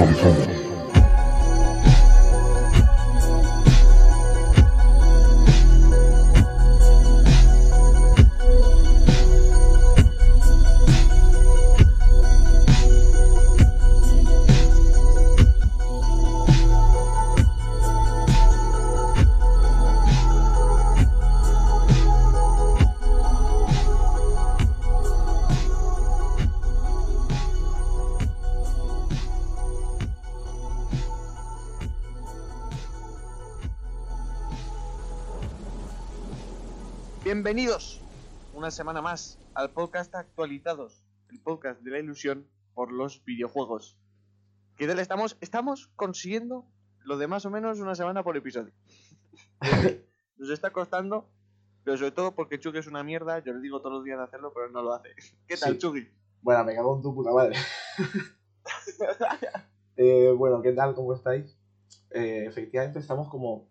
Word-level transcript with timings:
actualizado. 0.00 0.59
Bienvenidos 0.59 0.59
una 38.70 38.76
semana 38.76 39.02
más 39.02 39.40
al 39.54 39.72
podcast 39.72 40.14
Actualizados, 40.14 41.04
el 41.28 41.40
podcast 41.40 41.80
de 41.80 41.90
la 41.90 41.98
ilusión 41.98 42.46
por 42.72 42.92
los 42.92 43.24
videojuegos. 43.24 43.98
¿Qué 44.76 44.86
tal 44.86 45.00
estamos? 45.00 45.36
Estamos 45.40 45.88
consiguiendo 45.96 46.70
lo 47.00 47.18
de 47.18 47.26
más 47.26 47.44
o 47.46 47.50
menos 47.50 47.80
una 47.80 47.96
semana 47.96 48.22
por 48.22 48.36
episodio. 48.36 48.72
Nos 50.38 50.50
está 50.50 50.70
costando, 50.70 51.28
pero 51.82 51.96
sobre 51.96 52.12
todo 52.12 52.36
porque 52.36 52.60
Chucky 52.60 52.78
es 52.78 52.86
una 52.86 53.02
mierda. 53.02 53.40
Yo 53.40 53.52
le 53.54 53.60
digo 53.60 53.80
todos 53.80 53.96
los 53.96 54.04
días 54.04 54.18
de 54.18 54.22
hacerlo, 54.22 54.52
pero 54.54 54.70
no 54.70 54.82
lo 54.82 54.94
hace. 54.94 55.16
¿Qué 55.48 55.56
tal, 55.56 55.72
Sí. 55.72 55.78
Chucky? 55.78 56.08
Bueno, 56.40 56.62
me 56.62 56.76
cago 56.76 56.94
en 56.94 57.02
tu 57.02 57.12
puta 57.12 57.32
madre. 57.32 57.56
Eh, 59.96 60.30
bueno, 60.30 60.62
¿qué 60.62 60.72
tal? 60.72 60.94
¿Cómo 60.94 61.12
estáis? 61.12 61.58
Eh, 62.10 62.44
efectivamente 62.46 63.00
estamos 63.00 63.28
como... 63.28 63.68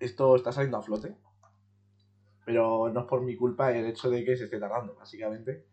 Esto 0.00 0.34
está 0.36 0.52
saliendo 0.52 0.78
a 0.78 0.82
flote. 0.82 1.14
Pero 2.50 2.90
no 2.92 3.00
es 3.02 3.06
por 3.06 3.22
mi 3.22 3.36
culpa 3.36 3.70
el 3.70 3.86
hecho 3.86 4.10
de 4.10 4.24
que 4.24 4.36
se 4.36 4.46
esté 4.46 4.58
tardando, 4.58 4.96
básicamente. 4.96 5.64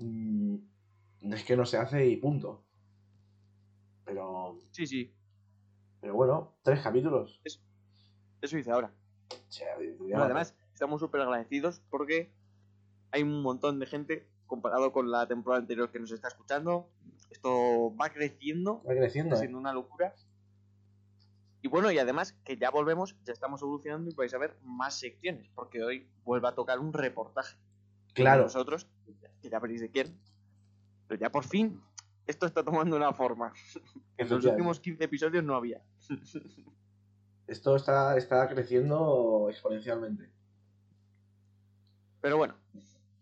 Mm, 0.00 0.56
es 1.32 1.44
que 1.44 1.56
no 1.56 1.64
se 1.64 1.78
hace 1.78 2.04
y 2.04 2.16
punto. 2.16 2.64
Pero... 4.04 4.58
Sí, 4.72 4.84
sí, 4.84 5.14
Pero 6.00 6.14
bueno, 6.14 6.56
tres 6.64 6.80
capítulos. 6.80 7.40
eso 7.44 8.58
hice 8.58 8.72
ahora. 8.72 8.92
Bueno, 10.00 10.24
además, 10.24 10.56
estamos 10.72 11.00
súper 11.00 11.20
agradecidos 11.20 11.80
porque 11.88 12.32
hay 13.12 13.22
un 13.22 13.40
montón 13.40 13.78
de 13.78 13.86
gente 13.86 14.28
comparado 14.46 14.90
con 14.90 15.08
la 15.08 15.28
temporada 15.28 15.60
anterior 15.60 15.92
que 15.92 16.00
nos 16.00 16.10
está 16.10 16.26
escuchando. 16.26 16.90
Esto 17.30 17.94
va 17.94 18.10
creciendo, 18.10 18.82
Va 18.82 18.94
creciendo, 18.96 19.34
está 19.34 19.44
¿eh? 19.44 19.46
siendo 19.46 19.58
una 19.58 19.72
locura. 19.72 20.16
Y 21.64 21.68
bueno, 21.68 21.90
y 21.90 21.98
además 21.98 22.34
que 22.44 22.58
ya 22.58 22.68
volvemos, 22.68 23.16
ya 23.24 23.32
estamos 23.32 23.62
evolucionando 23.62 24.10
y 24.10 24.14
vais 24.14 24.34
a 24.34 24.38
ver 24.38 24.54
más 24.62 24.98
secciones, 24.98 25.48
porque 25.54 25.82
hoy 25.82 26.06
vuelve 26.22 26.46
a 26.46 26.54
tocar 26.54 26.78
un 26.78 26.92
reportaje. 26.92 27.56
Claro. 28.12 28.42
Nosotros, 28.42 28.86
que 29.40 29.48
ya 29.48 29.58
veréis 29.60 29.80
de 29.80 29.90
quién, 29.90 30.20
pero 31.08 31.18
ya 31.18 31.32
por 31.32 31.42
fin 31.44 31.80
esto 32.26 32.44
está 32.44 32.62
tomando 32.62 32.96
una 32.96 33.14
forma. 33.14 33.54
En 34.18 34.28
los 34.28 34.44
últimos 34.44 34.78
15 34.78 35.04
episodios 35.04 35.42
no 35.42 35.56
había. 35.56 35.82
Esto 37.46 37.76
está, 37.76 38.14
está 38.18 38.46
creciendo 38.46 39.46
exponencialmente. 39.48 40.28
Pero 42.20 42.36
bueno, 42.36 42.56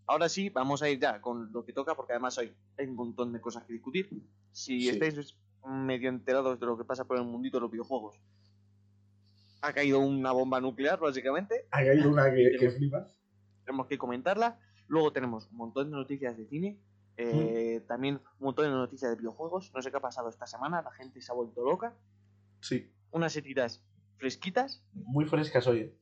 ahora 0.07 0.29
sí, 0.29 0.49
vamos 0.51 0.83
a 0.83 0.89
ir 0.89 0.99
ya 0.99 1.21
con 1.21 1.53
lo 1.53 1.65
que 1.65 1.73
toca, 1.73 1.95
porque 1.95 2.13
además 2.15 2.37
hoy 2.39 2.53
hay 2.77 2.87
un 2.89 2.97
montón 2.97 3.33
de 3.33 3.41
cosas 3.41 3.63
que 3.67 3.73
discutir. 3.75 4.11
Si 4.51 4.81
Sí. 4.81 4.89
estáis 4.89 5.37
medio 5.67 6.09
enterados 6.09 6.59
de 6.59 6.67
lo 6.67 6.77
que 6.77 6.85
pasa 6.85 7.05
por 7.05 7.17
el 7.19 7.25
mundito 7.25 7.57
de 7.59 7.63
los 7.63 7.71
videojuegos, 7.71 8.21
ha 9.61 9.73
caído 9.73 10.01
una 10.01 10.33
bomba 10.33 10.61
nuclear, 10.61 10.99
básicamente. 10.99 11.67
Ha 11.71 11.85
caído 11.85 12.11
una 12.11 12.33
que, 12.33 12.57
que 12.59 12.71
flipas. 12.71 13.17
Tenemos 13.65 13.87
que 13.87 13.97
comentarla. 13.97 14.59
Luego 14.89 15.13
tenemos 15.13 15.49
un 15.51 15.57
montón 15.57 15.91
de 15.91 15.97
noticias 15.97 16.37
de 16.37 16.47
cine. 16.47 16.79
eh, 17.17 17.81
También 17.87 18.17
un 18.41 18.47
montón 18.47 18.65
de 18.65 18.73
noticias 18.73 19.11
de 19.13 19.17
videojuegos. 19.17 19.71
No 19.73 19.81
sé 19.81 19.91
qué 19.93 19.99
ha 19.99 20.01
pasado 20.01 20.29
esta 20.29 20.47
semana. 20.47 20.83
La 20.83 20.91
gente 20.91 21.21
se 21.23 21.31
ha 21.31 21.35
vuelto 21.37 21.63
loca. 21.65 21.95
Sí. 22.61 22.91
Unas 23.13 23.33
setitas 23.33 23.85
fresquitas. 24.17 24.83
Muy 24.95 25.27
frescas 25.27 25.67
hoy. 25.69 25.79
¿eh? 25.81 25.95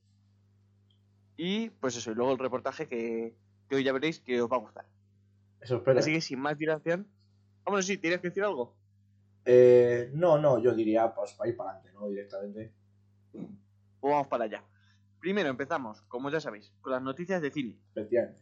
Y 1.37 1.71
pues 1.71 1.97
eso. 1.97 2.13
Y 2.13 2.15
luego 2.15 2.33
el 2.33 2.39
reportaje 2.39 2.89
que, 2.89 3.37
que 3.69 3.77
hoy 3.77 3.85
ya 3.85 3.93
veréis 3.93 4.21
que 4.21 4.41
os 4.41 4.51
va 4.51 4.57
a 4.57 4.61
gustar. 4.61 4.87
Eso 5.61 5.77
espero. 5.77 5.99
Así 5.99 6.11
¿eh? 6.13 6.15
que 6.15 6.21
sin 6.23 6.41
más 6.41 6.57
dilación. 6.57 7.07
Vámonos, 7.65 7.85
sí, 7.85 7.99
¿tienes 7.99 8.21
que 8.21 8.29
decir 8.29 8.43
algo? 8.43 8.75
Eh, 9.45 10.11
no, 10.15 10.39
no, 10.39 10.59
yo 10.63 10.75
diría 10.75 11.13
pues 11.15 11.33
para 11.33 11.51
ir 11.51 11.57
para 11.57 11.71
adelante, 11.71 11.93
¿no? 11.99 12.09
Directamente. 12.09 12.73
Pues 13.33 14.13
vamos 14.13 14.27
para 14.29 14.45
allá. 14.45 14.63
Primero 15.19 15.49
empezamos, 15.49 16.01
como 16.03 16.31
ya 16.31 16.41
sabéis, 16.41 16.73
con 16.81 16.93
las 16.93 17.03
noticias 17.03 17.41
de 17.43 17.51
cine. 17.51 17.79
Efectivamente. 17.95 18.41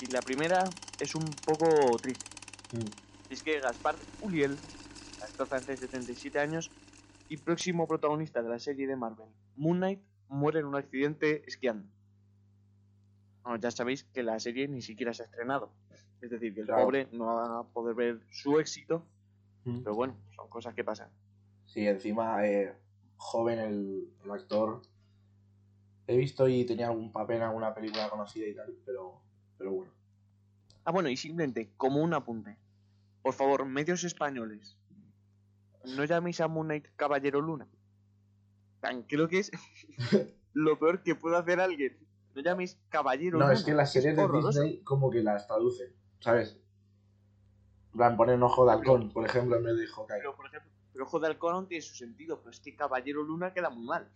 Y 0.00 0.06
la 0.06 0.20
primera 0.22 0.64
es 1.00 1.14
un 1.14 1.24
poco 1.46 1.66
triste. 2.00 2.24
Mm. 2.72 3.32
Es 3.32 3.42
que 3.42 3.60
Gaspar 3.60 3.94
Uliel, 4.22 4.56
actor 5.22 5.46
francés 5.46 5.80
de 5.80 5.88
37 5.88 6.38
años 6.38 6.70
y 7.28 7.36
próximo 7.38 7.86
protagonista 7.86 8.42
de 8.42 8.48
la 8.48 8.58
serie 8.58 8.86
de 8.86 8.96
Marvel, 8.96 9.28
Moon 9.56 9.78
Knight, 9.78 10.00
muere 10.28 10.60
en 10.60 10.66
un 10.66 10.76
accidente 10.76 11.42
esquiando. 11.46 11.88
Bueno, 13.42 13.58
ya 13.60 13.70
sabéis 13.70 14.04
que 14.04 14.22
la 14.22 14.38
serie 14.40 14.68
ni 14.68 14.80
siquiera 14.82 15.12
se 15.12 15.22
ha 15.22 15.26
estrenado. 15.26 15.72
Es 16.20 16.30
decir, 16.30 16.54
que 16.54 16.60
el 16.60 16.66
Claro. 16.66 16.84
pobre 16.84 17.08
no 17.12 17.26
va 17.26 17.60
a 17.60 17.64
poder 17.64 17.94
ver 17.94 18.20
su 18.30 18.58
éxito, 18.58 19.06
Mm. 19.64 19.80
pero 19.82 19.94
bueno, 19.94 20.16
son 20.36 20.48
cosas 20.48 20.74
que 20.74 20.84
pasan. 20.84 21.10
Sí, 21.66 21.86
encima, 21.86 22.46
eh, 22.46 22.74
joven 23.16 23.58
el, 23.58 24.08
el 24.24 24.30
actor. 24.30 24.82
He 26.06 26.16
visto 26.16 26.46
y 26.48 26.64
tenía 26.66 26.88
algún 26.88 27.10
papel 27.12 27.38
en 27.38 27.42
alguna 27.44 27.74
película 27.74 28.10
conocida 28.10 28.46
y 28.46 28.54
tal, 28.54 28.76
pero, 28.84 29.20
pero 29.56 29.72
bueno. 29.72 29.92
Ah, 30.84 30.92
bueno, 30.92 31.08
y 31.08 31.16
simplemente, 31.16 31.72
como 31.78 32.02
un 32.02 32.12
apunte. 32.12 32.58
Por 33.22 33.32
favor, 33.32 33.64
medios 33.64 34.04
españoles, 34.04 34.76
no 35.96 36.04
llaméis 36.04 36.42
a 36.42 36.48
Moon 36.48 36.66
Knight 36.66 36.88
Caballero 36.96 37.40
Luna. 37.40 37.66
Tan, 38.80 39.02
creo 39.04 39.28
que 39.28 39.38
es 39.38 39.50
lo 40.52 40.78
peor 40.78 41.02
que 41.02 41.14
puede 41.14 41.36
hacer 41.38 41.58
alguien. 41.58 41.96
No 42.34 42.42
llaméis 42.42 42.78
Caballero 42.90 43.38
No, 43.38 43.44
Luna. 43.46 43.54
es 43.54 43.64
que 43.64 43.72
las 43.72 43.92
series 43.92 44.14
de. 44.14 44.28
Disney 44.28 44.82
como 44.82 45.10
que 45.10 45.22
las 45.22 45.46
traducen, 45.46 45.94
¿sabes? 46.20 46.60
En 47.94 47.98
plan, 47.98 48.16
ponen 48.16 48.42
ojo 48.42 48.66
de 48.66 48.72
halcón, 48.72 49.12
por 49.12 49.24
ejemplo, 49.24 49.56
en 49.56 49.62
vez 49.64 49.76
de 49.76 49.86
Hawkeye. 49.86 50.18
Pero, 50.18 50.34
por 50.36 50.46
ejemplo, 50.46 50.70
pero 50.92 51.04
Ojo 51.04 51.18
de 51.20 51.26
Halcón 51.28 51.54
aún 51.54 51.66
tiene 51.68 51.82
su 51.82 51.94
sentido, 51.94 52.38
pero 52.38 52.50
es 52.50 52.60
que 52.60 52.74
Caballero 52.76 53.22
Luna 53.22 53.52
queda 53.52 53.70
muy 53.70 53.84
mal. 53.86 54.08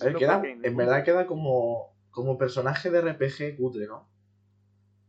A 0.00 0.04
ver, 0.04 0.16
queda, 0.16 0.42
en 0.62 0.76
verdad 0.76 1.04
queda 1.04 1.26
como, 1.26 1.94
como 2.10 2.36
personaje 2.38 2.90
de 2.90 3.00
RPG 3.00 3.56
cutre, 3.58 3.86
¿no? 3.86 4.08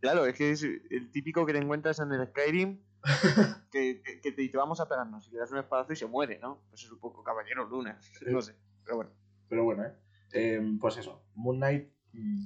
Claro, 0.01 0.25
es 0.25 0.33
que 0.35 0.51
es 0.51 0.63
el 0.63 1.11
típico 1.11 1.45
que 1.45 1.53
te 1.53 1.59
encuentras 1.59 1.99
en 1.99 2.11
el 2.11 2.27
Skyrim 2.27 2.79
que, 3.71 4.01
que- 4.01 4.21
que 4.21 4.31
te 4.31 4.41
dice 4.41 4.57
vamos 4.57 4.79
a 4.79 4.87
pegarnos 4.89 5.27
y 5.27 5.31
le 5.31 5.39
das 5.39 5.51
un 5.51 5.57
espadazo 5.59 5.93
y 5.93 5.95
se 5.95 6.05
muere, 6.05 6.37
¿no? 6.39 6.59
Pues 6.69 6.83
es 6.83 6.91
un 6.91 6.99
poco 6.99 7.23
Caballero 7.23 7.65
Luna. 7.65 7.99
No 8.27 8.41
sé, 8.41 8.55
pero 8.83 8.97
bueno. 8.97 9.11
Pero 9.49 9.63
bueno, 9.63 9.83
¿eh? 9.85 9.93
Eh, 10.33 10.77
Pues 10.81 10.97
eso, 10.97 11.21
Moon 11.35 11.57
Knight, 11.57 11.89
mm, 12.13 12.45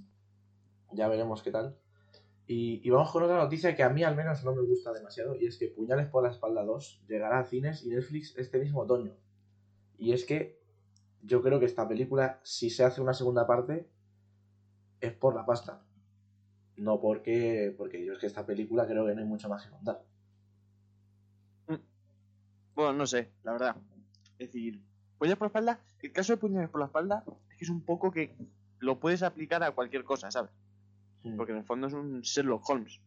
ya 0.93 1.07
veremos 1.07 1.41
qué 1.43 1.51
tal. 1.51 1.75
Y, 2.51 2.89
vamos 2.89 3.11
con 3.11 3.21
otra 3.21 3.37
noticia 3.37 3.75
que 3.75 3.83
a 3.83 3.89
mí 3.89 4.03
al 4.03 4.15
menos 4.15 4.43
no 4.43 4.55
me 4.55 4.63
gusta 4.63 4.91
demasiado, 4.91 5.35
y 5.35 5.45
es 5.45 5.59
que 5.59 5.67
Puñales 5.67 6.07
por 6.07 6.23
la 6.23 6.31
espalda 6.31 6.63
2 6.63 7.03
llegará 7.07 7.37
a 7.37 7.45
cines 7.45 7.85
y 7.85 7.89
Netflix 7.89 8.35
este 8.37 8.57
mismo 8.57 8.79
otoño. 8.79 9.13
Y 9.99 10.13
es 10.13 10.25
que 10.25 10.59
yo 11.21 11.43
creo 11.43 11.59
que 11.59 11.67
esta 11.67 11.87
película, 11.87 12.39
si 12.41 12.71
se 12.71 12.83
hace 12.83 13.01
una 13.01 13.13
segunda 13.13 13.45
parte, 13.45 13.87
es 14.99 15.13
por 15.13 15.35
la 15.35 15.45
pasta. 15.45 15.83
No 16.75 16.99
porque, 16.99 17.75
porque 17.77 18.03
yo 18.03 18.13
es 18.13 18.19
que 18.19 18.25
esta 18.25 18.47
película 18.47 18.87
creo 18.87 19.05
que 19.05 19.13
no 19.13 19.21
hay 19.21 19.27
mucho 19.27 19.47
más 19.47 19.63
que 19.63 19.69
contar. 19.69 20.03
Bueno, 22.73 22.93
no 22.93 23.05
sé, 23.05 23.29
la 23.43 23.51
verdad. 23.51 23.75
Es 24.39 24.47
decir, 24.47 24.81
puñales 25.19 25.37
por 25.37 25.45
la 25.45 25.49
espalda, 25.49 25.79
el 26.01 26.11
caso 26.11 26.33
de 26.33 26.37
puñales 26.37 26.69
por 26.71 26.79
la 26.79 26.87
espalda 26.87 27.23
es 27.51 27.57
que 27.57 27.65
es 27.65 27.69
un 27.69 27.81
poco 27.81 28.09
que 28.09 28.35
lo 28.79 28.99
puedes 28.99 29.21
aplicar 29.21 29.61
a 29.61 29.69
cualquier 29.69 30.03
cosa, 30.03 30.31
¿sabes? 30.31 30.49
Mm, 31.23 31.35
Porque 31.37 31.51
en 31.51 31.57
el 31.59 31.63
fondo 31.65 31.87
es 31.87 31.93
un 31.93 32.21
Sherlock 32.21 32.67
Holmes. 32.69 32.99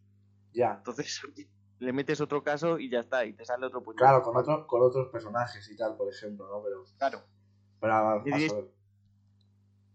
Ya, 0.53 0.75
Entonces 0.77 1.21
le 1.79 1.93
metes 1.93 2.21
otro 2.21 2.43
caso 2.43 2.79
y 2.79 2.89
ya 2.89 2.99
está, 3.01 3.25
y 3.25 3.33
te 3.33 3.43
sale 3.45 3.65
otro 3.65 3.81
puñal. 3.83 3.97
claro, 3.97 4.21
con, 4.21 4.37
otro, 4.37 4.67
con 4.67 4.81
otros 4.81 5.09
personajes 5.09 5.69
y 5.69 5.75
tal, 5.75 5.95
por 5.97 6.11
ejemplo, 6.13 6.47
¿no? 6.47 6.63
Pero, 6.63 6.83
Claro, 6.97 7.23
pero 7.79 7.93
a- 7.93 8.23
Y 8.25 8.45
a 8.45 8.63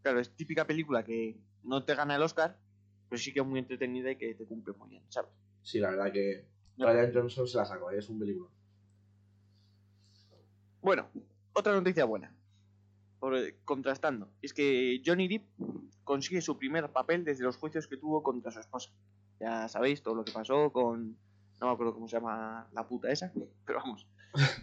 claro, 0.03 0.21
es 0.21 0.35
típica 0.35 0.67
película 0.67 1.05
que 1.05 1.39
no 1.63 1.85
te 1.85 1.95
gana 1.95 2.17
el 2.17 2.23
Oscar, 2.23 2.59
pero 3.09 3.21
sí 3.21 3.33
que 3.33 3.41
es 3.41 3.47
muy 3.47 3.59
entretenida 3.59 4.11
y 4.11 4.17
que 4.17 4.35
te 4.35 4.47
cumple 4.47 4.75
muy 4.75 4.89
bien, 4.91 5.05
¿sabes? 5.09 5.31
Sí, 5.63 5.79
la 5.79 5.91
verdad 5.91 6.13
que 6.13 6.47
Ya. 6.77 6.87
Ryan 6.87 7.13
Johnson 7.13 7.47
se 7.49 7.57
la 7.59 7.65
sacó, 7.65 7.91
¿eh? 7.91 7.99
es 7.99 8.09
un 8.09 8.19
película. 8.19 8.49
Bueno, 10.81 11.09
otra 11.53 11.73
noticia 11.73 12.05
buena. 12.05 12.33
Sobre- 13.21 13.57
contrastando. 13.65 14.29
Es 14.43 14.53
que 14.53 15.01
Johnny 15.05 15.29
Depp 15.29 15.45
consigue 16.05 16.41
su 16.41 16.57
primer 16.59 16.91
papel 16.93 17.25
desde 17.25 17.45
los 17.45 17.57
juicios 17.57 17.87
que 17.89 17.97
tuvo 17.97 18.23
contra 18.23 18.51
su 18.51 18.61
esposa. 18.61 18.91
Ya 19.41 19.69
sabéis 19.69 20.03
todo 20.03 20.15
lo 20.15 20.25
que 20.25 20.33
pasó 20.33 20.71
con. 20.73 21.17
No 21.61 21.67
me 21.67 21.73
acuerdo 21.73 21.95
cómo 21.95 22.07
se 22.09 22.17
llama 22.17 22.69
la 22.73 22.87
puta 22.87 23.11
esa, 23.11 23.33
pero 23.67 23.81
vamos. 23.81 24.07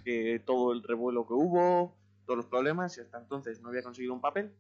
que 0.04 0.42
todo 0.46 0.72
el 0.74 0.84
revuelo 0.84 1.28
que 1.28 1.34
hubo, 1.34 1.96
todos 2.26 2.38
los 2.38 2.46
problemas, 2.46 2.98
y 2.98 3.02
hasta 3.02 3.18
entonces 3.20 3.62
no 3.62 3.70
había 3.70 3.84
conseguido 3.84 4.14
un 4.14 4.22
papel. 4.22 4.54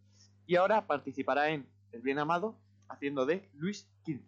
Y 0.48 0.56
ahora 0.56 0.86
participará 0.86 1.50
en 1.50 1.65
El 1.91 2.01
Bien 2.01 2.19
Amado, 2.19 2.56
haciendo 2.89 3.25
de 3.25 3.50
Luis 3.53 3.88
XV. 4.06 4.19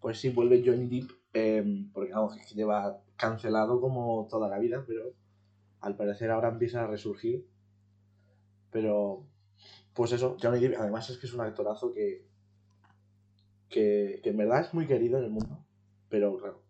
Pues 0.00 0.18
sí, 0.20 0.30
vuelve 0.30 0.62
Johnny 0.64 0.86
Depp, 0.88 1.10
eh, 1.34 1.86
porque 1.92 2.12
vamos, 2.12 2.36
lleva 2.54 3.00
cancelado 3.16 3.80
como 3.80 4.26
toda 4.30 4.48
la 4.48 4.58
vida, 4.58 4.84
pero 4.86 5.12
al 5.80 5.96
parecer 5.96 6.30
ahora 6.30 6.48
empieza 6.48 6.84
a 6.84 6.86
resurgir. 6.86 7.46
Pero, 8.72 9.28
pues 9.94 10.12
eso, 10.12 10.36
Johnny 10.42 10.58
Depp, 10.58 10.80
además 10.80 11.08
es 11.10 11.18
que 11.18 11.26
es 11.26 11.34
un 11.34 11.42
actorazo 11.42 11.92
que, 11.92 12.26
que, 13.68 14.20
que 14.22 14.30
en 14.30 14.36
verdad 14.36 14.62
es 14.62 14.74
muy 14.74 14.86
querido 14.86 15.18
en 15.18 15.24
el 15.24 15.30
mundo, 15.30 15.64
pero 16.08 16.36
claro, 16.38 16.62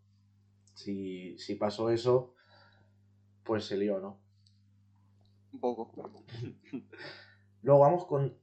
si, 0.75 1.39
si 1.39 1.55
pasó 1.55 1.91
eso, 1.91 2.35
pues 3.45 3.65
se 3.65 3.77
lió, 3.77 4.01
¿no? 4.01 4.21
Un 5.53 5.61
poco. 5.61 5.93
Luego 7.63 7.81
vamos 7.81 8.07
con, 8.07 8.37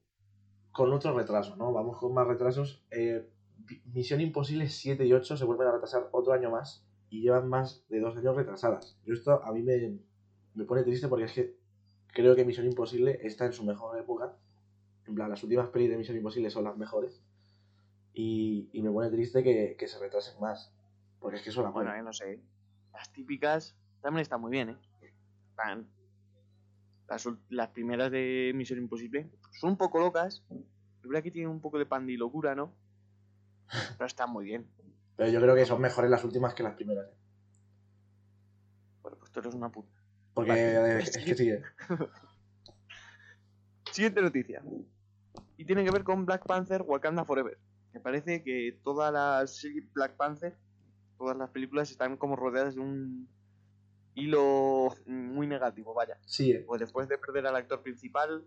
con 0.72 0.94
otro 0.94 1.16
retraso, 1.18 1.56
¿no? 1.56 1.74
Vamos 1.74 1.98
con 1.98 2.14
más 2.14 2.28
retrasos. 2.28 2.86
Eh, 2.92 3.30
Misión 3.86 4.22
Imposible 4.22 4.70
7 4.70 5.06
y 5.06 5.14
8 5.14 5.38
se 5.38 5.46
vuelven 5.46 5.68
a 5.68 5.74
retrasar 5.74 6.08
otro 6.12 6.34
año 6.34 6.50
más 6.50 6.86
y 7.10 7.22
llevan 7.22 7.50
más 7.50 7.86
de 7.90 8.00
dos 8.00 8.16
años 8.16 8.36
retrasadas. 8.36 8.98
Yo 9.04 9.14
esto 9.14 9.44
a 9.44 9.52
mí 9.52 9.62
me, 9.64 10.00
me 10.54 10.66
pone 10.66 10.84
triste 10.84 11.08
porque 11.08 11.26
es 11.26 11.34
que 11.34 11.59
creo 12.14 12.36
que 12.36 12.46
Misión 12.46 12.66
Imposible 12.66 13.20
está 13.24 13.46
en 13.46 13.54
su 13.54 13.64
mejor 13.64 13.98
época. 13.98 14.36
En 15.08 15.16
plan, 15.16 15.30
las 15.30 15.42
últimas 15.44 15.70
pelis 15.70 15.90
de 15.90 15.98
Misión 15.98 16.18
Imposible 16.18 16.50
son 16.50 16.64
las 16.66 16.78
mejores. 16.78 17.22
Y, 18.14 18.70
y 18.74 18.82
me 18.82 18.92
pone 18.92 19.10
triste 19.10 19.44
que, 19.44 19.76
que 19.78 19.88
se 19.88 20.00
retrasen 20.00 20.40
más. 20.40 20.72
Porque 21.20 21.38
es 21.38 21.44
que 21.44 21.52
son 21.52 21.64
las 21.66 21.74
Bueno, 21.74 21.94
eh, 21.94 22.02
no 22.02 22.14
sé. 22.14 22.40
Las 22.94 23.12
típicas 23.12 23.76
también 24.02 24.22
están 24.22 24.42
muy 24.42 24.52
bien, 24.52 24.70
¿eh? 24.70 24.78
Están- 25.52 25.88
Las, 27.08 27.28
las 27.50 27.70
primeras 27.70 28.12
de 28.12 28.52
Misión 28.56 28.80
Imposible 28.80 29.30
son 29.60 29.72
un 29.72 29.78
poco 29.78 30.00
locas. 30.00 30.44
Es 31.02 31.08
verdad 31.08 31.24
que 31.24 31.32
tienen 31.32 31.50
un 31.50 31.60
poco 31.62 31.78
de 31.80 31.86
pandilocura, 31.86 32.56
¿no? 32.56 32.74
Pero 33.98 34.06
están 34.08 34.32
muy 34.32 34.46
bien. 34.46 34.68
Pero 35.16 35.30
yo 35.32 35.42
creo 35.42 35.56
que 35.56 35.66
son 35.66 35.82
mejores 35.82 36.10
las 36.10 36.24
últimas 36.24 36.54
que 36.54 36.64
las 36.64 36.76
primeras. 36.76 37.08
¿eh? 37.08 37.14
Bueno, 39.02 39.18
pues 39.18 39.32
tú 39.32 39.40
eres 39.40 39.54
una 39.54 39.70
puta. 39.72 39.92
Porque 40.40 40.52
Vale. 40.52 40.98
eh, 40.98 41.00
es 41.04 41.18
que 41.18 41.36
sí. 41.36 41.52
Siguiente 43.92 44.22
noticia. 44.22 44.62
Y 45.58 45.66
tiene 45.66 45.84
que 45.84 45.92
ver 45.92 46.04
con 46.04 46.26
Black 46.26 46.46
Panther 46.46 46.82
Wakanda 46.84 47.26
Forever. 47.26 47.58
Me 47.94 48.00
parece 48.00 48.44
que 48.44 48.80
toda 48.84 49.12
la 49.12 49.46
serie 49.48 49.84
Black 49.94 50.16
Panther, 50.16 50.56
todas 51.18 51.36
las 51.36 51.50
películas 51.50 51.90
están 51.92 52.18
como 52.18 52.36
rodeadas 52.36 52.76
de 52.76 52.82
un 52.82 53.28
hilo 54.16 54.94
muy 55.06 55.48
negativo, 55.48 55.94
vaya. 55.94 56.18
Sí, 56.26 56.52
¿eh? 56.52 56.64
Pues 56.68 56.80
después 56.80 57.08
de 57.10 57.18
perder 57.18 57.48
al 57.48 57.56
actor 57.56 57.82
principal, 57.82 58.46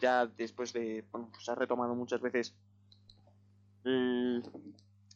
ya 0.00 0.26
después 0.26 0.72
de. 0.72 1.04
Bueno, 1.12 1.30
pues 1.32 1.48
ha 1.48 1.54
retomado 1.54 1.94
muchas 1.94 2.20
veces 2.20 2.54
el, 3.84 4.42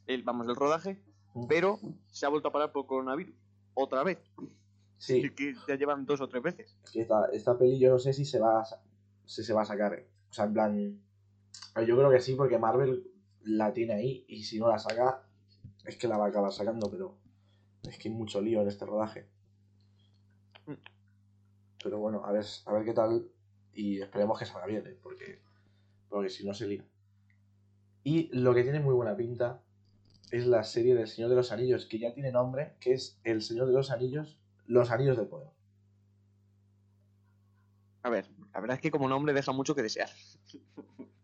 el- 0.06 0.23
vamos, 0.23 0.46
el 0.49 0.56
rodaje, 0.56 1.02
pero 1.49 1.79
se 2.11 2.26
ha 2.26 2.29
vuelto 2.29 2.49
a 2.49 2.52
parar 2.52 2.73
por 2.73 2.87
coronavirus. 2.87 3.35
Otra 3.75 4.05
vez. 4.05 4.19
Sí, 5.04 5.30
Que 5.30 5.54
ya 5.68 5.76
llevan 5.76 6.06
dos 6.06 6.20
o 6.20 6.28
tres 6.28 6.42
veces. 6.42 6.76
esta, 6.94 7.26
esta 7.32 7.58
peli 7.58 7.78
yo 7.78 7.90
no 7.90 7.98
sé 7.98 8.12
si 8.12 8.24
se 8.24 8.38
va 8.38 8.60
a, 8.60 8.64
si 9.26 9.44
se 9.44 9.52
va 9.52 9.62
a 9.62 9.66
sacar. 9.66 9.94
¿eh? 9.94 10.08
O 10.30 10.32
sea, 10.32 10.46
en 10.46 10.52
plan. 10.54 11.00
Yo 11.86 11.96
creo 11.96 12.10
que 12.10 12.20
sí, 12.20 12.34
porque 12.34 12.58
Marvel 12.58 13.06
la 13.42 13.72
tiene 13.72 13.94
ahí 13.94 14.24
y 14.28 14.44
si 14.44 14.58
no 14.58 14.68
la 14.68 14.78
saca, 14.78 15.26
es 15.84 15.96
que 15.96 16.08
la 16.08 16.16
va 16.16 16.26
a 16.26 16.28
acabar 16.28 16.52
sacando, 16.52 16.90
pero 16.90 17.18
es 17.82 17.98
que 17.98 18.08
hay 18.08 18.14
mucho 18.14 18.40
lío 18.40 18.62
en 18.62 18.68
este 18.68 18.86
rodaje. 18.86 19.28
Mm. 20.66 20.72
Pero 21.82 21.98
bueno, 21.98 22.24
a 22.24 22.32
ver, 22.32 22.44
a 22.64 22.72
ver 22.72 22.84
qué 22.84 22.94
tal 22.94 23.28
y 23.74 24.00
esperemos 24.00 24.38
que 24.38 24.46
salga 24.46 24.66
bien, 24.66 24.86
¿eh? 24.86 24.96
porque, 25.02 25.42
porque 26.08 26.30
si 26.30 26.46
no 26.46 26.54
se 26.54 26.66
lía. 26.66 26.84
Y 28.02 28.30
lo 28.36 28.54
que 28.54 28.62
tiene 28.62 28.80
muy 28.80 28.94
buena 28.94 29.16
pinta 29.16 29.60
es 30.30 30.46
la 30.46 30.64
serie 30.64 30.94
del 30.94 31.06
Señor 31.06 31.30
de 31.30 31.36
los 31.36 31.52
Anillos, 31.52 31.86
que 31.86 31.98
ya 31.98 32.12
tiene 32.14 32.32
nombre, 32.32 32.74
que 32.80 32.92
es 32.92 33.20
El 33.24 33.42
Señor 33.42 33.66
de 33.66 33.74
los 33.74 33.90
Anillos, 33.90 34.38
Los 34.66 34.90
Anillos 34.90 35.16
del 35.16 35.26
Poder. 35.28 35.49
A 38.02 38.11
ver, 38.11 38.28
la 38.52 38.61
verdad 38.61 38.76
es 38.76 38.82
que 38.82 38.90
como 38.90 39.08
nombre 39.08 39.32
deja 39.32 39.52
mucho 39.52 39.75
que 39.75 39.82
desear. 39.82 40.08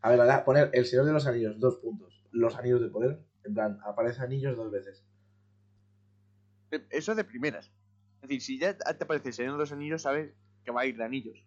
A 0.00 0.10
ver, 0.10 0.20
ahora 0.20 0.44
poner 0.44 0.70
El 0.72 0.86
Señor 0.86 1.04
de 1.04 1.12
los 1.12 1.26
Anillos, 1.26 1.58
dos 1.60 1.76
puntos. 1.76 2.24
Los 2.32 2.56
Anillos 2.56 2.80
del 2.80 2.90
Poder, 2.90 3.20
en 3.44 3.54
plan, 3.54 3.78
aparece 3.84 4.22
anillos 4.22 4.56
dos 4.56 4.70
veces. 4.70 5.04
Eh, 6.70 6.86
Eso 6.90 7.14
de 7.14 7.24
primeras. 7.24 7.66
Es 8.16 8.22
decir, 8.22 8.40
si 8.40 8.58
ya 8.58 8.76
te 8.76 9.04
aparece 9.04 9.28
el 9.28 9.34
Señor 9.34 9.52
de 9.52 9.58
los 9.58 9.72
Anillos, 9.72 10.02
sabes 10.02 10.32
que 10.64 10.70
va 10.70 10.82
a 10.82 10.86
ir 10.86 10.96
de 10.96 11.04
anillos. 11.04 11.44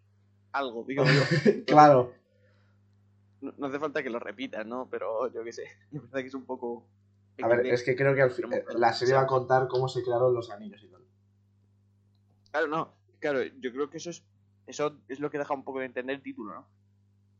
Algo, 0.52 0.84
digo 0.86 1.04
yo. 1.04 1.10
claro. 1.66 2.12
No, 3.40 3.52
no 3.58 3.66
hace 3.66 3.78
falta 3.80 4.02
que 4.02 4.10
lo 4.10 4.18
repitas, 4.20 4.64
¿no? 4.66 4.88
Pero 4.90 5.32
yo 5.32 5.42
qué 5.42 5.52
sé. 5.52 5.64
Es 5.92 6.00
verdad 6.00 6.20
que 6.20 6.26
es 6.28 6.34
un 6.34 6.44
poco. 6.46 6.86
A 7.42 7.48
ver, 7.48 7.66
es 7.66 7.82
que 7.82 7.96
creo 7.96 8.14
que 8.14 8.22
al 8.22 8.30
fin, 8.30 8.46
Pero- 8.48 8.70
eh, 8.70 8.74
la 8.78 8.92
serie 8.92 9.14
va 9.14 9.22
a 9.22 9.26
contar 9.26 9.66
cómo 9.66 9.88
se 9.88 10.02
crearon 10.04 10.32
los 10.32 10.50
anillos 10.50 10.82
y 10.84 10.88
tal. 10.88 10.93
Claro, 12.54 12.68
no. 12.68 12.94
Claro, 13.18 13.42
yo 13.42 13.72
creo 13.72 13.90
que 13.90 13.96
eso 13.96 14.10
es. 14.10 14.24
Eso 14.68 14.96
es 15.08 15.18
lo 15.18 15.28
que 15.28 15.38
deja 15.38 15.52
un 15.54 15.64
poco 15.64 15.80
de 15.80 15.86
entender 15.86 16.14
el 16.14 16.22
título, 16.22 16.54
¿no? 16.54 16.68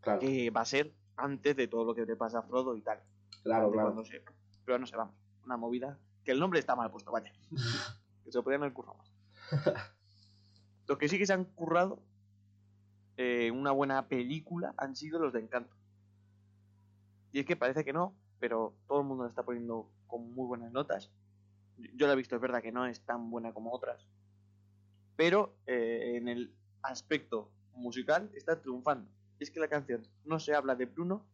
Claro, 0.00 0.18
Que 0.18 0.50
va 0.50 0.62
a 0.62 0.64
ser 0.64 0.92
antes 1.16 1.54
de 1.54 1.68
todo 1.68 1.84
lo 1.84 1.94
que 1.94 2.04
le 2.04 2.16
pasa 2.16 2.40
a 2.40 2.42
Frodo 2.42 2.76
y 2.76 2.82
tal. 2.82 3.00
claro, 3.44 3.70
claro. 3.70 4.04
se- 4.04 4.24
Pero 4.64 4.78
no 4.80 4.86
sé, 4.86 4.96
vamos. 4.96 5.14
Una 5.44 5.56
movida. 5.56 6.00
Que 6.24 6.32
el 6.32 6.40
nombre 6.40 6.58
está 6.58 6.74
mal 6.74 6.90
puesto, 6.90 7.12
vaya. 7.12 7.32
que 8.24 8.32
se 8.32 8.38
lo 8.38 8.42
podrían 8.42 8.62
haber 8.62 8.74
currado 8.74 8.96
más. 8.98 9.12
Los 10.88 10.98
que 10.98 11.08
sí 11.08 11.16
que 11.16 11.26
se 11.26 11.32
han 11.32 11.44
currado 11.44 12.02
eh, 13.16 13.52
una 13.52 13.70
buena 13.70 14.08
película 14.08 14.74
han 14.76 14.96
sido 14.96 15.20
los 15.20 15.32
de 15.32 15.40
Encanto. 15.40 15.76
Y 17.30 17.38
es 17.38 17.46
que 17.46 17.54
parece 17.56 17.84
que 17.84 17.92
no, 17.92 18.16
pero 18.40 18.74
todo 18.88 19.00
el 19.00 19.06
mundo 19.06 19.22
la 19.24 19.30
está 19.30 19.44
poniendo 19.44 19.90
con 20.08 20.34
muy 20.34 20.46
buenas 20.46 20.72
notas. 20.72 21.10
Yo 21.94 22.06
la 22.08 22.12
he 22.14 22.16
visto, 22.16 22.34
es 22.34 22.42
verdad 22.42 22.60
que 22.62 22.72
no 22.72 22.84
es 22.86 23.00
tan 23.06 23.30
buena 23.30 23.54
como 23.54 23.72
otras. 23.72 24.06
Pero 25.16 25.56
eh, 25.66 26.16
en 26.16 26.28
el 26.28 26.54
aspecto 26.82 27.50
musical 27.74 28.30
está 28.34 28.60
triunfando. 28.60 29.10
Es 29.38 29.50
que 29.50 29.60
la 29.60 29.68
canción 29.68 30.06
No 30.24 30.38
se 30.38 30.54
habla 30.54 30.74
de 30.74 30.86
Bruno 30.86 31.26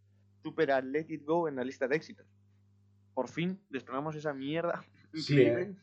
supera 0.43 0.81
Let 0.81 1.07
It 1.09 1.25
Go 1.25 1.49
en 1.49 1.57
la 1.57 1.65
lista 1.65 1.87
de 1.89 1.97
éxitos. 1.97 2.27
Por 3.15 3.29
fin 3.29 3.61
desplegamos 3.69 4.17
esa 4.17 4.33
mierda 4.33 4.85
Sí. 5.15 5.41
¿eh? 5.41 5.75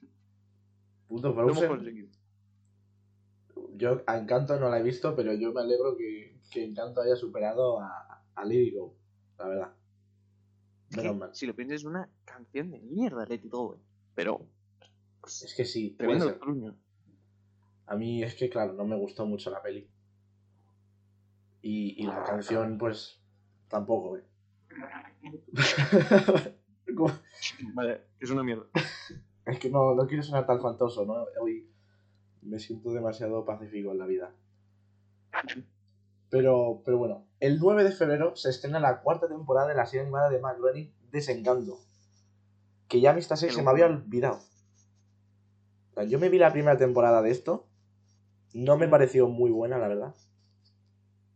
Puto 1.08 1.34
Lo 1.34 1.50
hemos 1.50 1.64
conseguido. 1.64 2.10
Yo 3.76 4.02
a 4.06 4.18
Encanto 4.18 4.60
no 4.60 4.70
la 4.70 4.80
he 4.80 4.84
visto, 4.84 5.16
pero 5.16 5.34
yo 5.34 5.52
me 5.52 5.62
alegro 5.62 5.98
que, 5.98 6.40
que 6.52 6.64
Encanto 6.64 7.02
haya 7.02 7.16
superado 7.16 7.80
a, 7.80 8.24
a 8.36 8.46
Lady 8.46 8.72
Go, 8.72 8.96
la 9.38 9.48
verdad. 9.48 9.74
Es 10.90 10.98
que, 10.98 11.20
si 11.34 11.46
lo 11.46 11.56
piensas, 11.56 11.82
es 11.82 11.86
una 11.86 12.10
canción 12.24 12.72
de 12.72 12.80
mierda, 12.80 13.26
Let 13.26 13.36
It 13.36 13.52
Go, 13.52 13.76
eh. 13.76 13.80
Pero, 14.16 14.48
Es 15.26 15.54
que 15.56 15.66
sí, 15.66 15.92
tremendo 15.92 16.34
truño. 16.40 16.76
A 17.88 17.96
mí 17.96 18.24
es 18.24 18.36
que, 18.36 18.50
claro, 18.50 18.74
no 18.74 18.86
me 18.86 18.98
gustó 18.98 19.26
mucho 19.26 19.50
la 19.50 19.62
peli. 19.62 19.90
Y, 21.62 22.02
y 22.02 22.06
la 22.06 22.24
canción, 22.24 22.78
pues, 22.78 23.22
tampoco, 23.68 24.18
¿eh? 24.18 24.24
Vale, 27.74 28.08
es 28.20 28.30
una 28.30 28.44
mierda. 28.44 28.66
es 29.46 29.60
que 29.60 29.70
no, 29.70 29.96
no 29.96 30.08
quiero 30.08 30.24
sonar 30.24 30.46
tan 30.46 30.62
fantoso, 30.62 31.06
¿no? 31.06 31.26
Hoy 31.42 31.70
me 32.42 32.60
siento 32.60 32.92
demasiado 32.92 33.46
pacífico 33.46 33.92
en 33.92 34.00
la 34.00 34.06
vida. 34.06 34.34
Pero, 36.30 36.82
pero 36.84 36.98
bueno, 36.98 37.26
el 37.40 37.60
9 37.60 37.84
de 37.84 37.92
febrero 37.92 38.36
se 38.36 38.50
estrena 38.50 38.80
la 38.80 39.02
cuarta 39.02 39.28
temporada 39.28 39.68
de 39.68 39.76
la 39.76 39.86
serie 39.86 40.02
animada 40.02 40.30
de 40.30 40.40
Matt 40.40 40.58
Groening, 40.58 40.92
Desencanto. 41.12 41.80
Que 42.88 43.00
ya 43.02 43.12
a 43.12 43.14
mí 43.14 43.20
esta 43.20 43.36
serie 43.36 43.56
se 43.56 43.64
me 43.64 43.70
había 43.70 43.86
olvidado. 43.86 44.40
O 45.92 45.94
sea, 45.94 46.04
yo 46.04 46.20
me 46.20 46.30
vi 46.30 46.38
la 46.38 46.52
primera 46.52 46.78
temporada 46.78 47.22
de 47.22 47.32
esto, 47.32 47.68
no 48.54 48.78
me 48.78 48.88
pareció 48.88 49.28
muy 49.28 49.52
buena, 49.52 49.78
la 49.78 49.88
verdad. 49.88 50.16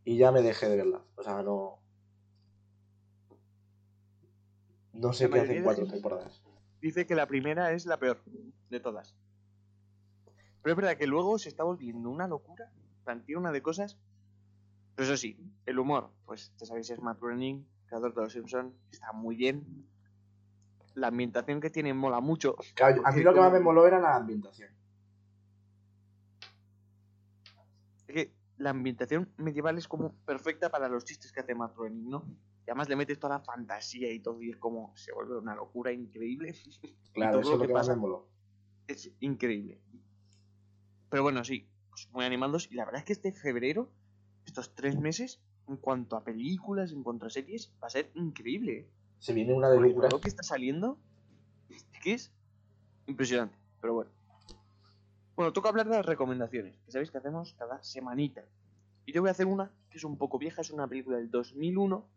Y 0.03 0.18
ya 0.18 0.32
me 0.32 0.41
dejé 0.41 0.68
de 0.70 0.77
verla. 0.77 1.03
O 1.15 1.24
sea, 1.24 1.44
no. 1.44 1.80
No 4.94 5.13
sé 5.13 5.30
qué 5.30 5.39
hacen 5.39 5.63
cuatro 5.63 5.88
temporadas. 5.88 6.44
Dice 6.82 7.06
que 7.06 7.15
la 7.15 7.27
primera 7.27 7.72
es 7.72 7.86
la 7.86 7.98
peor 7.98 8.24
de 8.70 8.80
todas. 8.80 9.15
Pero 10.62 10.74
es 10.74 10.77
verdad 10.77 10.98
que 10.98 11.08
luego 11.08 11.38
se 11.38 11.50
está 11.50 11.63
volviendo 11.63 12.10
una 12.10 12.27
locura. 12.27 12.72
Tiene 13.25 13.39
una 13.39 13.51
de 13.51 13.62
cosas. 13.62 13.98
Pero 14.96 15.06
eso 15.06 15.18
sí, 15.18 15.38
el 15.65 15.80
humor, 15.80 16.12
pues 16.25 16.53
ya 16.58 16.65
sabéis, 16.65 16.89
es 16.89 17.01
Matt 17.01 17.20
Groening, 17.20 17.65
creador 17.88 18.13
de 18.13 18.22
los 18.22 18.34
Simpsons, 18.34 18.74
está 18.91 19.12
muy 19.13 19.36
bien. 19.36 19.88
La 20.94 21.08
ambientación 21.08 21.62
que 21.62 21.70
tiene 21.70 21.94
mola 21.94 22.20
mucho. 22.20 22.56
Claro, 22.75 23.01
a 23.06 23.12
mí 23.12 23.24
lo 23.24 23.34
que 23.34 23.39
más 23.39 23.51
me 23.51 23.60
moló 23.60 23.88
era 23.88 24.00
la 24.00 24.15
ambientación. 24.15 24.70
Es 28.08 28.13
que 28.13 28.34
la 28.62 28.70
ambientación 28.70 29.30
medieval 29.38 29.77
es 29.77 29.88
como 29.88 30.13
perfecta 30.25 30.70
para 30.70 30.88
los 30.88 31.03
chistes 31.03 31.32
que 31.32 31.39
hace 31.41 31.56
Matt 31.56 31.75
Groening, 31.75 32.10
¿no? 32.10 32.25
Y 32.65 32.70
además 32.70 32.88
le 32.89 32.96
metes 32.96 33.20
toda 33.20 33.38
la 33.38 33.44
fantasía 33.44 34.12
y 34.12 34.20
todo, 34.20 34.41
y 34.41 34.51
es 34.51 34.58
como 34.58 34.96
se 34.96 35.12
vuelve 35.13 35.38
una 35.38 35.56
locura 35.56 35.91
increíble. 35.91 36.53
Claro, 37.13 37.32
todo 37.34 37.41
eso 37.41 37.50
lo 37.50 37.56
es 37.56 37.60
lo 37.60 37.62
que 37.63 37.68
que 37.68 37.74
pasa- 37.74 37.98
es 38.88 39.12
increíble. 39.20 39.82
Pero 41.10 41.24
bueno, 41.24 41.44
sí, 41.44 41.68
pues 41.89 42.08
muy 42.12 42.24
animados. 42.24 42.72
Y 42.72 42.75
la 42.75 42.86
verdad 42.86 43.00
es 43.00 43.06
que 43.06 43.13
este 43.13 43.32
febrero, 43.34 43.91
estos 44.46 44.74
tres 44.75 44.98
meses, 44.98 45.41
en 45.68 45.77
cuanto 45.77 46.15
a 46.15 46.24
películas, 46.24 46.91
en 46.94 47.03
cuanto 47.03 47.25
a 47.25 47.30
series, 47.30 47.74
va 47.84 47.88
a 47.88 47.89
ser 47.89 48.12
increíble. 48.15 48.72
¿eh? 48.80 48.89
Se 49.20 49.34
viene 49.34 49.53
una 49.53 49.70
de 49.70 49.80
locura. 49.80 50.08
lo 50.10 50.22
que 50.22 50.30
está 50.30 50.44
saliendo 50.44 50.98
que 52.01 52.13
es 52.13 52.32
impresionante. 53.08 53.58
Pero 53.82 53.94
bueno. 53.96 54.12
Bueno, 55.36 55.54
toca 55.54 55.70
hablar 55.70 55.88
de 55.88 55.96
las 55.96 56.06
recomendaciones, 56.06 56.78
que 56.86 56.92
sabéis 56.92 57.12
que 57.12 57.18
hacemos 57.18 57.54
cada 57.54 57.82
semanita. 57.84 58.44
Y 59.06 59.14
yo 59.14 59.22
voy 59.22 59.30
a 59.30 59.32
hacer 59.32 59.48
una 59.48 59.72
que 59.90 59.98
es 59.98 60.04
un 60.04 60.18
poco 60.18 60.38
vieja, 60.38 60.62
es 60.62 60.72
una 60.72 60.88
película 60.88 61.18
del 61.18 61.32
2001, 61.32 62.08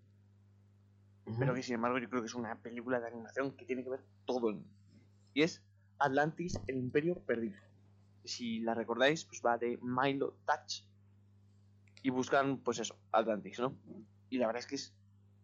Ujú. 1.26 1.38
pero 1.38 1.54
que 1.54 1.62
sin 1.62 1.76
embargo 1.76 1.98
yo 1.98 2.08
creo 2.08 2.20
que 2.22 2.26
es 2.26 2.34
una 2.34 2.56
película 2.56 3.00
de 3.00 3.08
animación 3.08 3.52
que 3.56 3.64
tiene 3.64 3.82
que 3.82 3.90
ver 3.90 4.04
todo 4.26 4.50
en 4.50 4.64
Y 5.32 5.42
es 5.42 5.62
Atlantis, 5.98 6.60
el 6.66 6.76
Imperio 6.76 7.18
Perdido. 7.20 7.58
Si 8.24 8.60
la 8.60 8.74
recordáis, 8.74 9.24
pues 9.24 9.42
va 9.44 9.58
de 9.58 9.78
Milo 9.82 10.36
Touch. 10.46 10.84
Y 12.02 12.10
buscan, 12.10 12.58
pues 12.58 12.78
eso, 12.80 12.98
Atlantis, 13.12 13.58
¿no? 13.60 13.74
Y 14.28 14.38
la 14.38 14.46
verdad 14.46 14.60
es 14.60 14.66
que 14.66 14.74
es 14.74 14.94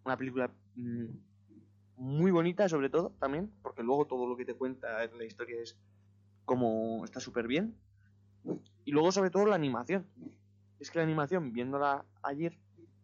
una 0.05 0.17
película 0.17 0.51
mm, 0.75 1.07
muy 1.97 2.31
bonita, 2.31 2.69
sobre 2.69 2.91
todo, 2.91 3.11
también, 3.19 3.51
porque 3.63 3.83
luego 3.83 4.07
todo 4.07 4.27
lo 4.27 4.37
que 4.37 4.45
te 4.45 4.55
cuenta 4.55 5.05
en 5.05 5.17
la 5.17 5.25
historia 5.25 5.61
es 5.63 5.79
como 6.51 7.05
está 7.05 7.21
súper 7.21 7.47
bien. 7.47 7.77
Y 8.85 8.91
luego, 8.91 9.13
sobre 9.13 9.31
todo, 9.31 9.47
la 9.47 9.55
animación. 9.55 10.05
Es 10.81 10.91
que 10.91 10.99
la 10.99 11.05
animación, 11.05 11.53
viéndola 11.53 12.05
ayer 12.25 12.59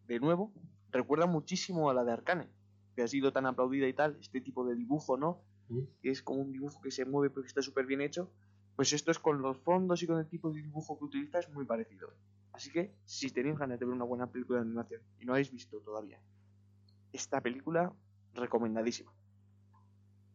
de 0.05 0.19
nuevo, 0.19 0.51
recuerda 0.91 1.27
muchísimo 1.27 1.89
a 1.89 1.93
la 1.93 2.03
de 2.03 2.11
Arcane, 2.11 2.49
que 2.93 3.03
ha 3.03 3.07
sido 3.07 3.31
tan 3.31 3.45
aplaudida 3.45 3.87
y 3.87 3.93
tal, 3.93 4.17
este 4.19 4.41
tipo 4.41 4.67
de 4.67 4.75
dibujo, 4.75 5.15
¿no? 5.15 5.39
Que 6.01 6.09
es 6.09 6.21
como 6.21 6.41
un 6.41 6.51
dibujo 6.51 6.81
que 6.81 6.91
se 6.91 7.05
mueve 7.05 7.29
pero 7.29 7.43
que 7.43 7.47
está 7.47 7.61
súper 7.61 7.85
bien 7.85 8.01
hecho. 8.01 8.29
Pues 8.75 8.91
esto 8.91 9.11
es 9.11 9.19
con 9.19 9.41
los 9.41 9.57
fondos 9.59 10.03
y 10.03 10.07
con 10.07 10.19
el 10.19 10.27
tipo 10.27 10.51
de 10.51 10.63
dibujo 10.63 10.99
que 10.99 11.05
utiliza 11.05 11.39
es 11.39 11.49
muy 11.49 11.63
parecido. 11.63 12.09
Así 12.51 12.69
que, 12.69 12.93
si 13.05 13.29
tenéis 13.31 13.57
ganas 13.57 13.79
de 13.79 13.85
ver 13.85 13.95
una 13.95 14.03
buena 14.03 14.29
película 14.29 14.59
de 14.59 14.65
animación 14.65 15.01
y 15.21 15.25
no 15.25 15.31
habéis 15.31 15.53
visto 15.53 15.79
todavía 15.79 16.19
esta 17.13 17.39
película, 17.39 17.93
recomendadísima. 18.33 19.13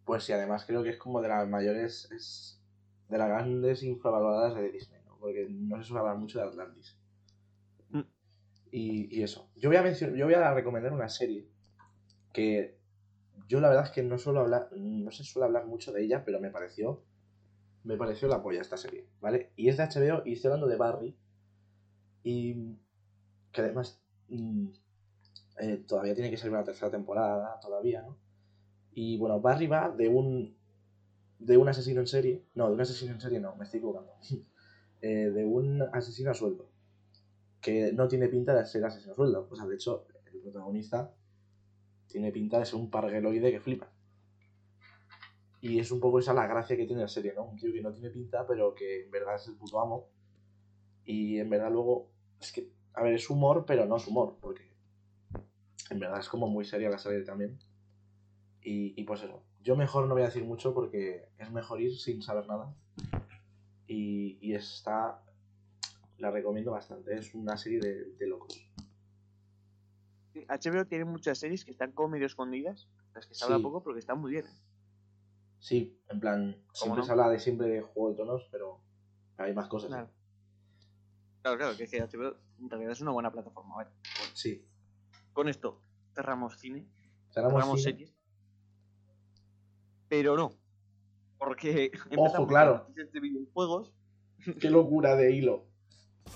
Pues 0.06 0.24
sí, 0.24 0.32
además 0.32 0.64
creo 0.64 0.82
que 0.82 0.88
es 0.88 0.96
como 0.96 1.20
de 1.20 1.28
las 1.28 1.46
mayores, 1.46 2.10
es 2.10 2.61
de 3.12 3.18
las 3.18 3.28
grandes 3.28 3.82
infravaloradas 3.82 4.54
de 4.54 4.72
Disney, 4.72 5.02
¿no? 5.04 5.18
Porque 5.18 5.46
no 5.50 5.76
se 5.76 5.84
suele 5.84 6.00
hablar 6.00 6.16
mucho 6.16 6.38
de 6.38 6.46
Atlantis. 6.46 6.96
Mm. 7.90 8.00
Y, 8.70 9.18
y 9.18 9.22
eso. 9.22 9.50
Yo 9.54 9.68
voy, 9.68 9.76
a 9.76 9.82
mencionar, 9.82 10.16
yo 10.16 10.24
voy 10.24 10.34
a 10.34 10.54
recomendar 10.54 10.94
una 10.94 11.10
serie 11.10 11.46
que 12.32 12.78
yo 13.48 13.60
la 13.60 13.68
verdad 13.68 13.84
es 13.84 13.90
que 13.90 14.02
no 14.02 14.16
suelo 14.16 14.40
hablar, 14.40 14.70
no 14.72 15.10
se 15.10 15.24
suele 15.24 15.44
hablar 15.44 15.66
mucho 15.66 15.92
de 15.92 16.02
ella, 16.02 16.24
pero 16.24 16.40
me 16.40 16.50
pareció, 16.50 17.02
me 17.84 17.98
pareció 17.98 18.28
la 18.28 18.42
polla 18.42 18.62
esta 18.62 18.78
serie, 18.78 19.06
¿vale? 19.20 19.52
Y 19.56 19.68
es 19.68 19.76
de 19.76 19.84
HBO 19.84 20.22
y 20.24 20.32
estoy 20.32 20.48
hablando 20.48 20.68
de 20.68 20.76
Barry 20.76 21.16
y 22.22 22.78
que 23.52 23.60
además 23.60 24.02
mm, 24.28 24.68
eh, 25.60 25.84
todavía 25.86 26.14
tiene 26.14 26.30
que 26.30 26.38
salir 26.38 26.54
una 26.54 26.64
tercera 26.64 26.90
temporada, 26.90 27.60
todavía, 27.60 28.00
¿no? 28.00 28.16
Y 28.94 29.18
bueno, 29.18 29.38
Barry 29.38 29.66
va 29.66 29.90
de 29.90 30.08
un 30.08 30.56
de 31.44 31.56
un 31.56 31.68
asesino 31.68 32.00
en 32.00 32.06
serie. 32.06 32.44
No, 32.54 32.68
de 32.68 32.74
un 32.74 32.80
asesino 32.80 33.12
en 33.12 33.20
serie 33.20 33.40
no, 33.40 33.56
me 33.56 33.64
estoy 33.64 33.78
equivocando. 33.78 34.12
Eh, 35.04 35.30
de 35.30 35.44
un 35.44 35.82
asesino 35.92 36.30
a 36.30 36.34
sueldo. 36.34 36.70
Que 37.60 37.92
no 37.92 38.06
tiene 38.06 38.28
pinta 38.28 38.54
de 38.54 38.64
ser 38.64 38.84
asesino 38.84 39.14
a 39.14 39.16
sueldo. 39.16 39.48
O 39.50 39.56
sea, 39.56 39.66
de 39.66 39.74
hecho, 39.74 40.06
el 40.32 40.40
protagonista 40.40 41.12
tiene 42.06 42.30
pinta 42.30 42.60
de 42.60 42.66
ser 42.66 42.76
un 42.76 42.88
pargueloide 42.88 43.50
que 43.50 43.58
flipa. 43.58 43.90
Y 45.60 45.80
es 45.80 45.90
un 45.90 45.98
poco 45.98 46.20
esa 46.20 46.32
la 46.32 46.46
gracia 46.46 46.76
que 46.76 46.86
tiene 46.86 47.02
la 47.02 47.08
serie, 47.08 47.34
¿no? 47.34 47.42
Un 47.46 47.56
tío 47.56 47.72
que 47.72 47.82
no 47.82 47.92
tiene 47.92 48.10
pinta, 48.10 48.46
pero 48.46 48.76
que 48.76 49.02
en 49.02 49.10
verdad 49.10 49.34
es 49.34 49.48
el 49.48 49.56
puto 49.56 49.80
amo. 49.80 50.08
Y 51.04 51.40
en 51.40 51.50
verdad 51.50 51.72
luego. 51.72 52.12
Es 52.40 52.52
que. 52.52 52.70
A 52.94 53.02
ver, 53.02 53.14
es 53.14 53.28
humor, 53.28 53.64
pero 53.66 53.86
no 53.86 53.96
es 53.96 54.06
humor. 54.06 54.38
Porque. 54.40 54.72
En 55.90 55.98
verdad 55.98 56.20
es 56.20 56.28
como 56.28 56.46
muy 56.46 56.64
seria 56.64 56.90
la 56.90 56.98
serie 56.98 57.24
también. 57.24 57.58
Y, 58.60 58.94
y 59.00 59.02
pues 59.02 59.20
eso. 59.24 59.42
Yo 59.62 59.76
mejor 59.76 60.06
no 60.06 60.14
voy 60.14 60.22
a 60.22 60.26
decir 60.26 60.44
mucho 60.44 60.74
porque 60.74 61.28
es 61.38 61.50
mejor 61.50 61.80
ir 61.80 61.96
sin 61.98 62.22
saber 62.22 62.46
nada. 62.46 62.74
Y, 63.86 64.38
y 64.40 64.54
está. 64.54 65.22
La 66.18 66.30
recomiendo 66.30 66.70
bastante. 66.72 67.14
Es 67.16 67.34
una 67.34 67.56
serie 67.56 67.80
de, 67.80 68.04
de 68.16 68.26
locos. 68.26 68.54
Sí, 70.32 70.46
HBO 70.48 70.86
tiene 70.86 71.04
muchas 71.04 71.38
series 71.38 71.64
que 71.64 71.70
están 71.72 71.92
como 71.92 72.08
medio 72.10 72.26
escondidas, 72.26 72.88
las 73.14 73.26
que 73.26 73.34
se 73.34 73.44
habla 73.44 73.56
Sí. 73.58 73.62
poco, 73.62 73.82
pero 73.82 73.94
que 73.94 74.00
están 74.00 74.18
muy 74.20 74.30
bien. 74.32 74.44
Sí, 75.58 75.98
en 76.08 76.20
plan. 76.20 76.56
Siempre 76.72 77.00
no? 77.00 77.04
se 77.06 77.12
habla 77.12 77.28
de 77.28 77.38
siempre 77.38 77.68
de 77.68 77.82
Juego 77.82 78.10
de 78.10 78.16
Tronos, 78.16 78.48
pero 78.50 78.80
hay 79.36 79.52
más 79.54 79.68
cosas. 79.68 79.88
Claro. 79.90 80.08
Claro, 81.42 81.58
claro, 81.58 81.76
que 81.76 81.84
es 81.84 81.90
que 81.90 82.00
HBO 82.00 82.36
en 82.60 82.70
realidad 82.70 82.92
es 82.92 83.00
una 83.00 83.10
buena 83.10 83.30
plataforma. 83.32 83.76
Vale. 83.76 83.90
Sí. 84.32 84.64
Con 85.32 85.48
esto 85.48 85.80
cerramos 86.14 86.56
cine, 86.58 86.86
Cerramos 87.32 87.54
cerramos 87.60 87.80
cine. 87.82 87.92
series. 87.92 88.14
Pero 90.12 90.36
no. 90.36 90.52
Porque 91.38 91.90
empezamos 92.10 92.46
claro. 92.46 92.86
de 92.94 93.18
videojuegos. 93.18 93.94
Qué 94.60 94.68
locura 94.68 95.16
de 95.16 95.32
hilo. 95.32 95.64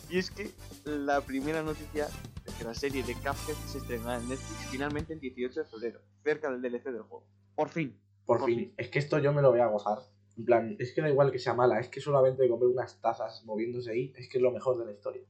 Y 0.09 0.17
es 0.17 0.31
que 0.31 0.51
la 0.87 1.21
primera 1.21 1.63
noticia 1.63 2.09
es 2.47 2.55
que 2.55 2.65
la 2.65 2.73
serie 2.73 3.03
de 3.03 3.13
Cuphead 3.13 3.55
se 3.67 3.77
estrenará 3.77 4.17
en 4.19 4.31
Netflix 4.31 4.71
finalmente 4.71 5.13
el 5.13 5.21
18 5.21 5.61
de 5.61 5.67
febrero, 5.67 6.01
cerca 6.25 6.51
del 6.51 6.63
DLC 6.63 6.85
del 6.85 7.03
juego. 7.03 7.27
Por 7.55 7.69
fin. 7.69 8.01
Por, 8.25 8.39
Por 8.39 8.49
fin. 8.49 8.61
fin. 8.61 8.75
Es 8.79 8.89
que 8.89 8.99
esto 8.99 9.19
yo 9.19 9.35
me 9.35 9.43
lo 9.43 9.51
voy 9.51 9.61
a 9.61 9.67
gozar. 9.67 9.99
En 10.39 10.47
plan, 10.47 10.77
es 10.79 10.95
que 10.95 11.03
da 11.03 11.11
igual 11.11 11.31
que 11.31 11.39
sea 11.39 11.53
mala, 11.53 11.79
es 11.79 11.89
que 11.89 12.01
solamente 12.01 12.49
comer 12.49 12.69
unas 12.69 12.99
tazas 13.03 13.45
moviéndose 13.45 13.91
ahí 13.91 14.15
es 14.17 14.27
que 14.31 14.39
es 14.39 14.43
lo 14.43 14.53
mejor 14.53 14.79
de 14.79 14.87
la 14.87 14.93
historia. 14.93 15.23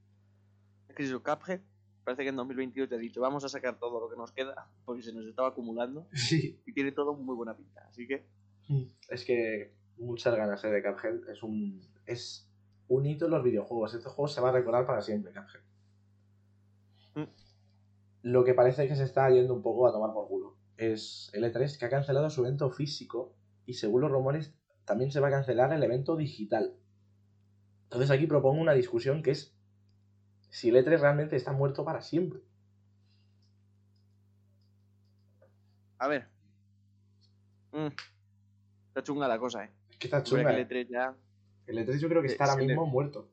Es 0.88 0.94
que 0.94 1.02
eso, 1.02 1.20
Cuphead 1.20 1.62
parece 2.06 2.22
que 2.22 2.28
en 2.30 2.36
2022 2.36 2.88
te 2.88 2.94
ha 2.94 2.98
dicho 2.98 3.20
vamos 3.20 3.44
a 3.44 3.48
sacar 3.48 3.78
todo 3.78 4.00
lo 4.00 4.08
que 4.08 4.16
nos 4.16 4.32
queda 4.32 4.70
porque 4.84 5.02
se 5.02 5.12
nos 5.12 5.26
estaba 5.26 5.48
acumulando 5.48 6.06
Sí. 6.14 6.58
y 6.64 6.72
tiene 6.72 6.92
todo 6.92 7.14
muy 7.14 7.34
buena 7.34 7.54
pinta. 7.56 7.84
Así 7.88 8.06
que 8.06 8.24
Es 9.10 9.24
que 9.24 9.74
muchas 9.98 10.34
ganas 10.36 10.64
eh, 10.64 10.68
de 10.70 10.82
Cuphead. 10.82 11.28
Es 11.28 11.42
un. 11.42 11.80
Es 12.06 12.48
un 12.88 13.04
hito 13.06 13.26
en 13.26 13.32
los 13.32 13.42
videojuegos. 13.42 13.94
Este 13.94 14.08
juego 14.08 14.28
se 14.28 14.40
va 14.40 14.48
a 14.50 14.52
recordar 14.52 14.86
para 14.86 15.02
siempre, 15.02 15.32
Cuphead. 15.32 15.62
Mm. 17.14 17.30
Lo 18.22 18.44
que 18.44 18.54
parece 18.54 18.88
que 18.88 18.96
se 18.96 19.04
está 19.04 19.28
yendo 19.30 19.54
un 19.54 19.62
poco 19.62 19.86
a 19.86 19.92
tomar 19.92 20.12
por 20.12 20.28
culo 20.28 20.56
es 20.76 21.30
el 21.32 21.44
E3 21.44 21.78
que 21.78 21.84
ha 21.86 21.90
cancelado 21.90 22.28
su 22.30 22.44
evento 22.44 22.70
físico 22.70 23.34
y 23.64 23.74
según 23.74 24.02
los 24.02 24.10
rumores 24.10 24.54
también 24.84 25.10
se 25.10 25.20
va 25.20 25.28
a 25.28 25.30
cancelar 25.30 25.72
el 25.72 25.82
evento 25.82 26.16
digital. 26.16 26.76
Entonces 27.84 28.10
aquí 28.10 28.26
propongo 28.26 28.60
una 28.60 28.74
discusión 28.74 29.22
que 29.22 29.30
es 29.30 29.55
si 30.50 30.68
el 30.70 30.76
E3 30.76 31.00
realmente 31.00 31.36
está 31.36 31.52
muerto 31.52 31.84
para 31.84 32.00
siempre. 32.02 32.40
A 35.98 36.08
ver. 36.08 36.28
Mm. 37.72 37.88
Está 38.88 39.02
chunga 39.02 39.28
la 39.28 39.38
cosa, 39.38 39.64
eh. 39.64 39.72
Es 39.90 39.96
que 39.98 40.06
está 40.06 40.22
chunga. 40.22 40.50
que 40.50 40.56
¿eh? 40.56 40.60
el 40.60 40.68
E3 40.68 40.88
ya 40.90 41.16
El 41.66 41.78
E3 41.78 41.98
yo 41.98 42.08
creo 42.08 42.22
que 42.22 42.28
se- 42.28 42.34
está 42.34 42.44
ahora 42.44 42.54
se 42.54 42.60
le- 42.62 42.66
mismo 42.68 42.86
muerto. 42.86 43.28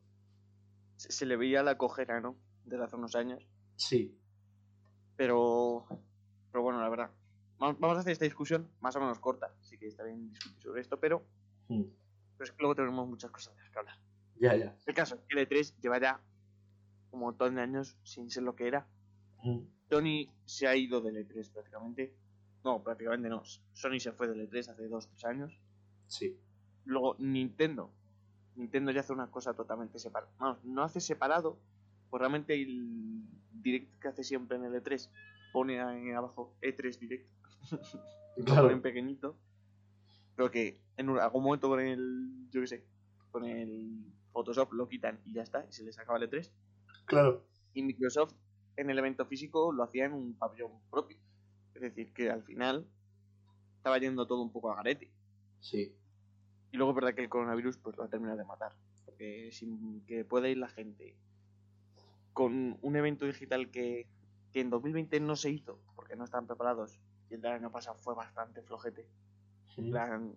se, 0.96 1.12
se 1.12 1.26
le 1.26 1.36
veía 1.36 1.62
la 1.62 1.76
cojera, 1.78 2.20
¿no? 2.20 2.36
Desde 2.64 2.84
hace 2.84 2.96
unos 2.96 3.14
años. 3.14 3.46
Sí. 3.76 4.18
Pero. 5.16 5.86
Pero 6.50 6.62
bueno, 6.62 6.80
la 6.80 6.88
verdad. 6.88 7.10
Vamos, 7.58 7.78
vamos 7.80 7.96
a 7.96 8.00
hacer 8.00 8.12
esta 8.12 8.24
discusión 8.24 8.68
más 8.80 8.96
o 8.96 9.00
menos 9.00 9.18
corta. 9.20 9.54
Así 9.60 9.78
que 9.78 9.86
está 9.86 10.04
bien 10.04 10.30
discutir 10.30 10.62
sobre 10.62 10.80
esto, 10.80 10.98
pero. 10.98 11.24
Mm. 11.68 11.82
Pero 12.36 12.44
es 12.44 12.50
que 12.50 12.56
luego 12.58 12.74
tenemos 12.74 13.06
muchas 13.08 13.30
cosas 13.30 13.54
de 13.56 13.62
las 13.62 13.70
que 13.70 13.78
hablar. 13.78 13.98
Ya, 14.40 14.56
ya. 14.56 14.76
El 14.86 14.94
caso, 14.94 15.18
que 15.28 15.38
el 15.38 15.48
E3 15.48 15.76
lleva 15.80 16.00
ya 16.00 16.20
un 17.14 17.20
montón 17.20 17.54
de 17.54 17.62
años 17.62 17.96
sin 18.02 18.30
ser 18.30 18.42
lo 18.42 18.54
que 18.56 18.66
era. 18.68 18.86
Mm. 19.42 19.58
Sony 19.88 20.28
se 20.44 20.66
ha 20.66 20.76
ido 20.76 21.00
del 21.00 21.16
E3 21.16 21.50
prácticamente. 21.52 22.14
No, 22.64 22.82
prácticamente 22.82 23.28
no. 23.28 23.42
Sony 23.72 23.98
se 24.00 24.12
fue 24.12 24.28
del 24.28 24.48
E3 24.48 24.68
hace 24.70 24.88
2-3 24.88 25.24
años. 25.26 25.60
Sí. 26.06 26.38
Luego 26.84 27.16
Nintendo. 27.18 27.90
Nintendo 28.56 28.90
ya 28.92 29.00
hace 29.00 29.12
una 29.12 29.30
cosa 29.30 29.54
totalmente 29.54 29.98
separada. 29.98 30.32
Vamos, 30.38 30.64
no 30.64 30.82
hace 30.82 31.00
separado. 31.00 31.58
Pues 32.10 32.20
realmente 32.20 32.54
el 32.54 33.22
direct 33.52 33.98
que 34.00 34.08
hace 34.08 34.24
siempre 34.24 34.56
en 34.56 34.64
el 34.64 34.74
E3 34.82 35.10
pone 35.52 35.80
ahí 35.80 36.10
abajo 36.12 36.54
E3 36.62 36.98
Direct. 36.98 37.28
Claro. 38.44 38.70
en 38.70 38.82
pequeñito. 38.82 39.36
Pero 40.34 40.50
que 40.50 40.80
en 40.96 41.08
un- 41.08 41.20
algún 41.20 41.44
momento 41.44 41.68
con 41.68 41.78
el. 41.80 42.48
Yo 42.50 42.60
qué 42.62 42.66
sé. 42.66 42.84
Con 43.30 43.44
el 43.44 44.12
Photoshop 44.32 44.72
lo 44.72 44.88
quitan 44.88 45.20
y 45.24 45.34
ya 45.34 45.42
está. 45.42 45.64
Y 45.68 45.72
se 45.72 45.84
les 45.84 45.96
acaba 46.00 46.18
el 46.18 46.28
E3. 46.28 46.50
Claro. 47.06 47.44
Y 47.74 47.82
Microsoft 47.82 48.34
en 48.76 48.90
el 48.90 48.98
evento 48.98 49.24
físico 49.26 49.72
lo 49.72 49.82
hacía 49.84 50.06
en 50.06 50.12
un 50.12 50.34
pabellón 50.34 50.72
propio. 50.90 51.18
Es 51.74 51.80
decir, 51.82 52.12
que 52.12 52.30
al 52.30 52.42
final 52.42 52.86
estaba 53.76 53.98
yendo 53.98 54.26
todo 54.26 54.42
un 54.42 54.52
poco 54.52 54.70
a 54.70 54.76
garete. 54.76 55.12
Sí. 55.60 55.94
Y 56.72 56.76
luego 56.76 56.92
es 56.92 56.96
verdad 56.96 57.14
que 57.14 57.22
el 57.22 57.28
coronavirus 57.28 57.78
pues 57.78 57.96
lo 57.96 58.04
ha 58.04 58.08
terminado 58.08 58.38
de 58.38 58.44
matar. 58.44 58.72
Porque 59.04 59.50
sin 59.52 60.04
que 60.06 60.24
pueda 60.24 60.48
ir 60.48 60.58
la 60.58 60.68
gente 60.68 61.16
con 62.32 62.78
un 62.82 62.96
evento 62.96 63.26
digital 63.26 63.70
que, 63.70 64.08
que 64.52 64.60
en 64.60 64.70
2020 64.70 65.20
no 65.20 65.36
se 65.36 65.50
hizo 65.50 65.80
porque 65.94 66.16
no 66.16 66.24
estaban 66.24 66.46
preparados 66.46 66.98
y 67.30 67.34
el 67.34 67.40
del 67.40 67.52
año 67.52 67.70
pasado 67.70 67.96
fue 67.96 68.14
bastante 68.14 68.62
flojete. 68.62 69.06
En 69.76 69.88
Mm. 69.88 69.90
plan, 69.90 70.34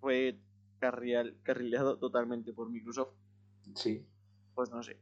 fue 0.00 0.38
carrileado 0.78 1.98
totalmente 1.98 2.52
por 2.52 2.70
Microsoft. 2.70 3.14
Sí. 3.74 4.04
Pues 4.54 4.70
no 4.70 4.82
sé. 4.82 5.00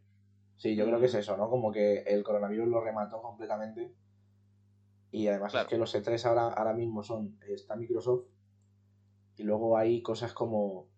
Sí, 0.56 0.76
yo 0.76 0.86
creo 0.86 0.98
que 1.00 1.06
es 1.06 1.14
eso, 1.14 1.36
¿no? 1.36 1.48
Como 1.50 1.72
que 1.72 1.98
el 2.02 2.22
coronavirus 2.22 2.68
lo 2.68 2.80
remató 2.80 3.20
completamente. 3.20 3.92
Y 5.10 5.28
además 5.28 5.52
Claro. 5.52 5.66
es 5.66 5.70
que 5.70 5.78
los 5.78 5.94
E3 5.94 6.24
ahora, 6.26 6.48
ahora 6.48 6.72
mismo 6.74 7.02
son, 7.02 7.38
está 7.46 7.76
Microsoft 7.76 8.26
y 9.36 9.42
luego 9.44 9.76
hay 9.76 10.02
cosas 10.02 10.32
como 10.32 10.88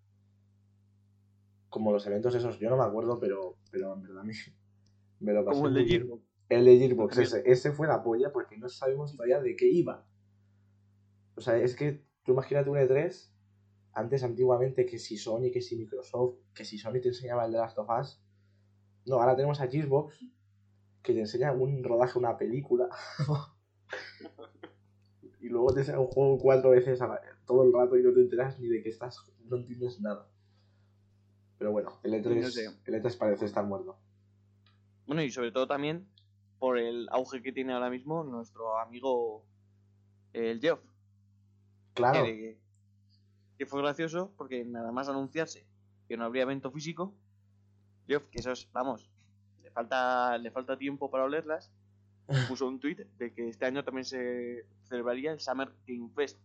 como 1.69 1.93
los 1.93 2.07
eventos 2.07 2.35
esos, 2.35 2.59
yo 2.59 2.71
no 2.71 2.77
me 2.79 2.85
acuerdo, 2.85 3.19
pero, 3.21 3.59
pero 3.71 3.93
en 3.95 4.03
verdad 4.03 4.23
me, 4.23 4.33
me 5.21 5.33
lo 5.33 5.45
pasé 5.45 5.57
Como 5.57 5.69
el 5.69 5.75
de. 5.75 5.85
Gearbox. 5.85 6.23
El 6.49 6.65
de 6.65 6.79
Gearbox, 6.79 7.19
ese, 7.19 7.43
ese 7.45 7.73
fue 7.73 7.89
la 7.89 8.03
polla 8.03 8.33
porque 8.33 8.57
no 8.57 8.69
sabemos 8.69 9.13
todavía 9.13 9.41
de 9.41 9.57
qué 9.57 9.67
iba. 9.69 10.07
O 11.37 11.41
sea, 11.41 11.57
es 11.59 11.75
que 11.77 12.05
tú 12.25 12.33
imagínate 12.33 12.71
un 12.71 12.79
E3, 12.79 13.31
antes 13.93 14.23
antiguamente 14.23 14.87
que 14.87 14.99
si 14.99 15.19
Sony, 15.19 15.51
que 15.53 15.61
si 15.61 15.77
Microsoft, 15.77 16.37
que 16.55 16.65
si 16.65 16.79
Sony 16.79 17.01
te 17.03 17.09
enseñaba 17.09 17.45
el 17.45 17.53
de 17.53 17.59
Last 17.59 17.79
of 17.79 17.89
Us. 17.91 18.23
No, 19.07 19.21
ahora 19.21 19.37
tenemos 19.37 19.61
a 19.61 19.69
Gearbox 19.69 20.19
que 21.03 21.13
te 21.15 21.21
enseña 21.21 21.53
un 21.53 21.83
rodaje, 21.85 22.19
una 22.19 22.37
película. 22.37 22.89
y 25.41 25.49
luego 25.49 25.73
te 25.73 25.81
enseña 25.81 26.01
un 26.01 26.09
juego 26.09 26.39
cuatro 26.39 26.71
veces 26.71 27.01
a 27.01 27.09
la- 27.09 27.21
todo 27.47 27.63
el 27.65 27.73
rato 27.73 27.97
y 27.97 28.03
no 28.03 28.13
te 28.13 28.21
enteras 28.21 28.59
ni 28.59 28.69
de 28.69 28.83
que 28.83 28.89
estás, 28.89 29.19
no 29.45 29.57
entiendes 29.57 30.01
nada. 30.01 30.29
Pero 31.59 31.73
bueno, 31.73 31.99
el 32.03 32.15
E3, 32.15 32.43
No 32.43 32.51
sé. 32.51 32.67
el 32.85 32.95
E3 32.95 33.17
parece 33.17 33.45
estar 33.45 33.65
muerto. 33.65 33.99
Bueno, 35.07 35.23
y 35.23 35.31
sobre 35.31 35.53
todo 35.53 35.67
también 35.69 36.09
por 36.59 36.79
el 36.79 37.09
auge 37.11 37.43
que 37.43 37.53
tiene 37.53 37.73
ahora 37.73 37.91
mismo 37.91 38.25
nuestro 38.25 38.79
amigo 38.79 39.45
el 40.33 40.61
Geoff. 40.61 40.81
Claro, 41.95 42.25
Que, 42.25 42.59
que 43.57 43.67
fue 43.67 43.81
gracioso 43.81 44.35
porque 44.37 44.65
nada 44.65 44.93
más 44.93 45.09
anunciarse 45.09 45.67
que 46.09 46.17
no 46.17 46.25
habría 46.25 46.43
evento 46.43 46.71
físico, 46.71 47.15
Geoff, 48.07 48.25
que 48.31 48.39
eso 48.41 48.53
es, 48.53 48.69
vamos, 48.73 49.09
le 49.63 49.71
falta, 49.71 50.37
le 50.39 50.51
falta 50.51 50.77
tiempo 50.79 51.11
para 51.11 51.25
olerlas, 51.25 51.71
puso 52.49 52.67
un 52.67 52.81
tweet 52.81 53.07
de 53.19 53.33
que 53.33 53.49
este 53.49 53.67
año 53.67 53.85
también 53.85 54.05
se 54.05 54.67
celebraría 54.89 55.33
el 55.33 55.41
Summer 55.41 55.71
Game 55.87 56.11
Fest. 56.15 56.39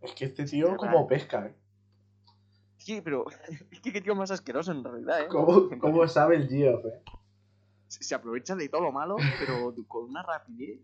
es 0.00 0.12
que 0.12 0.24
este 0.26 0.44
tío 0.44 0.76
como 0.76 1.06
pesca, 1.06 1.46
¿eh? 1.46 1.54
Sí, 2.78 3.00
pero 3.00 3.24
es 3.70 3.80
que 3.80 3.92
qué 3.92 4.00
tío 4.00 4.14
más 4.14 4.30
asqueroso 4.30 4.72
en 4.72 4.82
realidad, 4.84 5.22
¿eh? 5.22 5.28
¿Cómo, 5.28 5.68
cómo 5.78 6.06
sabe 6.08 6.36
el 6.36 6.48
Geoff, 6.48 6.84
eh? 6.86 7.02
Se 7.88 8.02
se 8.02 8.14
aprovecha 8.14 8.56
de 8.56 8.68
todo 8.68 8.80
lo 8.82 8.92
malo, 8.92 9.16
pero 9.38 9.74
con 9.88 10.04
una 10.04 10.22
rapidez, 10.22 10.80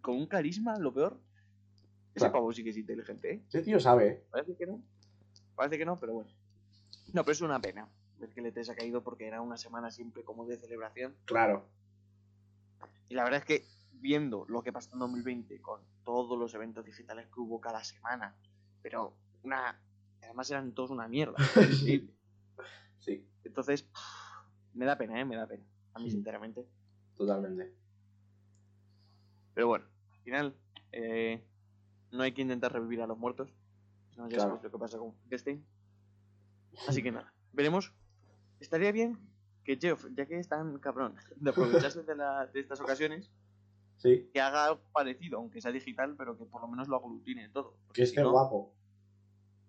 con 0.00 0.16
un 0.16 0.26
carisma, 0.26 0.78
lo 0.78 0.92
peor. 0.92 1.18
Ese 2.14 2.26
Claro. 2.26 2.32
pavo 2.34 2.52
sí 2.52 2.62
que 2.62 2.70
es 2.70 2.76
inteligente, 2.76 3.32
¿eh? 3.32 3.42
Ese 3.48 3.62
tío 3.62 3.80
sabe, 3.80 4.06
¿eh? 4.08 4.22
Parece 4.30 4.54
que 4.54 4.66
no. 4.66 4.82
Parece 5.56 5.78
que 5.78 5.84
no, 5.86 5.98
pero 5.98 6.12
bueno. 6.12 6.30
No, 7.14 7.22
pero 7.24 7.32
es 7.32 7.40
una 7.40 7.58
pena 7.60 7.88
ver 8.22 8.34
que 8.34 8.40
el 8.40 8.46
E3 8.54 8.70
ha 8.70 8.74
caído 8.74 9.02
porque 9.02 9.26
era 9.26 9.40
una 9.40 9.56
semana 9.56 9.90
siempre 9.90 10.24
como 10.24 10.46
de 10.46 10.56
celebración. 10.56 11.14
Claro. 11.24 11.66
Y 13.08 13.14
la 13.14 13.24
verdad 13.24 13.40
es 13.40 13.44
que 13.46 13.66
viendo 13.92 14.44
lo 14.48 14.62
que 14.62 14.72
pasó 14.72 14.92
en 14.94 14.98
2020 15.00 15.60
con 15.60 15.80
todos 16.04 16.38
los 16.38 16.54
eventos 16.54 16.84
digitales 16.84 17.26
que 17.26 17.40
hubo 17.40 17.60
cada 17.60 17.84
semana, 17.84 18.34
pero 18.82 19.14
una. 19.42 19.80
Además 20.22 20.50
eran 20.50 20.72
todos 20.72 20.90
una 20.90 21.08
mierda. 21.08 21.36
increíble. 21.56 22.14
Sí, 23.00 23.26
Entonces, 23.44 23.86
me 24.72 24.86
da 24.86 24.96
pena, 24.96 25.20
¿eh? 25.20 25.24
Me 25.24 25.36
da 25.36 25.46
pena. 25.46 25.64
A 25.94 25.98
mí, 25.98 26.10
sinceramente. 26.10 26.66
totalmente. 27.16 27.74
Pero 29.54 29.66
bueno, 29.68 29.84
al 30.12 30.20
final, 30.22 30.56
eh, 30.92 31.44
no 32.12 32.22
hay 32.22 32.32
que 32.32 32.42
intentar 32.42 32.72
revivir 32.72 33.02
a 33.02 33.06
los 33.06 33.18
muertos. 33.18 33.52
No, 34.16 34.24
ya 34.28 34.36
Claro. 34.36 34.50
sabes 34.52 34.62
lo 34.64 34.70
que 34.70 34.78
pasa 34.78 34.98
con 34.98 35.12
Frankenstein. 35.14 35.66
Así 36.88 37.02
que 37.02 37.10
nada, 37.12 37.32
veremos. 37.52 37.92
Estaría 38.62 38.92
bien 38.92 39.18
que 39.64 39.76
Geoff, 39.76 40.06
ya 40.16 40.26
que 40.26 40.38
es 40.38 40.48
tan 40.48 40.78
cabrón 40.78 41.14
de 41.36 41.50
aprovecharse 41.50 42.02
de, 42.04 42.14
la- 42.16 42.46
de 42.46 42.60
estas 42.60 42.80
ocasiones, 42.80 43.30
Sí, 43.96 44.28
que 44.32 44.40
haga 44.40 44.64
algo 44.66 44.82
parecido, 44.92 45.38
aunque 45.38 45.60
sea 45.60 45.70
digital, 45.70 46.16
pero 46.16 46.36
que 46.36 46.44
por 46.44 46.60
lo 46.60 46.66
menos 46.68 46.88
lo 46.88 46.96
aglutine 46.96 47.48
todo. 47.50 47.76
Que 47.92 48.04
si 48.06 48.10
esté 48.10 48.22
no- 48.22 48.32
guapo. 48.32 48.74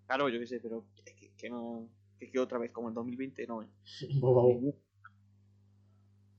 Claro, 0.07 0.27
yo 0.29 0.39
qué 0.39 0.47
sé, 0.47 0.59
pero 0.59 0.85
que, 0.95 1.13
que- 1.15 1.33
que 1.35 1.49
no. 1.49 1.87
Que, 2.19 2.31
que 2.31 2.39
otra 2.39 2.57
vez, 2.57 2.71
como 2.71 2.87
en 2.87 2.93
2020, 2.95 3.45
no. 3.47 3.61
¿eh? 3.61 3.67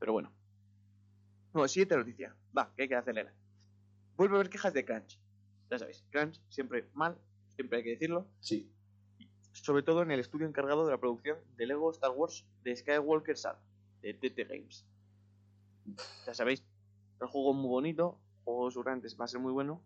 Pero 0.01 0.13
bueno. 0.13 0.33
No, 1.55 1.67
siguiente 1.69 1.97
noticia. 1.97 2.35
Va, 2.57 2.73
que 2.75 2.83
hay 2.83 2.89
que 2.89 2.95
acelerar. 2.97 3.33
Vuelve 4.17 4.35
a 4.35 4.39
haber 4.41 4.51
quejas 4.51 4.75
de 4.75 4.85
Crunch. 4.85 5.21
Ya 5.71 5.79
sabéis, 5.79 6.05
Crunch 6.11 6.41
siempre 6.49 6.89
mal, 6.95 7.17
siempre 7.55 7.79
hay 7.79 7.85
que 7.85 7.91
decirlo. 7.91 8.29
Sí, 8.41 8.73
Sobre 9.55 9.83
todo 9.83 10.03
en 10.03 10.11
el 10.11 10.21
estudio 10.21 10.47
encargado 10.47 10.85
de 10.85 10.93
la 10.93 10.99
producción 10.99 11.39
de 11.57 11.67
Lego 11.67 11.91
Star 11.93 12.11
Wars 12.11 12.45
de 12.65 12.77
Skywalker 12.77 13.37
Saga, 13.37 13.61
de 14.03 14.13
TT 14.15 14.49
Games. 14.49 14.85
Ya 16.27 16.35
sabéis, 16.35 16.65
el 17.21 17.27
juego 17.29 17.53
es 17.53 17.57
muy 17.59 17.69
bonito, 17.69 18.19
juegos 18.45 18.75
durantes 18.75 19.17
va 19.19 19.25
a 19.27 19.29
ser 19.29 19.41
muy 19.41 19.53
bueno, 19.53 19.81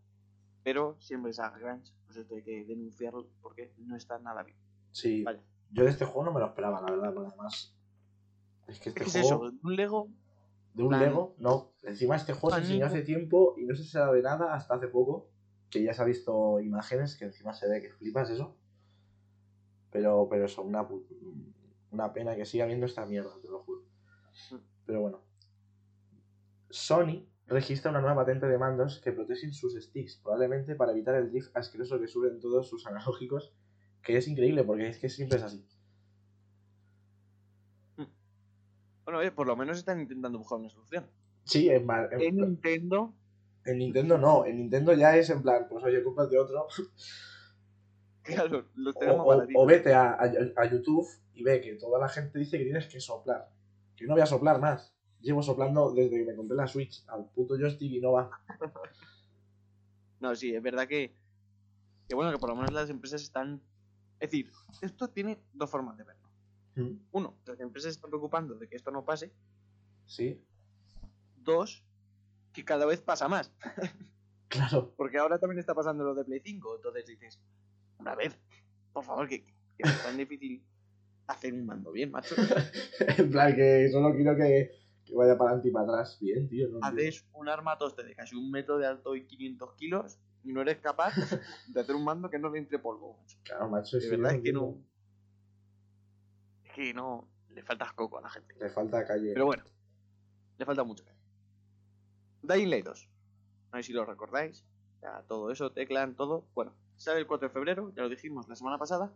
pero 0.64 0.96
siempre 1.00 1.30
es 1.32 1.38
a 1.38 1.52
Crunch, 1.52 1.92
pues 2.06 2.16
esto 2.16 2.34
hay 2.34 2.42
que 2.42 2.64
denunciarlo 2.64 3.26
porque 3.42 3.72
no 3.78 3.96
está 3.96 4.18
nada 4.18 4.42
bien. 4.42 4.56
sí. 4.92 5.22
Vaya. 5.22 5.40
Yo 5.70 5.84
de 5.84 5.90
este 5.90 6.06
juego 6.06 6.24
no 6.24 6.32
me 6.32 6.40
lo 6.40 6.46
esperaba, 6.46 6.80
la 6.80 6.90
verdad, 6.90 7.12
porque 7.12 7.28
además. 7.28 7.74
Es 8.68 8.80
que 8.80 8.88
Es 8.88 8.96
este 8.96 9.18
es 9.20 9.26
juego. 9.26 9.48
eso, 9.48 9.56
un 9.62 9.76
Lego 9.76 10.08
De 10.72 10.82
un 10.82 10.88
plan- 10.88 11.02
Lego, 11.02 11.34
no. 11.36 11.72
Encima 11.82 12.16
este 12.16 12.32
juego 12.32 12.56
se 12.56 12.62
enseñó 12.62 12.86
hace 12.86 13.02
tiempo 13.02 13.54
y 13.58 13.66
no 13.66 13.74
se 13.74 13.84
sabe 13.84 14.22
nada 14.22 14.54
hasta 14.54 14.76
hace 14.76 14.88
poco. 14.88 15.28
Que 15.68 15.82
ya 15.82 15.92
se 15.92 16.00
ha 16.00 16.06
visto 16.06 16.58
imágenes 16.60 17.16
que 17.18 17.26
encima 17.26 17.52
se 17.52 17.68
ve 17.68 17.82
que 17.82 17.90
flipas 17.90 18.30
eso. 18.30 18.56
Pero, 19.90 20.28
pero 20.28 20.44
eso, 20.44 20.62
una, 20.62 20.86
una 21.90 22.12
pena 22.12 22.36
que 22.36 22.44
siga 22.44 22.66
viendo 22.66 22.86
esta 22.86 23.06
mierda, 23.06 23.32
te 23.40 23.48
lo 23.48 23.60
juro. 23.60 23.82
Pero 24.86 25.00
bueno. 25.00 25.22
Sony 26.70 27.26
registra 27.46 27.90
una 27.90 28.00
nueva 28.00 28.16
patente 28.16 28.46
de 28.46 28.58
mandos 28.58 29.00
que 29.00 29.12
protegen 29.12 29.54
sus 29.54 29.74
sticks, 29.74 30.16
probablemente 30.22 30.74
para 30.74 30.92
evitar 30.92 31.14
el 31.14 31.30
drift 31.30 31.56
asqueroso 31.56 31.98
que 31.98 32.06
sufren 32.06 32.38
todos 32.40 32.68
sus 32.68 32.86
analógicos, 32.86 33.54
que 34.02 34.16
es 34.18 34.28
increíble 34.28 34.64
porque 34.64 34.88
es 34.88 34.98
que 34.98 35.08
siempre 35.08 35.38
es 35.38 35.44
así. 35.44 35.66
Bueno, 39.04 39.20
oye, 39.20 39.32
por 39.32 39.46
lo 39.46 39.56
menos 39.56 39.78
están 39.78 40.00
intentando 40.00 40.38
buscar 40.38 40.58
una 40.58 40.68
solución. 40.68 41.06
Sí, 41.44 41.70
en, 41.70 41.88
en- 41.90 42.20
En 42.20 42.36
Nintendo, 42.36 43.14
en 43.64 43.78
Nintendo 43.78 44.18
no, 44.18 44.44
en 44.44 44.58
Nintendo 44.58 44.92
ya 44.92 45.16
es 45.16 45.30
en 45.30 45.40
plan, 45.40 45.66
pues 45.70 45.82
oye, 45.82 46.02
cómprate 46.02 46.38
otro. 46.38 46.66
Claro, 48.34 48.64
los 48.74 48.96
O, 48.96 48.98
tenemos 48.98 49.20
o- 49.24 49.28
baratitos. 49.28 49.62
o 49.62 49.66
vete 49.66 49.94
a, 49.94 50.12
a- 50.12 50.32
a 50.56 50.64
YouTube 50.70 51.06
y 51.34 51.42
ve 51.42 51.60
que 51.60 51.74
toda 51.74 51.98
la 51.98 52.08
gente 52.08 52.38
dice 52.38 52.58
que 52.58 52.64
tienes 52.64 52.86
que 52.86 53.00
soplar. 53.00 53.50
Que 53.96 54.06
no 54.06 54.14
voy 54.14 54.22
a 54.22 54.26
soplar 54.26 54.60
más. 54.60 54.94
Llevo 55.20 55.42
soplando 55.42 55.92
desde 55.92 56.10
que 56.18 56.24
me 56.24 56.36
compré 56.36 56.56
la 56.56 56.66
Switch 56.68 57.04
al 57.08 57.26
puto 57.30 57.56
joystick 57.58 57.90
y 57.92 58.00
no 58.00 58.12
va. 58.12 58.30
No, 60.20 60.34
sí, 60.34 60.52
es 60.54 60.60
verdad 60.62 60.88
que, 60.88 61.14
que 62.08 62.14
bueno, 62.16 62.32
que 62.32 62.38
por 62.38 62.48
lo 62.50 62.56
menos 62.56 62.72
las 62.72 62.90
empresas 62.90 63.22
están... 63.22 63.62
Es 64.18 64.30
decir, 64.32 64.50
esto 64.82 65.08
tiene 65.08 65.38
dos 65.52 65.70
formas 65.70 65.96
de 65.96 66.02
verlo. 66.04 66.28
Mm, 66.74 66.98
Uno, 67.12 67.36
que 67.44 67.52
las 67.52 67.60
empresas 67.60 67.92
están 67.92 68.10
preocupando 68.10 68.56
de 68.56 68.68
que 68.68 68.74
esto 68.76 68.90
no 68.90 69.04
pase. 69.04 69.32
Sí, 70.06 70.42
Dos, 71.36 71.84
que 72.52 72.64
cada 72.64 72.84
vez 72.84 73.00
pasa 73.00 73.28
más. 73.28 73.52
claro. 74.48 74.92
Porque 74.96 75.18
ahora 75.18 75.38
también 75.38 75.60
está 75.60 75.72
pasando 75.74 76.02
lo 76.04 76.14
de 76.16 76.24
Play 76.24 76.40
5. 76.44 76.76
Entonces 76.76 77.06
dices, 77.06 77.38
una 77.98 78.14
vez, 78.14 78.38
por 78.92 79.04
favor, 79.04 79.28
que, 79.28 79.44
que 79.44 79.82
es 79.82 80.02
tan 80.02 80.16
difícil 80.16 80.64
hacer 81.26 81.52
un 81.52 81.66
mando 81.66 81.92
bien, 81.92 82.10
macho. 82.10 82.34
en 83.18 83.30
plan, 83.30 83.54
que 83.54 83.88
solo 83.90 84.14
quiero 84.14 84.36
que, 84.36 84.70
que 85.04 85.14
vaya 85.14 85.36
para 85.36 85.50
adelante 85.50 85.68
y 85.68 85.72
para 85.72 85.84
atrás. 85.84 86.18
Bien, 86.20 86.48
tío. 86.48 86.68
No. 86.68 86.78
Haces 86.82 87.24
un 87.32 87.48
armatoste 87.48 88.02
de 88.02 88.14
casi 88.14 88.34
un 88.34 88.50
metro 88.50 88.78
de 88.78 88.86
alto 88.86 89.14
y 89.14 89.26
500 89.26 89.74
kilos 89.74 90.18
y 90.44 90.52
no 90.52 90.62
eres 90.62 90.78
capaz 90.78 91.14
de 91.68 91.80
hacer 91.80 91.94
un 91.94 92.04
mando 92.04 92.30
que 92.30 92.38
no 92.38 92.50
le 92.50 92.58
entre 92.58 92.78
polvo, 92.78 93.16
macho. 93.18 93.38
Claro, 93.44 93.68
macho. 93.68 93.98
Yo 93.98 94.10
verdad 94.10 94.34
es 94.34 94.42
que 94.42 94.52
no. 94.52 94.78
Es 96.64 96.72
que 96.72 96.94
no. 96.94 97.28
Le 97.50 97.62
falta 97.62 97.92
coco 97.94 98.18
a 98.18 98.22
la 98.22 98.30
gente. 98.30 98.54
Le 98.58 98.70
falta 98.70 99.06
calle. 99.06 99.32
Pero 99.32 99.46
bueno, 99.46 99.64
le 100.58 100.64
falta 100.64 100.84
mucho. 100.84 101.04
Dying 102.42 102.70
Light 102.70 102.84
2. 102.84 103.08
No 103.72 103.78
sé 103.78 103.82
si 103.82 103.92
lo 103.92 104.04
recordáis. 104.04 104.64
Ya 105.02 105.22
todo 105.28 105.50
eso, 105.50 105.72
Teclan, 105.72 106.14
todo. 106.14 106.46
Bueno, 106.54 106.74
sale 106.98 107.20
el 107.20 107.26
4 107.26 107.48
de 107.48 107.52
febrero, 107.54 107.92
ya 107.94 108.02
lo 108.02 108.08
dijimos 108.08 108.48
la 108.48 108.56
semana 108.56 108.78
pasada. 108.78 109.12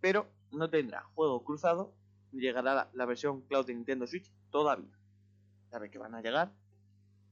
Pero 0.00 0.28
no 0.52 0.70
tendrá 0.70 1.02
juego 1.14 1.44
cruzado. 1.44 1.92
ni 2.32 2.40
Llegará 2.40 2.74
la, 2.74 2.90
la 2.92 3.06
versión 3.06 3.42
cloud 3.42 3.66
de 3.66 3.74
Nintendo 3.74 4.06
Switch 4.06 4.32
todavía. 4.50 4.96
Sabe 5.70 5.90
que 5.90 5.98
van 5.98 6.14
a 6.14 6.22
llegar, 6.22 6.52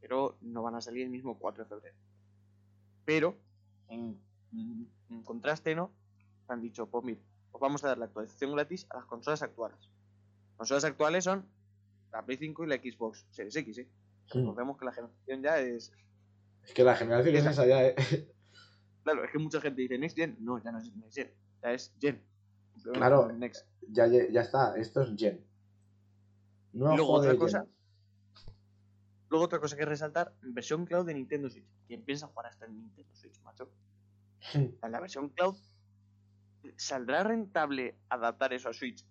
pero 0.01 0.37
no 0.43 0.63
van 0.63 0.75
a 0.75 0.81
salir 0.81 1.05
el 1.05 1.11
mismo 1.11 1.39
4 1.39 1.65
de 1.65 1.69
febrero. 1.69 1.97
Pero, 3.05 3.39
en, 3.89 4.21
en 4.53 5.23
contraste, 5.23 5.75
¿no? 5.75 5.93
Han 6.49 6.61
dicho, 6.61 6.87
pues 6.87 7.05
mira, 7.05 7.21
os 7.53 7.61
vamos 7.61 7.85
a 7.85 7.89
dar 7.89 7.99
la 7.99 8.07
actualización 8.07 8.53
gratis 8.53 8.87
a 8.91 8.97
las 8.97 9.07
consolas 9.07 9.43
actuales. 9.43 9.79
Las 10.49 10.57
consolas 10.57 10.85
actuales 10.85 11.25
son 11.25 11.49
la 12.13 12.25
Play 12.25 12.37
5 12.37 12.65
y 12.65 12.67
la 12.67 12.77
Xbox 12.77 13.27
Series 13.31 13.57
X, 13.57 13.79
¿eh? 13.79 13.89
Mm. 14.35 14.39
Recordemos 14.39 14.79
que 14.79 14.85
la 14.85 14.93
generación 14.93 15.43
ya 15.43 15.59
es... 15.59 15.93
Es 16.63 16.73
que 16.73 16.83
la 16.83 16.97
generación 16.97 17.37
es 17.37 17.47
esa 17.47 17.67
ya, 17.67 17.85
eh. 17.87 17.95
Claro, 19.05 19.25
es 19.25 19.31
que 19.31 19.39
mucha 19.39 19.61
gente 19.61 19.83
dice 19.83 19.99
Next 19.99 20.17
Gen. 20.17 20.37
No, 20.41 20.63
ya 20.63 20.73
no 20.73 20.79
es 20.79 20.95
Next 20.97 21.15
Gen. 21.15 21.31
Ya 21.63 21.73
es 21.73 21.95
Gen. 22.01 22.23
Claro. 22.93 23.31
Next. 23.33 23.67
ya, 23.89 24.07
ya 24.07 24.41
está. 24.41 24.77
Esto 24.77 25.03
es 25.03 25.15
Gen. 25.17 25.45
Nuevo 26.73 26.97
Luego 26.97 27.13
otra 27.13 27.37
cosa-. 27.37 27.67
Luego 29.29 29.45
otra 29.45 29.61
cosa 29.61 29.77
que 29.77 29.85
resaltar, 29.85 30.35
versión 30.43 30.87
cloud 30.87 31.07
de 31.07 31.15
Nintendo 31.15 31.51
Switch. 31.51 31.67
¿Quién 31.87 32.03
piensa 32.03 32.29
jugar 32.29 32.47
hasta 32.47 32.67
en 32.67 32.79
Nintendo 32.79 33.15
Switch, 33.15 33.41
macho? 33.43 33.69
En 34.55 34.93
la 34.93 35.01
versión 35.01 35.31
cloud, 35.31 35.57
¿saldrá 36.77 37.25
rentable 37.25 37.97
adaptar 38.09 38.53
eso 38.53 38.69
a 38.69 38.73
Switch? 38.73 39.05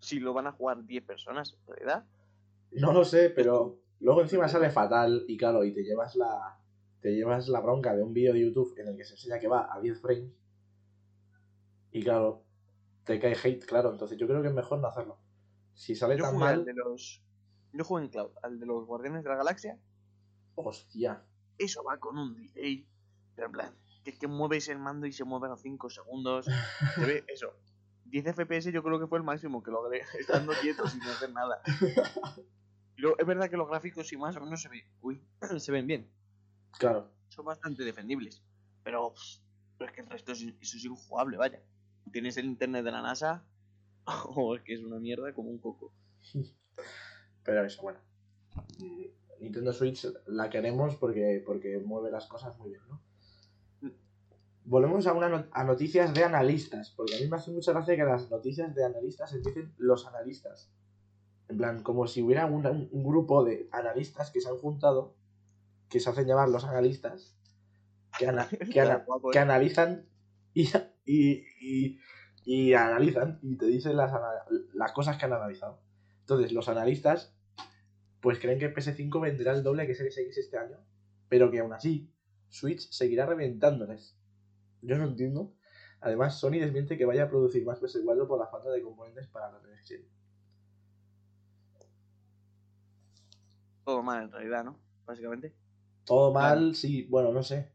Si 0.00 0.18
lo 0.18 0.32
van 0.32 0.48
a 0.48 0.52
jugar 0.52 0.84
10 0.84 1.04
personas, 1.04 1.56
¿verdad? 1.66 2.04
No 2.72 2.92
lo 2.92 3.04
sé, 3.04 3.30
pero 3.30 3.78
luego 4.00 4.22
encima 4.22 4.48
sale 4.48 4.70
fatal 4.70 5.24
y 5.28 5.36
claro, 5.36 5.64
y 5.64 5.72
te 5.72 5.82
llevas 5.82 6.16
la 6.16 6.58
te 7.02 7.12
llevas 7.12 7.48
la 7.48 7.60
bronca 7.60 7.94
de 7.94 8.02
un 8.02 8.14
vídeo 8.14 8.32
de 8.32 8.40
YouTube 8.40 8.78
en 8.78 8.88
el 8.88 8.96
que 8.96 9.04
se 9.04 9.14
enseña 9.14 9.40
que 9.40 9.48
va 9.48 9.74
a 9.74 9.80
10 9.80 10.00
frames. 10.00 10.32
Y 11.90 12.02
claro, 12.02 12.44
te 13.04 13.18
cae 13.18 13.36
hate, 13.36 13.66
claro, 13.66 13.90
entonces 13.90 14.16
yo 14.16 14.26
creo 14.28 14.40
que 14.40 14.48
es 14.48 14.54
mejor 14.54 14.78
no 14.78 14.86
hacerlo. 14.86 15.18
Si 15.74 15.96
sale 15.96 16.16
Yo 16.16 16.22
tan 16.22 16.34
jugué 16.34 16.46
al 16.46 16.56
mal, 16.58 16.64
de 16.64 16.74
los. 16.74 17.22
Yo 17.72 17.84
jugué 17.84 18.04
en 18.04 18.08
cloud, 18.10 18.30
al 18.42 18.60
de 18.60 18.66
los 18.66 18.86
Guardianes 18.86 19.24
de 19.24 19.30
la 19.30 19.36
Galaxia. 19.36 19.78
hostia. 20.54 21.24
Eso 21.58 21.82
va 21.82 21.98
con 21.98 22.16
un 22.16 22.34
delay. 22.34 22.86
Pero 23.34 23.46
en 23.46 23.52
plan, 23.52 23.74
que 24.04 24.10
es 24.10 24.18
que 24.18 24.28
mueves 24.28 24.68
el 24.68 24.78
mando 24.78 25.06
y 25.06 25.12
se 25.12 25.24
mueve 25.24 25.46
a 25.46 25.50
los 25.50 25.60
5 25.60 25.90
segundos. 25.90 26.46
Se 26.94 27.04
ve 27.04 27.24
eso. 27.26 27.52
10 28.04 28.34
FPS 28.36 28.70
yo 28.72 28.82
creo 28.82 29.00
que 29.00 29.06
fue 29.06 29.18
el 29.18 29.24
máximo 29.24 29.62
que 29.62 29.70
logré, 29.72 30.02
estando 30.20 30.52
quieto 30.60 30.86
sin 30.86 31.02
hacer 31.02 31.32
nada. 31.32 31.60
Y 32.94 33.00
luego, 33.00 33.16
es 33.18 33.26
verdad 33.26 33.48
que 33.48 33.56
los 33.56 33.66
gráficos 33.66 34.06
sí 34.06 34.18
más 34.18 34.36
o 34.36 34.40
menos 34.42 34.60
se 34.60 34.68
ven, 34.68 34.84
uy, 35.00 35.24
se 35.56 35.72
ven 35.72 35.86
bien. 35.86 36.10
Claro. 36.78 37.10
Son 37.28 37.44
bastante 37.44 37.84
defendibles. 37.84 38.42
Pero, 38.82 39.14
es 39.16 39.92
que 39.92 40.00
el 40.00 40.08
resto 40.08 40.32
es, 40.32 40.42
eso 40.42 40.76
es 40.76 40.84
injugable, 40.84 41.36
vaya. 41.36 41.62
Tienes 42.12 42.36
el 42.36 42.46
internet 42.46 42.84
de 42.84 42.90
la 42.92 43.02
NASA 43.02 43.44
o 44.34 44.56
es 44.56 44.62
que 44.62 44.74
es 44.74 44.80
una 44.82 44.98
mierda 44.98 45.32
como 45.32 45.50
un 45.50 45.58
coco. 45.58 45.92
Pero 47.44 47.64
eso, 47.64 47.82
bueno. 47.82 48.00
Nintendo 49.40 49.72
Switch 49.72 50.06
la 50.26 50.48
queremos 50.50 50.94
porque, 50.96 51.42
porque 51.44 51.78
mueve 51.78 52.10
las 52.10 52.26
cosas 52.26 52.56
muy 52.58 52.70
bien, 52.70 52.82
¿no? 52.88 53.00
Volvemos 54.64 55.08
a, 55.08 55.12
una 55.12 55.28
not- 55.28 55.48
a 55.50 55.64
noticias 55.64 56.14
de 56.14 56.22
analistas, 56.22 56.90
porque 56.96 57.16
a 57.16 57.18
mí 57.18 57.26
me 57.26 57.36
hace 57.36 57.50
mucha 57.50 57.72
gracia 57.72 57.96
que 57.96 58.04
las 58.04 58.30
noticias 58.30 58.72
de 58.76 58.84
analistas 58.84 59.32
empiecen 59.32 59.74
los 59.78 60.06
analistas. 60.06 60.70
En 61.48 61.56
plan, 61.56 61.82
como 61.82 62.06
si 62.06 62.22
hubiera 62.22 62.46
un- 62.46 62.88
un 62.92 63.04
grupo 63.04 63.42
de 63.42 63.68
analistas 63.72 64.30
que 64.30 64.40
se 64.40 64.48
han 64.48 64.58
juntado, 64.58 65.16
que 65.92 66.00
se 66.00 66.08
hacen 66.08 66.26
llamar 66.26 66.48
los 66.48 66.64
analistas, 66.64 67.36
que, 68.18 68.26
ana- 68.26 68.48
que, 68.72 68.80
ana- 68.80 69.04
que 69.30 69.38
analizan 69.38 70.06
y, 70.54 70.66
y, 71.04 71.44
y, 71.60 71.98
y 72.44 72.72
analizan 72.74 73.38
y 73.42 73.56
te 73.56 73.66
dicen 73.66 73.96
las, 73.96 74.10
las 74.72 74.92
cosas 74.92 75.18
que 75.18 75.26
han 75.26 75.34
analizado. 75.34 75.82
Entonces, 76.20 76.52
los 76.52 76.68
analistas 76.68 77.36
pues 78.20 78.38
creen 78.38 78.58
que 78.58 78.72
PS5 78.74 79.20
venderá 79.20 79.52
el 79.52 79.62
doble 79.62 79.86
que 79.86 79.94
Series 79.94 80.16
X 80.16 80.38
este 80.38 80.56
año, 80.56 80.78
pero 81.28 81.50
que 81.50 81.58
aún 81.60 81.72
así 81.72 82.10
Switch 82.48 82.88
seguirá 82.90 83.26
reventándoles. 83.26 84.16
Yo 84.80 84.96
no 84.96 85.04
entiendo. 85.04 85.52
Además, 86.00 86.38
Sony 86.40 86.52
desmiente 86.58 86.96
que 86.96 87.04
vaya 87.04 87.24
a 87.24 87.28
producir 87.28 87.64
más 87.64 87.80
PS4 87.80 88.26
por 88.26 88.38
la 88.38 88.46
falta 88.46 88.70
de 88.70 88.82
componentes 88.82 89.26
para 89.28 89.50
la 89.52 89.60
Gen. 89.84 90.04
Todo 93.84 94.02
mal 94.02 94.24
en 94.24 94.32
realidad, 94.32 94.64
¿no? 94.64 94.78
Básicamente. 95.06 95.54
Todo 96.04 96.32
mal, 96.32 96.74
sí, 96.74 97.04
bueno, 97.08 97.32
no 97.32 97.42
sé. 97.42 97.70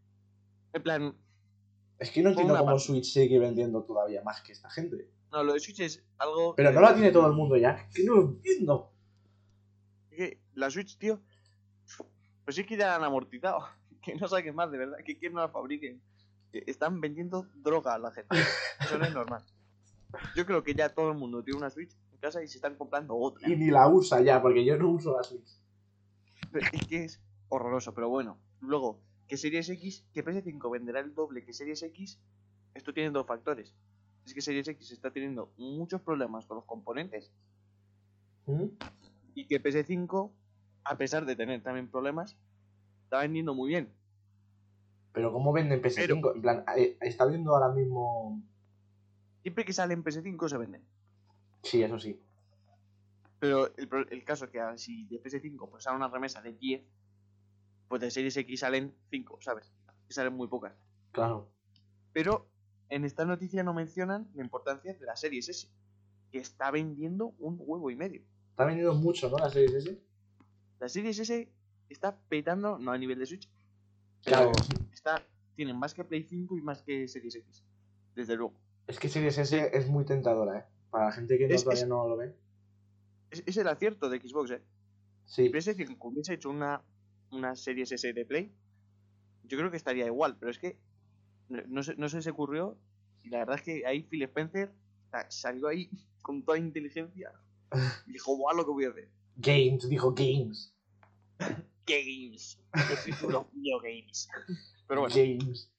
En 0.73 0.83
plan, 0.83 1.15
Es 1.99 2.11
que 2.11 2.21
no 2.21 2.29
entiendo 2.29 2.53
cómo 2.55 2.65
parte. 2.65 2.81
Switch 2.81 3.05
sigue 3.11 3.39
vendiendo 3.39 3.83
todavía 3.83 4.21
más 4.21 4.41
que 4.41 4.51
esta 4.51 4.69
gente. 4.69 5.09
no, 5.31 5.43
lo 5.43 5.53
de 5.53 5.59
Switch 5.59 5.79
es 5.79 6.03
algo. 6.17 6.55
Pero 6.55 6.71
no 6.71 6.81
la 6.81 6.93
tiene 6.93 7.11
todo 7.11 7.27
el 7.27 7.33
mundo 7.33 7.57
ya. 7.57 7.71
Es 7.71 7.95
que 7.95 8.03
no 8.03 8.15
lo 8.15 8.21
entiendo. 8.23 8.91
Es 10.11 10.17
que 10.17 10.41
la 10.53 10.69
Switch, 10.69 10.97
tío. 10.97 11.21
Pues 12.43 12.55
sí 12.55 12.63
que 12.65 12.77
ya 12.77 12.87
la 12.87 12.95
han 12.95 13.03
amortizado. 13.03 13.59
Que 13.99 14.15
no 14.15 14.25
saquen 14.27 14.55
más, 14.55 14.71
de 14.71 14.77
verdad. 14.77 14.97
Que, 15.03 15.19
que 15.19 15.29
no 15.29 15.41
la 15.41 15.49
fabriquen. 15.49 16.01
Que 16.51 16.63
están 16.67 17.01
vendiendo 17.01 17.47
droga 17.55 17.93
a 17.95 17.99
la 17.99 18.11
gente. 18.11 18.37
Eso 18.79 18.97
no 18.97 19.03
es 19.03 19.13
normal. 19.13 19.43
Yo 20.33 20.45
creo 20.45 20.63
que 20.63 20.73
ya 20.73 20.87
todo 20.87 21.11
el 21.11 21.17
mundo 21.17 21.43
tiene 21.43 21.57
una 21.57 21.69
Switch 21.69 21.91
en 22.13 22.17
casa 22.19 22.41
y 22.41 22.47
se 22.47 22.57
están 22.57 22.75
comprando 22.75 23.17
otra. 23.17 23.49
Y 23.49 23.57
ni 23.57 23.69
la 23.69 23.89
usa 23.89 24.21
ya, 24.21 24.41
porque 24.41 24.63
yo 24.63 24.77
no 24.77 24.91
uso 24.91 25.17
la 25.17 25.23
Switch. 25.23 25.59
Pero 26.53 26.67
es 26.71 26.87
que 26.87 27.03
es 27.03 27.21
horroroso, 27.49 27.93
pero 27.93 28.09
bueno. 28.09 28.37
Luego, 28.61 28.99
que 29.27 29.37
Series 29.37 29.69
X, 29.69 30.05
que 30.13 30.23
PS5 30.23 30.71
venderá 30.71 30.99
el 30.99 31.13
doble 31.13 31.43
que 31.43 31.53
Series 31.53 31.83
X, 31.83 32.19
esto 32.73 32.93
tiene 32.93 33.11
dos 33.11 33.25
factores. 33.25 33.73
Es 34.25 34.33
que 34.33 34.41
Series 34.41 34.67
X 34.67 34.91
está 34.91 35.11
teniendo 35.11 35.51
muchos 35.57 36.01
problemas 36.01 36.45
con 36.45 36.57
los 36.57 36.65
componentes 36.65 37.31
¿Mm? 38.45 38.65
y 39.35 39.47
que 39.47 39.61
PS5, 39.61 40.31
a 40.83 40.97
pesar 40.97 41.25
de 41.25 41.35
tener 41.35 41.61
también 41.61 41.89
problemas, 41.89 42.37
está 43.03 43.19
vendiendo 43.19 43.53
muy 43.53 43.69
bien. 43.69 43.93
Pero 45.13 45.31
¿cómo 45.31 45.51
venden 45.51 45.81
PS5? 45.81 46.35
En 46.35 46.41
plan, 46.41 46.63
eh, 46.77 46.97
está 47.01 47.25
viendo 47.25 47.55
ahora 47.55 47.73
mismo... 47.73 48.41
Siempre 49.41 49.65
que 49.65 49.73
sale 49.73 49.93
en 49.93 50.03
PS5 50.03 50.49
se 50.49 50.57
venden. 50.57 50.83
Sí, 51.63 51.81
eso 51.81 51.97
sí. 51.99 52.21
Pero 53.39 53.67
el, 53.77 53.89
el 54.09 54.23
caso 54.23 54.45
es 54.45 54.51
que 54.51 54.59
si 54.77 55.05
de 55.07 55.21
PS5 55.21 55.69
pues 55.69 55.83
sale 55.83 55.97
una 55.97 56.09
remesa 56.09 56.41
de 56.41 56.53
10, 56.53 56.83
pues 57.87 58.01
de 58.01 58.11
Series 58.11 58.35
X 58.37 58.59
salen 58.59 58.93
5, 59.09 59.39
¿sabes? 59.41 59.71
Que 60.07 60.13
salen 60.13 60.33
muy 60.33 60.47
pocas. 60.47 60.73
Claro. 61.11 61.49
Pero 62.13 62.49
en 62.89 63.05
esta 63.05 63.25
noticia 63.25 63.63
no 63.63 63.73
mencionan 63.73 64.29
la 64.33 64.43
importancia 64.43 64.93
de 64.93 65.05
la 65.05 65.15
Series 65.15 65.49
S, 65.49 65.69
que 66.31 66.39
está 66.39 66.71
vendiendo 66.71 67.33
un 67.39 67.57
huevo 67.59 67.89
y 67.91 67.95
medio. 67.95 68.21
Está 68.51 68.65
vendiendo 68.65 68.93
mucho, 68.95 69.29
¿no? 69.29 69.37
La 69.37 69.49
Series 69.49 69.73
S. 69.73 70.01
La 70.79 70.89
Series 70.89 71.19
S 71.19 71.51
está 71.89 72.17
petando, 72.29 72.77
no 72.79 72.91
a 72.91 72.97
nivel 72.97 73.19
de 73.19 73.25
Switch, 73.25 73.49
Claro. 74.23 74.51
pero 74.53 74.89
está, 74.93 75.23
tienen 75.55 75.77
más 75.77 75.93
que 75.93 76.03
Play 76.03 76.23
5 76.23 76.57
y 76.57 76.61
más 76.61 76.81
que 76.83 77.07
Series 77.07 77.35
X. 77.35 77.63
Desde 78.15 78.35
luego. 78.35 78.53
Es 78.87 78.99
que 78.99 79.09
Series 79.09 79.37
S 79.37 79.69
es 79.73 79.87
muy 79.87 80.05
tentadora, 80.05 80.59
¿eh? 80.59 80.65
Para 80.89 81.05
la 81.05 81.11
gente 81.11 81.37
que 81.37 81.47
no, 81.47 81.53
Es- 81.55 81.63
todavía 81.63 81.83
es- 81.83 81.89
no 81.89 82.07
lo 82.07 82.17
ve. 82.17 82.35
Es, 83.29 83.43
es 83.45 83.57
el 83.57 83.67
acierto 83.67 84.09
de 84.09 84.19
Xbox, 84.19 84.51
¿eh? 84.51 84.61
Sí. 85.25 85.43
Si 85.45 85.49
PS5 85.49 85.97
hubiese 85.99 86.33
hecho 86.33 86.49
una, 86.49 86.81
una 87.31 87.55
Series 87.55 87.91
S 87.91 88.13
de 88.13 88.25
Play, 88.25 88.51
yo 89.43 89.57
creo 89.57 89.71
que 89.71 89.77
estaría 89.77 90.05
igual, 90.05 90.37
pero 90.37 90.51
es 90.51 90.59
que 90.59 90.77
no, 91.49 91.61
no 91.67 91.83
se, 91.83 91.95
no 91.95 92.09
se 92.09 92.17
les 92.17 92.27
ocurrió. 92.27 92.77
Y 93.23 93.29
la 93.29 93.39
verdad 93.39 93.55
es 93.57 93.61
que 93.63 93.85
ahí 93.85 94.03
Phil 94.03 94.23
Spencer 94.23 94.71
sa- 95.11 95.29
salió 95.31 95.67
ahí 95.67 95.89
con 96.21 96.43
toda 96.43 96.57
inteligencia 96.57 97.31
y 98.05 98.11
dijo, 98.13 98.37
¡buah, 98.37 98.53
lo 98.55 98.65
que 98.65 98.71
voy 98.71 98.85
a 98.85 98.89
hacer! 98.89 99.09
Games, 99.37 99.87
dijo 99.89 100.13
Games. 100.13 100.73
Games. 101.85 102.59
Yo 103.21 103.47
video 103.53 103.79
games. 103.79 104.27
Pero 104.87 105.01
bueno, 105.01 105.15
Games. 105.15 105.71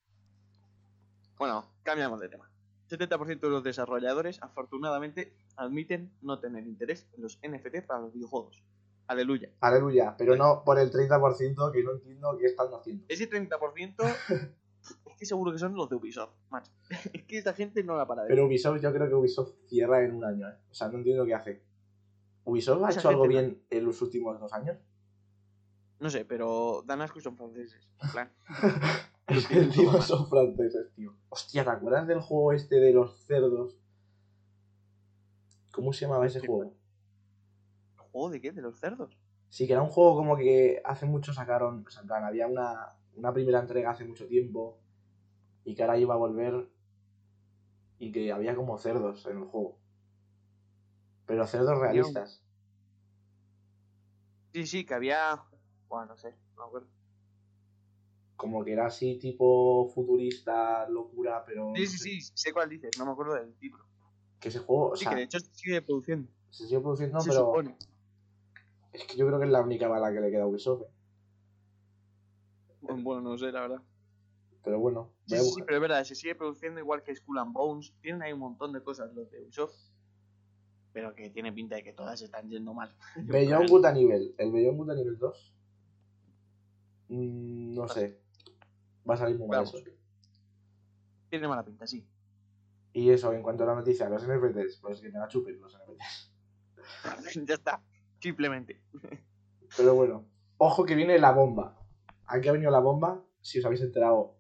bueno, 1.37 1.71
cambiamos 1.83 2.19
de 2.21 2.29
tema. 2.29 2.51
70% 2.89 3.41
de 3.41 3.49
los 3.51 3.63
desarrolladores, 3.63 4.41
afortunadamente, 4.43 5.35
admiten 5.57 6.11
no 6.23 6.41
tener 6.41 6.67
interés 6.67 7.07
en 7.15 7.23
los 7.23 7.39
NFT 7.43 7.87
para 7.87 8.01
los 8.01 8.15
videojuegos. 8.15 8.63
Aleluya. 9.09 9.51
Aleluya. 9.61 10.14
Pero 10.16 10.37
no 10.37 10.62
por 10.64 10.79
el 10.79 10.92
30% 10.92 11.73
que 11.73 11.83
no 11.83 11.92
entiendo 11.92 12.37
qué 12.38 12.47
están 12.47 12.68
haciendo. 12.73 13.05
Ese 13.09 13.29
30% 13.29 14.05
es 15.07 15.16
que 15.18 15.27
seguro 15.27 15.51
que 15.51 15.59
son 15.59 15.75
los 15.75 15.88
de 15.88 15.97
Ubisoft, 15.97 16.35
macho. 16.51 16.71
Es 17.12 17.25
que 17.25 17.38
esta 17.38 17.55
gente 17.55 17.83
no 17.83 17.97
la 17.97 18.07
para 18.07 18.23
de 18.23 18.29
Pero 18.29 18.47
Ubisoft, 18.47 18.81
yo 18.81 18.92
creo 18.92 19.09
que 19.09 19.14
Ubisoft 19.14 19.55
cierra 19.66 20.05
en 20.05 20.14
un 20.14 20.25
año, 20.25 20.49
¿eh? 20.49 20.55
O 20.71 20.75
sea, 20.75 20.88
no 20.88 20.99
entiendo 20.99 21.25
qué 21.25 21.35
hace. 21.35 21.62
¿Ubisoft 22.44 22.85
ha 22.85 22.90
Esa 22.90 23.01
hecho 23.01 23.09
algo 23.09 23.27
bien 23.27 23.62
en 23.71 23.85
los 23.85 24.01
últimos 24.03 24.38
dos 24.38 24.53
años? 24.53 24.77
No 26.01 26.11
sé, 26.11 26.25
pero 26.25 26.85
dan 26.87 27.01
asco 27.01 27.21
son 27.21 27.37
franceses. 27.37 27.88
Plan, 28.12 28.31
encima 29.51 30.01
son 30.03 30.29
franceses, 30.29 30.92
tío. 30.94 31.14
Hostia, 31.31 31.64
¿te 31.64 31.71
acuerdas 31.71 32.07
del 32.07 32.21
juego 32.21 32.53
este 32.53 32.77
de 32.77 32.92
los 32.92 33.25
cerdos? 33.27 33.77
¿Cómo 35.73 35.92
se 35.92 36.05
llamaba 36.05 36.27
ese 36.27 36.40
juego? 36.40 36.78
¿El 38.09 38.12
juego 38.12 38.31
de 38.31 38.40
qué? 38.40 38.53
¿De 38.53 38.62
los 38.62 38.79
cerdos? 38.79 39.18
Sí, 39.51 39.66
que 39.66 39.73
era 39.75 39.83
un 39.83 39.88
juego 39.90 40.16
como 40.16 40.37
que 40.37 40.81
hace 40.85 41.07
mucho 41.07 41.33
sacaron. 41.33 41.85
O 41.87 41.90
sea, 41.90 42.03
en 42.03 42.09
plan, 42.09 42.25
había 42.25 42.47
una, 42.47 42.94
una 43.14 43.33
primera 43.33 43.61
entrega 43.61 43.90
hace 43.90 44.05
mucho 44.05 44.27
tiempo. 44.27 44.79
Y 45.64 45.75
que 45.75 45.83
ahora 45.83 45.99
iba 45.99 46.14
a 46.14 46.18
volver. 46.18 46.71
Y 47.99 48.11
que 48.12 48.33
había 48.33 48.57
como 48.57 48.77
cerdos 48.79 49.25
en 49.27 49.37
el 49.38 49.44
juego. 49.44 49.79
Pero 51.27 51.47
cerdos 51.47 51.79
realistas. 51.79 52.42
Sí, 54.53 54.66
sí, 54.66 54.85
que 54.85 54.94
había... 54.94 55.42
Bueno, 55.88 56.07
no 56.07 56.16
sé, 56.16 56.33
no 56.57 56.62
me 56.64 56.66
acuerdo. 56.66 56.88
Como 58.37 58.64
que 58.64 58.73
era 58.73 58.87
así 58.87 59.18
tipo 59.18 59.87
futurista, 59.94 60.88
locura, 60.88 61.44
pero. 61.44 61.75
Sí, 61.75 61.87
no 61.87 61.87
sí, 61.87 61.99
sé. 61.99 61.99
sí, 61.99 62.21
sé 62.35 62.53
cuál 62.53 62.68
dices, 62.68 62.97
no 62.99 63.07
me 63.07 63.12
acuerdo 63.12 63.35
del 63.35 63.57
título. 63.59 63.85
Que 64.40 64.49
ese 64.49 64.59
juego, 64.61 64.90
o 64.90 64.97
Sí, 64.97 65.05
sea, 65.05 65.11
que 65.11 65.16
de 65.16 65.23
hecho 65.23 65.38
sigue 65.53 65.81
produciendo. 65.83 66.31
se 66.51 66.66
sigue 66.66 66.81
produciendo, 66.81 67.21
se 67.21 67.33
pero. 67.33 67.40
supone. 67.40 67.79
Es 68.99 69.05
que 69.07 69.17
yo 69.17 69.27
creo 69.27 69.39
que 69.39 69.45
es 69.47 69.51
la 69.51 69.63
única 69.63 69.87
bala 69.89 70.13
que 70.13 70.21
le 70.21 70.31
queda 70.31 70.43
a 70.43 70.47
Ubisoft. 70.47 70.83
¿eh? 70.83 70.91
Bueno, 72.81 73.21
no 73.21 73.39
sé, 73.39 73.53
la 73.53 73.61
verdad. 73.63 73.83
Pero 74.65 74.81
bueno, 74.81 75.13
Sí, 75.27 75.37
voy 75.37 75.47
a 75.47 75.51
sí, 75.51 75.63
pero 75.65 75.77
es 75.77 75.81
verdad, 75.83 76.05
se 76.05 76.15
sigue 76.15 76.35
produciendo 76.35 76.81
igual 76.81 77.03
que 77.03 77.15
Skull 77.15 77.39
and 77.39 77.53
Bones. 77.53 77.95
Tienen 78.01 78.23
ahí 78.23 78.33
un 78.33 78.41
montón 78.41 78.73
de 78.73 78.83
cosas 78.83 79.13
los 79.15 79.31
de 79.31 79.41
Ubisoft. 79.43 79.75
pero 80.93 81.15
que 81.15 81.31
tiene 81.31 81.53
pinta 81.53 81.77
de 81.77 81.85
que 81.85 81.93
todas 81.93 82.21
están 82.21 82.49
yendo 82.49 82.75
mal. 82.75 82.95
Beyond 83.17 83.69
Good 83.71 83.85
a 83.85 83.93
nivel. 83.93 84.35
El 84.37 84.51
Beyond 84.51 84.79
Good 84.79 84.91
a 84.91 84.95
nivel 84.95 85.19
2. 85.19 85.55
mm, 87.09 87.75
no 87.75 87.89
sé. 87.89 88.21
Va 89.09 89.15
a 89.15 89.17
salir 89.17 89.39
muy 89.39 89.49
mal 89.49 89.63
eso. 89.63 89.79
Tiene 91.31 91.47
mala 91.47 91.65
pinta, 91.65 91.87
sí. 91.87 92.07
Y 92.93 93.11
eso, 93.11 93.33
en 93.33 93.43
cuanto 93.43 93.63
a 93.63 93.67
la 93.67 93.75
noticia, 93.75 94.09
los 94.09 94.27
NFTs, 94.27 94.79
pues 94.81 95.01
que 95.01 95.11
me 95.11 95.19
la 95.19 95.29
chupen 95.29 95.61
los 95.61 95.73
NFTs. 95.77 96.33
ya 97.47 97.55
está. 97.55 97.83
Simplemente. 98.20 98.81
Pero 99.76 99.94
bueno, 99.94 100.24
ojo 100.57 100.85
que 100.85 100.94
viene 100.94 101.18
la 101.18 101.33
bomba. 101.33 101.78
Aquí 102.26 102.48
ha 102.48 102.52
venido 102.52 102.70
la 102.70 102.81
bomba. 102.81 103.24
Si 103.40 103.59
os 103.59 103.64
habéis 103.64 103.83
enterado, 103.83 104.37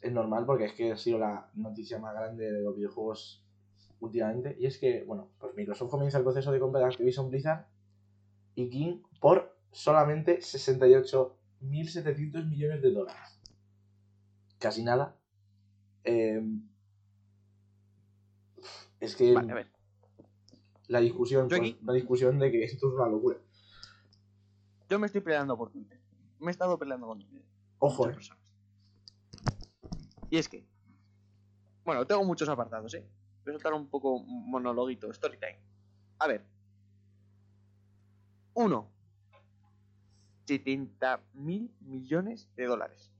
es 0.00 0.12
normal 0.12 0.46
porque 0.46 0.66
es 0.66 0.72
que 0.72 0.92
ha 0.92 0.96
sido 0.96 1.18
la 1.18 1.50
noticia 1.54 1.98
más 1.98 2.14
grande 2.14 2.50
de 2.50 2.62
los 2.62 2.76
videojuegos 2.76 3.44
últimamente. 4.00 4.56
Y 4.58 4.66
es 4.66 4.78
que, 4.78 5.04
bueno, 5.04 5.30
pues 5.38 5.54
Microsoft 5.54 5.90
comienza 5.90 6.18
el 6.18 6.24
proceso 6.24 6.52
de 6.52 6.60
compra 6.60 6.80
de 6.80 6.86
Activision 6.86 7.30
Blizzard 7.30 7.66
y 8.54 8.70
King 8.70 9.02
por 9.20 9.54
solamente 9.72 10.38
68.700 10.38 12.48
millones 12.48 12.82
de 12.82 12.90
dólares. 12.90 13.40
Casi 14.58 14.82
nada. 14.82 15.16
Eh, 16.04 16.42
es 19.00 19.14
que 19.14 19.34
Vale, 19.34 19.52
a 19.52 19.54
ver. 19.54 19.77
La 20.88 21.00
discusión, 21.00 21.48
pues, 21.48 21.76
la 21.82 21.92
discusión 21.92 22.38
de 22.38 22.50
que 22.50 22.64
esto 22.64 22.88
es 22.88 22.94
una 22.94 23.08
locura. 23.08 23.38
Yo 24.88 24.98
me 24.98 25.06
estoy 25.06 25.20
peleando 25.20 25.56
por 25.56 25.70
Twitter. 25.70 26.00
Me 26.40 26.48
he 26.48 26.50
estado 26.50 26.78
peleando 26.78 27.06
con 27.06 27.18
Twitter. 27.18 27.42
Ojo, 27.78 28.08
eh. 28.08 28.16
Y 30.30 30.38
es 30.38 30.48
que, 30.48 30.66
bueno, 31.84 32.06
tengo 32.06 32.24
muchos 32.24 32.48
apartados, 32.48 32.92
¿eh? 32.94 33.06
Voy 33.44 33.50
a 33.50 33.54
soltar 33.54 33.74
un 33.74 33.88
poco 33.88 34.18
monologuito, 34.20 35.10
story 35.10 35.38
time. 35.38 35.60
A 36.18 36.26
ver. 36.26 36.44
Uno. 38.54 38.90
70 40.46 41.20
mil 41.34 41.70
millones 41.80 42.48
de 42.56 42.64
dólares. 42.64 43.12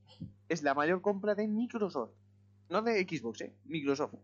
Es 0.47 0.63
la 0.63 0.73
mayor 0.73 1.01
compra 1.01 1.35
de 1.35 1.47
Microsoft. 1.47 2.11
No 2.69 2.81
de 2.81 3.03
Xbox, 3.03 3.41
¿eh? 3.41 3.55
Microsoft. 3.65 4.15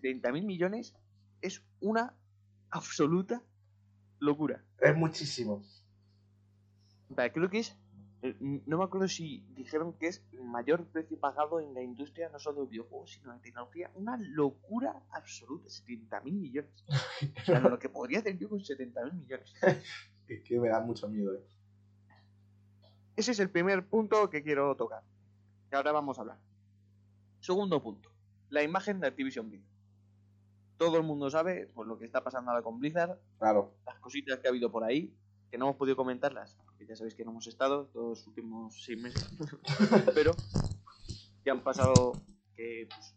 30 0.00 0.32
mil 0.32 0.44
millones 0.44 0.94
es 1.42 1.62
una 1.80 2.14
absoluta 2.70 3.42
locura. 4.18 4.64
Es 4.80 4.96
muchísimo. 4.96 5.62
Creo 7.14 7.50
que 7.50 7.58
es. 7.58 7.76
eh, 8.22 8.34
No 8.40 8.78
me 8.78 8.84
acuerdo 8.84 9.06
si 9.08 9.44
dijeron 9.54 9.92
que 9.98 10.06
es 10.08 10.24
el 10.32 10.44
mayor 10.44 10.86
precio 10.86 11.18
pagado 11.18 11.60
en 11.60 11.74
la 11.74 11.82
industria, 11.82 12.28
no 12.30 12.38
solo 12.38 12.62
de 12.62 12.70
videojuegos, 12.70 13.10
sino 13.12 13.32
de 13.34 13.40
tecnología. 13.40 13.90
Una 13.94 14.16
locura 14.16 15.02
absoluta, 15.10 15.68
70.000 15.68 16.22
millones. 16.32 16.84
O 17.42 17.44
sea, 17.44 17.60
lo 17.60 17.78
que 17.78 17.88
podría 17.90 18.20
hacer 18.20 18.38
yo 18.38 18.48
con 18.48 18.60
70.000 18.60 19.12
millones. 19.12 19.52
Es 20.28 20.40
que 20.44 20.58
me 20.58 20.68
da 20.68 20.80
mucho 20.80 21.08
miedo, 21.08 21.34
eh. 21.34 21.44
Ese 23.16 23.32
es 23.32 23.40
el 23.40 23.50
primer 23.50 23.86
punto 23.86 24.30
que 24.30 24.42
quiero 24.42 24.74
tocar. 24.76 25.02
Que 25.68 25.76
ahora 25.76 25.92
vamos 25.92 26.16
a 26.16 26.22
hablar. 26.22 26.38
Segundo 27.40 27.82
punto. 27.82 28.08
La 28.48 28.62
imagen 28.62 29.00
de 29.00 29.08
Activision 29.08 29.50
Blizzard. 29.50 29.71
Todo 30.84 30.96
el 30.96 31.02
mundo 31.04 31.30
sabe 31.30 31.68
pues, 31.74 31.86
lo 31.86 31.98
que 31.98 32.04
está 32.06 32.22
pasando 32.24 32.50
ahora 32.50 32.62
con 32.62 32.78
Blizzard, 32.78 33.18
Claro. 33.38 33.72
las 33.86 33.98
cositas 34.00 34.38
que 34.38 34.48
ha 34.48 34.50
habido 34.50 34.70
por 34.70 34.84
ahí, 34.84 35.14
que 35.50 35.58
no 35.58 35.66
hemos 35.66 35.76
podido 35.76 35.96
comentarlas, 35.96 36.56
porque 36.64 36.86
ya 36.86 36.96
sabéis 36.96 37.14
que 37.14 37.24
no 37.24 37.30
hemos 37.30 37.46
estado 37.46 37.86
todos 37.86 38.08
los 38.18 38.26
últimos 38.26 38.82
seis 38.84 39.00
meses, 39.00 39.30
pero 40.14 40.34
que 41.44 41.50
han 41.50 41.60
pasado 41.62 42.12
que, 42.56 42.88
pues, 42.88 43.14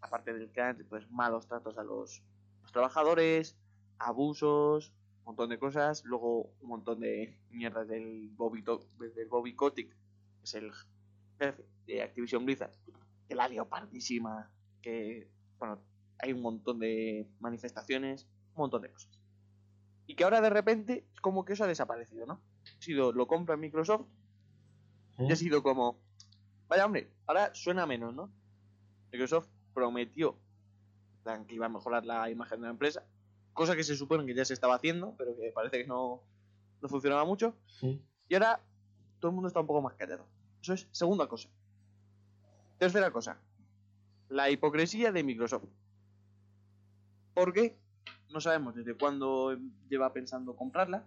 aparte 0.00 0.32
del 0.32 0.50
crunch, 0.52 0.84
pues 0.88 1.10
malos 1.10 1.46
tratos 1.46 1.78
a 1.78 1.82
los, 1.82 2.22
los 2.62 2.72
trabajadores, 2.72 3.56
abusos, 3.98 4.92
un 5.20 5.24
montón 5.34 5.50
de 5.50 5.58
cosas, 5.58 6.04
luego 6.04 6.52
un 6.60 6.68
montón 6.68 7.00
de 7.00 7.38
mierdas 7.50 7.88
del 7.88 8.28
Bobby, 8.30 8.62
del 9.14 9.28
Bobby 9.28 9.54
Kotick, 9.54 9.90
que 9.90 10.44
es 10.44 10.54
el 10.54 10.72
jefe 11.38 11.64
de 11.86 12.02
Activision 12.02 12.44
Blizzard, 12.44 12.72
que 13.28 13.34
la 13.34 13.44
ha 13.44 13.48
liado 13.48 13.68
pardísima, 13.68 14.50
que, 14.80 15.28
bueno, 15.58 15.80
hay 16.18 16.32
un 16.32 16.42
montón 16.42 16.78
de 16.78 17.28
manifestaciones, 17.40 18.26
un 18.54 18.62
montón 18.62 18.82
de 18.82 18.90
cosas. 18.90 19.20
Y 20.06 20.14
que 20.14 20.24
ahora 20.24 20.40
de 20.40 20.50
repente 20.50 21.06
es 21.12 21.20
como 21.20 21.44
que 21.44 21.52
eso 21.52 21.64
ha 21.64 21.68
desaparecido, 21.68 22.26
¿no? 22.26 22.40
Ha 22.64 22.82
sido, 22.82 23.12
lo 23.12 23.26
compra 23.26 23.56
Microsoft 23.56 24.06
y 25.18 25.32
ha 25.32 25.36
sido 25.36 25.62
como, 25.62 25.98
vaya 26.68 26.86
hombre, 26.86 27.10
ahora 27.26 27.54
suena 27.54 27.86
menos, 27.86 28.14
¿no? 28.14 28.30
Microsoft 29.12 29.48
prometió 29.74 30.38
que 31.46 31.54
iba 31.54 31.66
a 31.66 31.68
mejorar 31.68 32.06
la 32.06 32.30
imagen 32.30 32.60
de 32.60 32.66
la 32.66 32.70
empresa, 32.70 33.04
cosa 33.52 33.76
que 33.76 33.84
se 33.84 33.96
supone 33.96 34.24
que 34.24 34.34
ya 34.34 34.44
se 34.44 34.54
estaba 34.54 34.76
haciendo, 34.76 35.14
pero 35.18 35.36
que 35.36 35.52
parece 35.52 35.78
que 35.78 35.86
no, 35.86 36.22
no 36.80 36.88
funcionaba 36.88 37.24
mucho. 37.24 37.54
Sí. 37.66 38.02
Y 38.28 38.34
ahora 38.34 38.60
todo 39.18 39.30
el 39.30 39.34
mundo 39.34 39.48
está 39.48 39.60
un 39.60 39.66
poco 39.66 39.82
más 39.82 39.94
callado. 39.94 40.26
Eso 40.62 40.72
es 40.74 40.88
segunda 40.90 41.26
cosa. 41.26 41.48
Tercera 42.78 43.10
cosa. 43.10 43.38
La 44.28 44.50
hipocresía 44.50 45.12
de 45.12 45.22
Microsoft. 45.22 45.64
¿Por 47.38 47.52
qué? 47.52 47.78
No 48.30 48.40
sabemos 48.40 48.74
desde 48.74 48.94
cuándo 48.94 49.56
lleva 49.88 50.12
pensando 50.12 50.56
comprarla. 50.56 51.06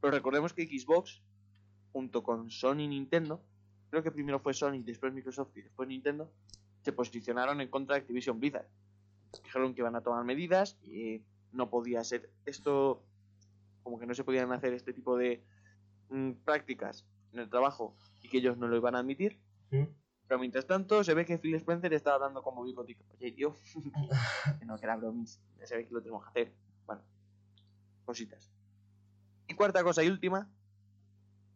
Pero 0.00 0.12
recordemos 0.12 0.52
que 0.52 0.66
Xbox, 0.66 1.22
junto 1.92 2.24
con 2.24 2.50
Sony 2.50 2.80
y 2.80 2.88
Nintendo, 2.88 3.40
creo 3.88 4.02
que 4.02 4.10
primero 4.10 4.40
fue 4.40 4.52
Sony, 4.52 4.82
después 4.82 5.14
Microsoft 5.14 5.56
y 5.56 5.62
después 5.62 5.88
Nintendo, 5.88 6.32
se 6.82 6.92
posicionaron 6.92 7.60
en 7.60 7.68
contra 7.68 7.94
de 7.94 8.00
Activision 8.00 8.40
Blizzard. 8.40 8.66
Dijeron 9.44 9.74
que 9.74 9.82
iban 9.82 9.94
a 9.94 10.00
tomar 10.00 10.24
medidas 10.24 10.76
y 10.82 11.22
no 11.52 11.70
podía 11.70 12.02
ser 12.02 12.30
esto, 12.46 13.04
como 13.84 14.00
que 14.00 14.06
no 14.06 14.14
se 14.14 14.24
podían 14.24 14.50
hacer 14.50 14.72
este 14.72 14.92
tipo 14.92 15.16
de 15.16 15.44
mm, 16.08 16.32
prácticas 16.44 17.06
en 17.32 17.38
el 17.38 17.48
trabajo 17.48 17.96
y 18.22 18.28
que 18.28 18.38
ellos 18.38 18.58
no 18.58 18.66
lo 18.66 18.76
iban 18.76 18.96
a 18.96 18.98
admitir. 18.98 19.38
¿Mm? 19.70 19.84
Pero 20.34 20.40
mientras 20.40 20.66
tanto, 20.66 21.04
se 21.04 21.14
ve 21.14 21.24
que 21.24 21.38
Phil 21.38 21.54
Spencer 21.54 21.94
está 21.94 22.14
hablando 22.14 22.42
con 22.42 22.56
Bobby 22.56 22.74
Kotick. 22.74 22.98
Oye, 23.20 23.30
tío, 23.30 23.56
que 24.58 24.64
no, 24.66 24.76
que 24.76 24.84
era 24.84 24.96
bromis. 24.96 25.40
Ya 25.60 25.66
sabéis 25.68 25.86
que 25.86 25.94
lo 25.94 26.00
tenemos 26.00 26.24
que 26.24 26.28
hacer. 26.30 26.52
Bueno, 26.86 27.02
cositas. 28.04 28.50
Y 29.46 29.54
cuarta 29.54 29.84
cosa 29.84 30.02
y 30.02 30.08
última, 30.08 30.50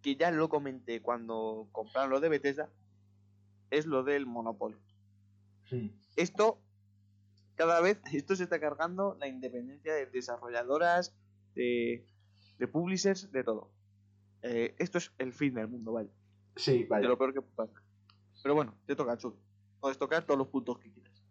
que 0.00 0.14
ya 0.14 0.30
lo 0.30 0.48
comenté 0.48 1.02
cuando 1.02 1.68
compraron 1.72 2.08
lo 2.10 2.20
de 2.20 2.28
Bethesda, 2.28 2.70
es 3.72 3.84
lo 3.84 4.04
del 4.04 4.26
monopolio. 4.26 4.78
Esto, 6.14 6.60
cada 7.56 7.80
vez, 7.80 8.00
esto 8.12 8.36
se 8.36 8.44
está 8.44 8.60
cargando 8.60 9.16
la 9.18 9.26
independencia 9.26 9.92
de 9.92 10.06
desarrolladoras, 10.06 11.16
de, 11.56 12.06
de 12.58 12.68
publishers, 12.68 13.32
de 13.32 13.42
todo. 13.42 13.72
Eh, 14.42 14.76
esto 14.78 14.98
es 14.98 15.10
el 15.18 15.32
fin 15.32 15.54
del 15.54 15.66
mundo, 15.66 15.94
vaya. 15.94 16.10
Sí, 16.54 16.84
De 16.84 16.88
vaya. 16.88 17.08
lo 17.08 17.18
peor 17.18 17.34
que 17.34 17.42
puede 17.42 17.70
pasar. 17.70 17.88
Pero 18.48 18.54
bueno, 18.54 18.72
te 18.87 18.96
toca, 18.96 19.14
Chuy. 19.18 19.34
Puedes 19.78 19.98
tocar 19.98 20.24
todos 20.24 20.38
los 20.38 20.48
puntos 20.48 20.78
que 20.78 20.90
quieras. 20.90 21.22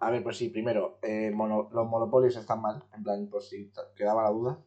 A 0.00 0.10
ver, 0.10 0.24
pues 0.24 0.36
sí, 0.36 0.48
primero, 0.48 0.98
eh, 1.02 1.30
los 1.30 1.88
monopolios 1.88 2.34
están 2.34 2.60
mal, 2.62 2.82
en 2.92 3.04
plan, 3.04 3.28
por 3.28 3.44
si 3.44 3.70
quedaba 3.94 4.24
la 4.24 4.30
duda. 4.30 4.58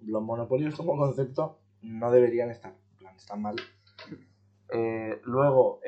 Los 0.00 0.22
monopolios 0.22 0.74
como 0.76 0.96
concepto 0.96 1.60
no 1.82 2.10
deberían 2.10 2.48
estar, 2.50 2.74
en 2.92 2.96
plan, 2.96 3.14
están 3.16 3.42
mal. 3.42 3.56
Eh, 4.72 5.20
luego, 5.24 5.80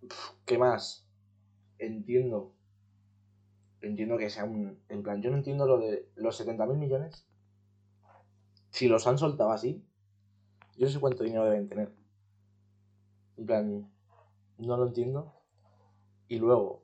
pf, 0.00 0.32
¿qué 0.46 0.56
más? 0.56 1.06
Entiendo. 1.78 2.54
Entiendo 3.82 4.16
que 4.16 4.30
sea 4.30 4.44
un. 4.44 4.80
En 4.88 5.02
plan, 5.02 5.20
yo 5.20 5.30
no 5.30 5.36
entiendo 5.36 5.66
lo 5.66 5.76
de 5.76 6.08
los 6.14 6.40
70.000 6.40 6.78
millones. 6.78 7.26
Si 8.70 8.88
los 8.88 9.06
han 9.06 9.18
soltado 9.18 9.50
así, 9.50 9.84
yo 10.78 10.86
no 10.86 10.90
sé 10.90 11.00
cuánto 11.00 11.22
dinero 11.22 11.44
deben 11.44 11.68
tener. 11.68 11.97
En 13.38 13.46
plan, 13.46 13.90
no 14.58 14.76
lo 14.76 14.86
entiendo. 14.86 15.32
Y 16.28 16.38
luego, 16.38 16.82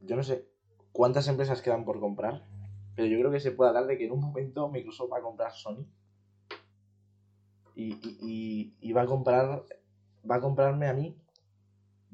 yo 0.00 0.16
no 0.16 0.22
sé 0.22 0.48
cuántas 0.92 1.28
empresas 1.28 1.62
quedan 1.62 1.84
por 1.84 2.00
comprar, 2.00 2.46
pero 2.94 3.08
yo 3.08 3.18
creo 3.18 3.30
que 3.30 3.40
se 3.40 3.52
puede 3.52 3.68
hablar 3.70 3.86
de 3.86 3.98
que 3.98 4.06
en 4.06 4.12
un 4.12 4.20
momento 4.20 4.68
Microsoft 4.68 5.12
va 5.12 5.18
a 5.18 5.22
comprar 5.22 5.52
Sony. 5.52 5.84
Y, 7.74 7.92
y, 7.94 8.18
y- 8.20 8.74
y 8.80 8.92
va 8.92 9.02
a 9.02 9.06
comprar. 9.06 9.64
Va 10.30 10.36
a 10.36 10.40
comprarme 10.40 10.88
a 10.88 10.92
mí. 10.94 11.16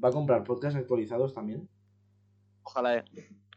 Va 0.03 0.09
a 0.09 0.13
comprar 0.13 0.43
podcasts 0.43 0.79
actualizados 0.79 1.33
también. 1.33 1.67
Ojalá. 2.63 2.97
eh. 2.97 3.03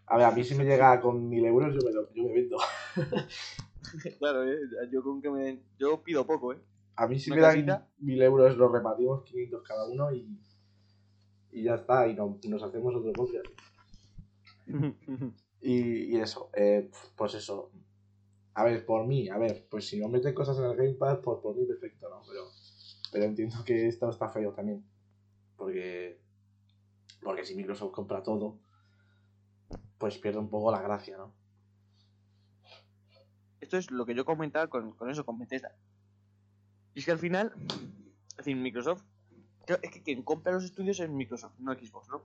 A 0.06 0.16
ver, 0.16 0.26
a 0.26 0.32
mí 0.32 0.44
si 0.44 0.54
me 0.54 0.64
llega 0.64 1.00
con 1.00 1.28
mil 1.28 1.44
euros, 1.46 1.74
yo 1.74 1.82
me, 1.82 1.92
lo- 1.92 2.12
yo 2.12 2.24
me 2.24 2.32
vendo. 2.32 2.58
claro, 4.18 4.44
eh, 4.44 4.58
yo 4.90 5.02
con 5.02 5.22
que 5.22 5.30
me 5.30 5.62
Yo 5.78 6.02
pido 6.02 6.26
poco, 6.26 6.52
¿eh? 6.52 6.58
A 6.96 7.06
mí 7.06 7.18
si 7.18 7.30
¿Una 7.30 7.52
me 7.54 7.62
dan 7.62 7.86
mil 7.98 8.22
euros, 8.22 8.56
los 8.56 8.70
repartimos 8.70 9.22
500 9.24 9.62
cada 9.62 9.86
uno 9.88 10.12
y, 10.12 10.38
y 11.50 11.62
ya 11.64 11.74
está. 11.76 12.06
Y 12.06 12.14
no- 12.14 12.38
nos 12.48 12.62
hacemos 12.62 12.94
otro 12.94 13.12
podcast. 13.12 13.46
Y, 15.64 16.16
y 16.16 16.20
eso, 16.20 16.50
eh, 16.54 16.90
pues 17.16 17.34
eso. 17.34 17.70
A 18.54 18.64
ver, 18.64 18.84
por 18.84 19.06
mí, 19.06 19.28
a 19.28 19.38
ver, 19.38 19.68
pues 19.70 19.86
si 19.86 20.00
no 20.00 20.08
meten 20.08 20.34
cosas 20.34 20.58
en 20.58 20.64
el 20.64 20.74
Gamepad, 20.76 21.20
pues 21.20 21.38
por 21.40 21.54
mí 21.56 21.64
perfecto, 21.64 22.08
¿no? 22.10 22.20
Pero, 22.28 22.42
pero 23.12 23.24
entiendo 23.26 23.62
que 23.64 23.86
esto 23.86 24.10
está 24.10 24.28
feo 24.28 24.52
también. 24.52 24.84
Porque, 25.56 26.20
porque 27.22 27.44
si 27.44 27.54
Microsoft 27.54 27.92
compra 27.92 28.24
todo, 28.24 28.58
pues 29.98 30.18
pierde 30.18 30.40
un 30.40 30.50
poco 30.50 30.72
la 30.72 30.82
gracia, 30.82 31.16
¿no? 31.16 31.32
Esto 33.60 33.76
es 33.76 33.90
lo 33.92 34.04
que 34.04 34.16
yo 34.16 34.24
comentaba 34.24 34.66
con, 34.66 34.92
con 34.96 35.10
eso, 35.10 35.24
con 35.24 35.38
Bethesda. 35.38 35.76
Y 36.94 37.00
es 37.00 37.04
que 37.04 37.12
al 37.12 37.18
final, 37.18 37.52
es 38.30 38.36
decir, 38.36 38.56
Microsoft, 38.56 39.02
es 39.66 39.90
que 39.90 40.02
quien 40.02 40.22
compra 40.22 40.52
los 40.52 40.64
estudios 40.64 41.00
es 41.00 41.08
Microsoft, 41.08 41.54
no 41.58 41.72
Xbox, 41.72 42.08
¿no? 42.08 42.22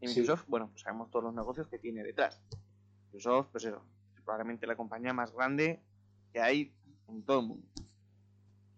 Y 0.00 0.08
Sí. 0.08 0.20
Microsoft, 0.20 0.46
bueno, 0.48 0.68
pues 0.68 0.82
sabemos 0.82 1.10
todos 1.10 1.24
los 1.24 1.34
negocios 1.34 1.68
que 1.68 1.78
tiene 1.78 2.02
detrás. 2.02 2.40
Microsoft, 3.06 3.48
pues 3.52 3.64
eso, 3.64 3.82
es 4.14 4.22
probablemente 4.22 4.66
la 4.66 4.76
compañía 4.76 5.12
más 5.12 5.32
grande 5.32 5.82
que 6.32 6.40
hay 6.40 6.74
en 7.08 7.22
todo 7.22 7.40
el 7.40 7.46
mundo. 7.46 7.66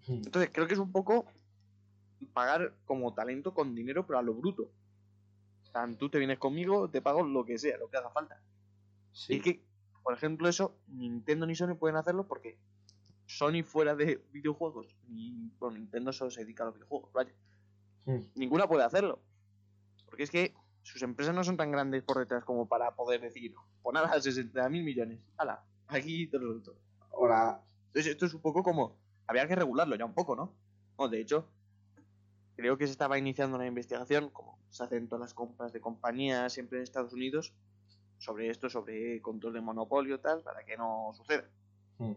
Hmm. 0.06 0.22
Entonces, 0.24 0.50
creo 0.52 0.66
que 0.66 0.74
es 0.74 0.80
un 0.80 0.92
poco 0.92 1.26
pagar 2.32 2.74
como 2.84 3.14
talento 3.14 3.54
con 3.54 3.74
dinero, 3.74 4.06
pero 4.06 4.18
a 4.18 4.22
lo 4.22 4.34
bruto. 4.34 4.70
Sea, 5.62 5.88
tú 5.98 6.08
te 6.08 6.18
vienes 6.18 6.38
conmigo, 6.38 6.88
te 6.90 7.02
pago 7.02 7.22
lo 7.22 7.44
que 7.44 7.58
sea, 7.58 7.76
lo 7.78 7.88
que 7.88 7.96
haga 7.96 8.10
falta. 8.10 8.40
Sí. 9.12 9.34
Y 9.34 9.36
es 9.36 9.42
que, 9.42 9.64
por 10.02 10.14
ejemplo, 10.14 10.48
eso 10.48 10.76
Nintendo 10.88 11.46
ni 11.46 11.54
Sony 11.54 11.74
pueden 11.74 11.96
hacerlo 11.96 12.26
porque 12.26 12.58
Sony 13.28 13.62
fuera 13.62 13.94
de 13.94 14.24
videojuegos, 14.32 14.96
ni 15.06 15.52
bueno, 15.58 15.76
Nintendo 15.76 16.12
solo 16.12 16.30
se 16.30 16.40
dedica 16.40 16.62
a 16.62 16.66
los 16.66 16.74
videojuegos, 16.74 17.12
vaya. 17.12 17.32
Hmm. 18.06 18.20
Ninguna 18.34 18.66
puede 18.66 18.84
hacerlo. 18.84 19.20
Porque 20.06 20.22
es 20.22 20.30
que 20.30 20.54
sus 20.80 21.02
empresas 21.02 21.34
no 21.34 21.44
son 21.44 21.58
tan 21.58 21.70
grandes 21.70 22.02
por 22.02 22.18
detrás 22.18 22.42
como 22.44 22.66
para 22.66 22.96
poder 22.96 23.20
decir, 23.20 23.54
pues 23.82 23.92
nada, 23.92 24.18
60 24.18 24.66
mil 24.70 24.82
millones. 24.82 25.20
¡Hala! 25.36 25.62
Aquí 25.88 26.26
te 26.26 26.38
lo 26.38 26.52
suelto. 26.52 26.74
Ahora, 27.12 27.62
Entonces 27.88 28.12
esto 28.12 28.24
es 28.24 28.32
un 28.32 28.40
poco 28.40 28.62
como... 28.62 28.96
Había 29.26 29.46
que 29.46 29.56
regularlo 29.56 29.94
ya 29.94 30.06
un 30.06 30.14
poco, 30.14 30.34
¿no? 30.34 30.54
Bueno, 30.96 31.10
de 31.10 31.20
hecho, 31.20 31.46
creo 32.56 32.78
que 32.78 32.86
se 32.86 32.92
estaba 32.92 33.18
iniciando 33.18 33.56
una 33.56 33.66
investigación, 33.66 34.30
como 34.30 34.58
se 34.70 34.84
hacen 34.84 35.06
todas 35.06 35.20
las 35.20 35.34
compras 35.34 35.74
de 35.74 35.82
compañías 35.82 36.50
siempre 36.50 36.78
en 36.78 36.84
Estados 36.84 37.12
Unidos, 37.12 37.52
sobre 38.16 38.48
esto, 38.48 38.70
sobre 38.70 39.20
control 39.20 39.52
de 39.52 39.60
monopolio 39.60 40.18
tal, 40.18 40.42
para 40.42 40.64
que 40.64 40.78
no 40.78 41.12
suceda. 41.14 41.44
hmm, 41.98 42.14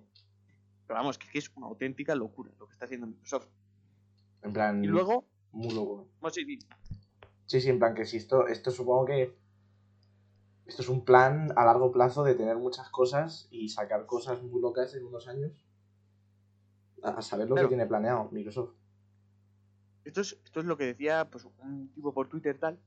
Pero 0.91 0.99
vamos, 0.99 1.17
que, 1.17 1.29
que 1.29 1.37
es 1.39 1.49
una 1.55 1.67
auténtica 1.67 2.13
locura 2.15 2.51
lo 2.59 2.67
que 2.67 2.73
está 2.73 2.83
haciendo 2.83 3.07
Microsoft. 3.07 3.47
en 4.41 4.51
plan, 4.51 4.83
Y 4.83 4.87
luego, 4.87 5.25
muy 5.53 5.73
loco. 5.73 6.09
Sí, 7.45 7.61
sí, 7.61 7.69
en 7.69 7.79
plan 7.79 7.95
que 7.95 8.03
si 8.05 8.17
esto, 8.17 8.45
esto 8.47 8.71
supongo 8.71 9.05
que 9.05 9.33
esto 10.65 10.81
es 10.81 10.89
un 10.89 11.05
plan 11.05 11.53
a 11.55 11.63
largo 11.63 11.93
plazo 11.93 12.25
de 12.25 12.35
tener 12.35 12.57
muchas 12.57 12.89
cosas 12.89 13.47
y 13.51 13.69
sacar 13.69 14.05
cosas 14.05 14.43
muy 14.43 14.59
locas 14.61 14.93
en 14.93 15.05
unos 15.05 15.29
años. 15.29 15.65
A, 17.03 17.11
a 17.11 17.21
saber 17.21 17.47
lo 17.47 17.55
Claro. 17.55 17.69
que 17.69 17.75
tiene 17.75 17.87
planeado 17.87 18.27
Microsoft. 18.29 18.73
esto 20.03 20.19
es, 20.19 20.41
esto 20.43 20.59
es 20.59 20.65
lo 20.65 20.75
que 20.75 20.87
decía 20.87 21.29
pues 21.31 21.45
un 21.59 21.89
tipo 21.93 22.13
por 22.13 22.27
Twitter 22.27 22.59
tal. 22.59 22.77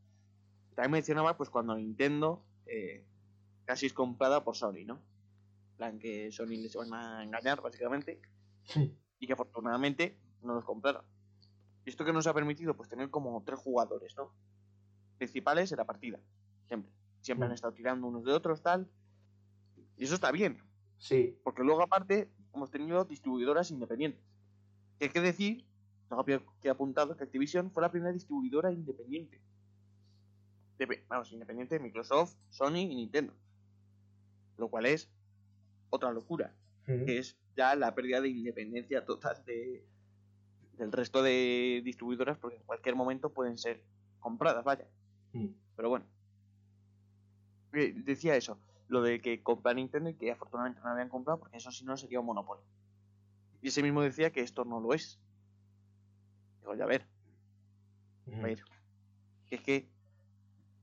También 0.74 0.90
mencionaba 0.92 1.38
pues 1.38 1.48
cuando 1.48 1.74
Nintendo 1.74 2.44
eh, 2.66 3.06
casi 3.64 3.86
es 3.86 3.94
comprada 3.94 4.44
por 4.44 4.56
Sony, 4.56 4.84
¿no? 4.84 5.00
En 5.74 5.76
plan 5.76 5.98
que 5.98 6.30
Sony 6.30 6.56
les 6.62 6.76
van 6.76 6.94
a 6.94 7.24
engañar 7.24 7.60
básicamente 7.60 8.20
y 9.18 9.26
que 9.26 9.32
afortunadamente 9.32 10.20
no 10.40 10.54
los 10.54 10.64
compraron. 10.64 11.04
¿Y 11.84 11.90
esto 11.90 12.04
que 12.04 12.12
nos 12.12 12.28
ha 12.28 12.32
permitido? 12.32 12.76
Pues 12.76 12.88
tener 12.88 13.10
como 13.10 13.42
tres 13.42 13.58
jugadores, 13.58 14.16
¿no? 14.16 14.32
Principales 15.18 15.72
en 15.72 15.78
la 15.78 15.84
partida, 15.84 16.20
siempre. 16.68 16.92
Siempre 17.20 17.46
han 17.46 17.52
estado 17.52 17.74
tirando 17.74 18.06
unos 18.06 18.24
de 18.24 18.32
otros, 18.32 18.62
tal. 18.62 18.88
Y 19.96 20.04
eso 20.04 20.14
está 20.14 20.30
bien, 20.30 20.62
Sí, 20.96 21.36
porque 21.42 21.62
luego 21.64 21.82
aparte 21.82 22.30
hemos 22.54 22.70
tenido 22.70 23.04
distribuidoras 23.04 23.70
independientes. 23.72 24.22
Que 24.98 25.06
hay 25.06 25.10
que 25.10 25.20
decir, 25.20 25.66
tengo 26.08 26.24
que 26.60 26.70
apuntado 26.70 27.16
que 27.16 27.24
Activision 27.24 27.72
fue 27.72 27.82
la 27.82 27.90
primera 27.90 28.12
distribuidora 28.12 28.70
independiente. 28.70 29.42
De- 30.78 31.04
vamos, 31.08 31.32
independiente 31.32 31.74
de 31.74 31.80
Microsoft, 31.80 32.36
Sony 32.50 32.76
y 32.78 32.94
Nintendo. 32.94 33.34
Lo 34.56 34.68
cual 34.68 34.86
es 34.86 35.10
otra 35.94 36.12
locura 36.12 36.54
que 36.84 37.18
es 37.18 37.36
ya 37.56 37.74
la 37.74 37.94
pérdida 37.94 38.20
de 38.20 38.28
independencia 38.28 39.04
total 39.04 39.42
de, 39.46 39.84
del 40.76 40.92
resto 40.92 41.22
de 41.22 41.80
distribuidoras, 41.84 42.38
porque 42.38 42.56
en 42.56 42.62
cualquier 42.64 42.94
momento 42.94 43.32
pueden 43.32 43.58
ser 43.58 43.82
compradas, 44.20 44.64
vaya. 44.64 44.86
Hmm. 45.32 45.48
Pero 45.76 45.88
bueno. 45.88 46.06
Eh, 47.72 47.92
Decía 47.96 48.36
eso, 48.36 48.58
lo 48.88 49.02
de 49.02 49.20
que 49.20 49.42
comprar 49.42 49.76
Nintendo 49.76 50.10
y 50.10 50.14
que 50.14 50.30
afortunadamente 50.30 50.80
no 50.82 50.90
habían 50.90 51.08
comprado, 51.08 51.40
porque 51.40 51.56
eso 51.56 51.70
si 51.70 51.84
no 51.84 51.96
sería 51.96 52.20
un 52.20 52.26
monopolio. 52.26 52.64
Y 53.62 53.68
ese 53.68 53.82
mismo 53.82 54.02
decía 54.02 54.30
que 54.30 54.40
esto 54.40 54.64
no 54.64 54.80
lo 54.80 54.92
es. 54.92 55.18
Digo, 56.60 56.74
ya 56.74 56.84
a 56.84 56.88
ver, 56.88 57.06
a 58.32 58.40
ver. 58.40 58.62
Que 59.46 59.56
es 59.56 59.62
que, 59.62 59.88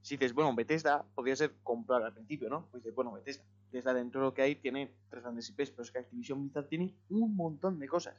si 0.02 0.18
dices, 0.18 0.34
bueno, 0.34 0.54
Bethesda 0.56 1.06
podría 1.16 1.36
ser 1.36 1.56
comprar 1.64 2.02
al 2.04 2.14
principio, 2.14 2.50
¿no? 2.50 2.68
Pues 2.72 2.84
dices, 2.84 2.96
bueno, 2.96 3.12
Bethesda. 3.12 3.46
Bethesda 3.72 3.94
dentro 3.94 4.22
de 4.22 4.28
lo 4.28 4.34
que 4.34 4.42
hay 4.42 4.56
tiene 4.56 4.94
tres 5.10 5.24
grandes 5.24 5.50
IPs, 5.50 5.72
pero 5.72 5.84
es 5.84 5.92
que 5.92 6.00
Activision 6.00 6.42
Blizzard 6.44 6.68
tiene 6.68 6.94
un 7.10 7.36
montón 7.36 7.80
de 7.80 7.88
cosas. 7.88 8.16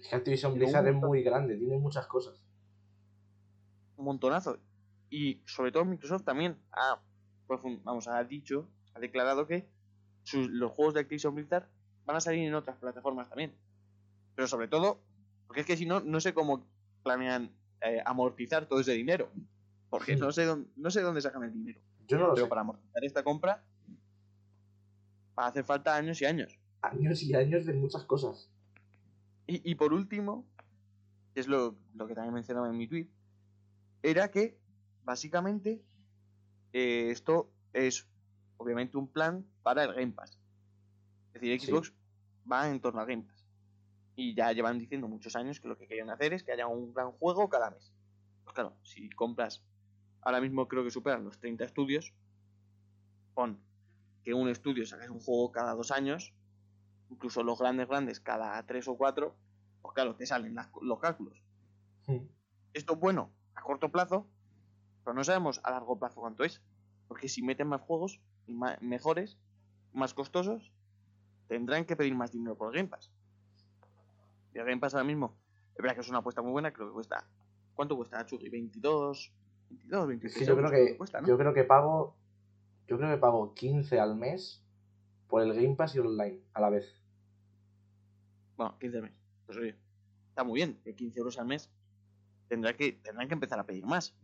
Es 0.00 0.08
que 0.08 0.14
Activision 0.16 0.54
Blizzard 0.54 0.86
es 0.86 0.94
muy 0.94 1.22
grande, 1.22 1.56
tiene 1.56 1.76
muchas 1.78 2.06
cosas. 2.06 2.44
un 3.96 4.04
montonazo. 4.06 4.58
Y 5.10 5.42
sobre 5.46 5.70
todo 5.72 5.84
Microsoft 5.84 6.24
también 6.24 6.56
ha, 6.72 7.00
profun- 7.46 7.80
vamos, 7.84 8.08
ha 8.08 8.22
dicho, 8.24 8.68
ha 8.94 9.00
declarado 9.00 9.46
que 9.46 9.68
sus, 10.22 10.48
los 10.48 10.72
juegos 10.72 10.94
de 10.94 11.00
Activision 11.00 11.34
Blizzard 11.34 11.68
van 12.04 12.16
a 12.16 12.20
salir 12.20 12.46
en 12.46 12.54
otras 12.54 12.76
plataformas 12.78 13.28
también. 13.28 13.54
Pero 14.34 14.48
sobre 14.48 14.68
todo, 14.68 15.02
porque 15.46 15.60
es 15.60 15.66
que 15.66 15.76
si 15.76 15.84
no, 15.86 16.00
no 16.00 16.20
sé 16.20 16.32
cómo 16.32 16.66
planean 17.02 17.50
eh, 17.82 18.00
amortizar 18.04 18.66
todo 18.66 18.80
ese 18.80 18.92
dinero. 18.92 19.28
Porque 19.90 20.14
Sí. 20.14 20.20
no, 20.20 20.32
sé 20.32 20.46
dónde, 20.46 20.70
no 20.76 20.90
sé 20.90 21.02
dónde 21.02 21.20
sacan 21.20 21.42
el 21.44 21.52
dinero. 21.52 21.80
Yo 22.08 22.16
no 22.18 22.28
lo 22.28 22.34
Pero 22.34 22.46
sé. 22.46 22.48
para 22.48 22.62
amortizar 22.62 23.04
esta 23.04 23.22
compra 23.22 23.62
va 25.38 25.44
a 25.44 25.48
hacer 25.48 25.64
falta 25.64 25.94
años 25.96 26.20
y 26.20 26.24
años. 26.26 26.58
Años 26.82 27.22
y 27.22 27.34
años 27.34 27.66
de 27.66 27.72
muchas 27.74 28.04
cosas. 28.04 28.50
Y, 29.46 29.68
y 29.70 29.74
por 29.74 29.92
último, 29.92 30.46
que 31.34 31.40
es 31.40 31.48
lo, 31.48 31.76
lo 31.94 32.06
que 32.06 32.14
también 32.14 32.34
mencionaba 32.34 32.68
en 32.68 32.76
mi 32.76 32.86
tweet, 32.88 33.08
era 34.02 34.30
que 34.30 34.58
básicamente 35.04 35.82
eh, 36.72 37.10
esto 37.10 37.50
es 37.72 38.08
obviamente 38.56 38.96
un 38.96 39.08
plan 39.08 39.46
para 39.62 39.84
el 39.84 39.94
Game 39.94 40.12
Pass. 40.12 40.38
Es 41.34 41.40
decir, 41.40 41.60
Sí. 41.60 41.66
Xbox 41.66 41.92
va 42.50 42.68
en 42.68 42.80
torno 42.80 43.00
al 43.00 43.06
Game 43.06 43.22
Pass. 43.22 43.46
Y 44.14 44.34
ya 44.34 44.52
llevan 44.52 44.78
diciendo 44.78 45.08
muchos 45.08 45.36
años 45.36 45.58
que 45.60 45.68
lo 45.68 45.78
que 45.78 45.86
querían 45.86 46.10
hacer 46.10 46.32
es 46.34 46.42
que 46.42 46.52
haya 46.52 46.66
un 46.66 46.92
gran 46.92 47.12
juego 47.12 47.48
cada 47.48 47.70
mes. 47.70 47.92
Pues 48.44 48.54
claro, 48.54 48.76
si 48.82 49.08
compras, 49.10 49.64
ahora 50.20 50.40
mismo 50.40 50.68
creo 50.68 50.84
que 50.84 50.90
superan 50.90 51.24
los 51.24 51.38
30 51.38 51.64
estudios, 51.64 52.12
pon 53.34 53.58
que 54.24 54.34
un 54.34 54.48
estudio 54.48 54.86
saque 54.86 55.08
un 55.10 55.20
juego 55.20 55.52
cada 55.52 55.74
dos 55.74 55.90
años, 55.90 56.32
incluso 57.10 57.42
los 57.42 57.58
grandes 57.58 57.88
grandes 57.88 58.20
cada 58.20 58.64
tres 58.66 58.88
o 58.88 58.96
cuatro, 58.96 59.34
pues 59.82 59.94
claro, 59.94 60.14
te 60.14 60.26
salen 60.26 60.54
las- 60.54 60.70
los 60.80 60.98
cálculos. 61.00 61.42
Esto 62.72 62.94
es 62.94 63.00
bueno 63.00 63.30
a 63.54 63.62
corto 63.62 63.90
plazo, 63.90 64.26
pero 65.04 65.14
no 65.14 65.24
sabemos 65.24 65.60
a 65.64 65.70
largo 65.70 65.98
plazo 65.98 66.20
cuánto 66.20 66.44
es. 66.44 66.62
Porque 67.08 67.28
si 67.28 67.42
meten 67.42 67.68
más 67.68 67.80
juegos 67.82 68.20
y 68.46 68.54
mejores, 68.80 69.36
más 69.92 70.14
costosos, 70.14 70.72
tendrán 71.48 71.84
que 71.84 71.96
pedir 71.96 72.14
más 72.14 72.32
dinero 72.32 72.56
por 72.56 72.72
Game 72.72 72.88
Pass. 72.88 73.10
Y 74.54 74.58
el 74.58 74.64
Game 74.64 74.80
Pass 74.80 74.94
ahora 74.94 75.04
mismo, 75.04 75.36
es 75.74 75.82
verdad 75.82 75.94
que 75.96 76.00
es 76.00 76.08
una 76.08 76.18
apuesta 76.18 76.40
muy 76.40 76.52
buena, 76.52 76.72
creo 76.72 76.86
que 76.88 76.94
cuesta. 76.94 77.26
¿Cuánto 77.74 77.96
cuesta, 77.96 78.24
Chugui? 78.24 78.48
¿22? 78.48 79.32
¿22, 79.70 80.02
Es 80.02 80.06
23 80.08 80.34
que 80.34 80.44
yo 80.46 80.54
creo 80.56 80.56
euros 80.56 80.70
que, 80.70 80.96
cuesta, 80.96 81.20
¿no? 81.20 81.28
yo 81.28 81.36
creo 81.36 81.52
que 81.52 81.64
pago. 81.64 82.14
Yo 82.86 82.98
creo 82.98 83.10
que 83.10 83.18
pago 83.18 83.54
15 83.54 83.98
al 84.00 84.16
mes 84.16 84.62
por 85.28 85.42
el 85.42 85.54
Game 85.54 85.76
Pass 85.76 85.94
y 85.94 86.00
online 86.00 86.40
a 86.52 86.60
la 86.60 86.70
vez. 86.70 86.94
Bueno, 88.56 88.78
15 88.78 88.96
al 88.96 89.02
mes. 89.04 89.20
Pues 89.46 89.58
oye, 89.58 89.76
está 90.28 90.44
muy 90.44 90.56
bien, 90.56 90.80
que 90.84 90.94
15 90.94 91.18
euros 91.18 91.38
al 91.38 91.46
mes 91.46 91.70
tendrá 92.48 92.76
que, 92.76 92.92
tendrán 92.92 93.28
que 93.28 93.34
empezar 93.34 93.58
a 93.58 93.66
pedir 93.66 93.86
más. 93.86 94.14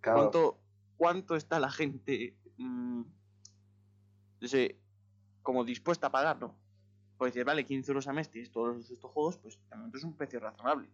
Claro, 0.00 0.18
¿Cuánto, 0.18 0.58
¿Cuánto 0.96 1.36
está 1.36 1.58
la 1.58 1.70
gente 1.70 2.36
mm, 2.56 3.02
yo 4.42 4.48
sé, 4.48 4.76
como 5.40 5.64
dispuesta 5.64 6.08
a 6.08 6.10
pagar, 6.10 6.40
no? 6.40 6.56
Pues 7.16 7.32
dices, 7.32 7.46
vale, 7.46 7.64
15 7.64 7.92
euros 7.92 8.08
al 8.08 8.16
mes 8.16 8.28
tienes 8.28 8.50
todos 8.50 8.90
estos 8.90 9.08
juegos, 9.08 9.38
pues 9.38 9.56
momento 9.70 9.98
es 9.98 10.02
un 10.02 10.16
precio 10.16 10.40
razonable. 10.40 10.88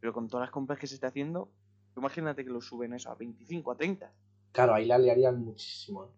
Pero 0.00 0.14
con 0.14 0.26
todas 0.26 0.44
las 0.44 0.50
compras 0.50 0.78
que 0.78 0.86
se 0.86 0.94
está 0.94 1.08
haciendo, 1.08 1.50
imagínate 1.94 2.42
que 2.42 2.50
lo 2.50 2.62
suben 2.62 2.94
eso 2.94 3.10
a 3.10 3.14
25, 3.16 3.70
a 3.70 3.76
30. 3.76 4.10
Claro, 4.56 4.74
ahí 4.74 4.86
la 4.86 4.96
liarían 4.98 5.38
muchísimo. 5.44 6.04
¿eh? 6.06 6.08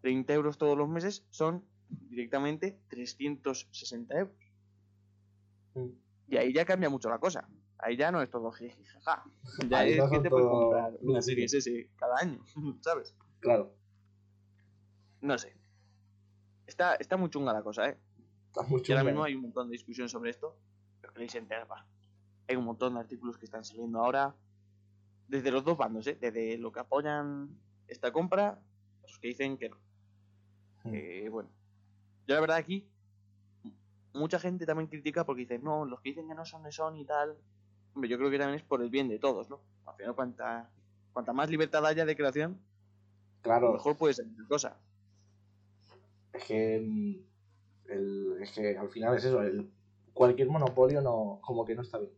30 0.00 0.32
euros 0.32 0.56
todos 0.56 0.78
los 0.78 0.88
meses 0.88 1.26
son 1.30 1.62
directamente 1.88 2.80
360 2.88 4.18
euros. 4.18 4.34
Mm. 5.74 5.88
Y 6.28 6.36
ahí 6.38 6.52
ya 6.54 6.64
cambia 6.64 6.88
mucho 6.88 7.10
la 7.10 7.18
cosa. 7.18 7.46
Ahí 7.78 7.96
ya 7.98 8.10
no 8.10 8.22
es 8.22 8.30
todo 8.30 8.50
jiji, 8.50 8.82
jaja. 8.84 9.24
Ya 9.68 9.80
Ahí 9.80 9.92
es 9.92 10.10
que 10.10 10.20
te 10.20 10.30
puedes 10.30 10.48
comprar 10.48 10.92
una 11.02 11.20
serie 11.20 11.44
S 11.44 11.90
cada 11.96 12.16
año, 12.18 12.42
¿sabes? 12.80 13.14
Claro, 13.40 13.74
No 15.20 15.36
sé. 15.36 15.54
Está, 16.66 16.94
está 16.94 17.16
muy 17.18 17.28
chunga 17.28 17.52
la 17.52 17.62
cosa, 17.62 17.88
¿eh? 17.90 17.98
está 18.46 18.62
muy 18.62 18.80
Y 18.80 18.84
chulo. 18.84 18.98
ahora 18.98 19.10
mismo 19.10 19.24
hay 19.24 19.34
un 19.34 19.42
montón 19.42 19.68
de 19.68 19.72
discusión 19.72 20.08
sobre 20.08 20.30
esto. 20.30 20.56
Pero 21.02 21.14
enterar, 21.38 21.70
va. 21.70 21.86
Hay 22.48 22.56
un 22.56 22.64
montón 22.64 22.94
de 22.94 23.00
artículos 23.00 23.36
que 23.36 23.44
están 23.44 23.64
saliendo 23.64 23.98
ahora. 24.00 24.34
Desde 25.30 25.50
los 25.52 25.64
dos 25.64 25.78
bandos, 25.78 26.06
¿eh? 26.08 26.18
Desde 26.20 26.58
lo 26.58 26.72
que 26.72 26.80
apoyan 26.80 27.56
esta 27.86 28.12
compra, 28.12 28.58
otros 29.02 29.18
que 29.20 29.28
dicen 29.28 29.56
que 29.56 29.68
no. 29.68 29.76
Mm. 30.84 30.90
Eh, 30.94 31.28
bueno, 31.30 31.48
yo 32.26 32.34
la 32.34 32.40
verdad 32.40 32.56
aquí, 32.56 32.88
mucha 34.12 34.40
gente 34.40 34.66
también 34.66 34.88
critica 34.88 35.24
porque 35.24 35.42
dice, 35.42 35.58
no, 35.60 35.84
los 35.84 36.00
que 36.00 36.08
dicen 36.10 36.26
que 36.28 36.34
no 36.34 36.44
son 36.44 36.64
de 36.64 36.72
Sony 36.72 36.96
y 37.02 37.04
tal. 37.04 37.36
Hombre, 37.94 38.10
yo 38.10 38.18
creo 38.18 38.30
que 38.30 38.38
también 38.38 38.58
es 38.58 38.64
por 38.66 38.82
el 38.82 38.90
bien 38.90 39.08
de 39.08 39.18
todos, 39.20 39.48
¿no? 39.48 39.60
Al 39.86 39.94
final, 39.94 40.14
cuanta, 40.16 40.70
cuanta 41.12 41.32
más 41.32 41.48
libertad 41.48 41.86
haya 41.86 42.04
de 42.04 42.16
creación, 42.16 42.60
Claro, 43.42 43.72
mejor 43.72 43.96
puede 43.96 44.14
ser 44.14 44.26
cosa. 44.48 44.78
es 46.32 46.44
que, 46.44 46.76
el- 46.76 48.36
es 48.40 48.50
que 48.52 48.76
al 48.76 48.88
final 48.88 49.16
es 49.16 49.24
eso, 49.24 49.42
el, 49.42 49.70
cualquier 50.12 50.48
monopolio 50.48 51.00
no, 51.00 51.38
como 51.42 51.64
que 51.64 51.74
no 51.74 51.82
está 51.82 51.98
bien. 51.98 52.12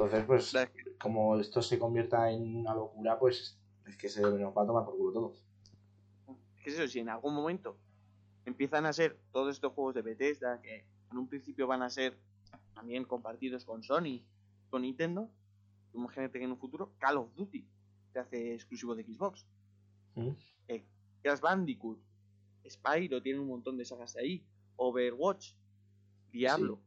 Entonces, 0.00 0.24
pues, 0.24 0.54
como 0.98 1.38
esto 1.38 1.60
se 1.60 1.78
convierta 1.78 2.30
en 2.30 2.56
una 2.56 2.72
locura, 2.72 3.18
pues 3.18 3.60
es 3.86 3.98
que 3.98 4.08
se 4.08 4.22
nos 4.22 4.56
va 4.56 4.62
a 4.62 4.66
tomar 4.66 4.86
por 4.86 4.96
culo 4.96 5.12
todo. 5.12 5.34
es 6.56 6.62
que 6.62 6.70
es 6.70 6.78
eso, 6.78 6.88
si 6.88 7.00
en 7.00 7.10
algún 7.10 7.34
momento 7.34 7.76
empiezan 8.46 8.86
a 8.86 8.94
ser 8.94 9.20
todos 9.30 9.54
estos 9.54 9.74
juegos 9.74 9.94
de 9.94 10.00
Bethesda, 10.00 10.62
que 10.62 10.86
en 11.10 11.18
un 11.18 11.28
principio 11.28 11.66
van 11.66 11.82
a 11.82 11.90
ser 11.90 12.18
también 12.74 13.04
compartidos 13.04 13.66
con 13.66 13.82
Sony, 13.82 14.22
con 14.70 14.82
Nintendo, 14.82 15.28
imagínate 15.92 16.38
que 16.38 16.46
en 16.46 16.52
un 16.52 16.58
futuro 16.58 16.94
Call 16.98 17.18
of 17.18 17.34
Duty 17.34 17.68
se 18.10 18.18
hace 18.20 18.54
exclusivo 18.54 18.94
de 18.94 19.04
Xbox. 19.04 19.44
¿Mm? 20.14 20.30
Eh, 20.68 20.86
Crash 21.22 21.40
Bandicoot, 21.40 22.00
Spyro 22.66 23.20
tiene 23.20 23.38
un 23.38 23.48
montón 23.48 23.76
de 23.76 23.84
sagas 23.84 24.16
ahí, 24.16 24.46
Overwatch, 24.76 25.52
Diablo. 26.32 26.80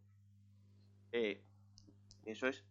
Eh, 1.12 1.44
eso 2.26 2.48
es 2.48 2.64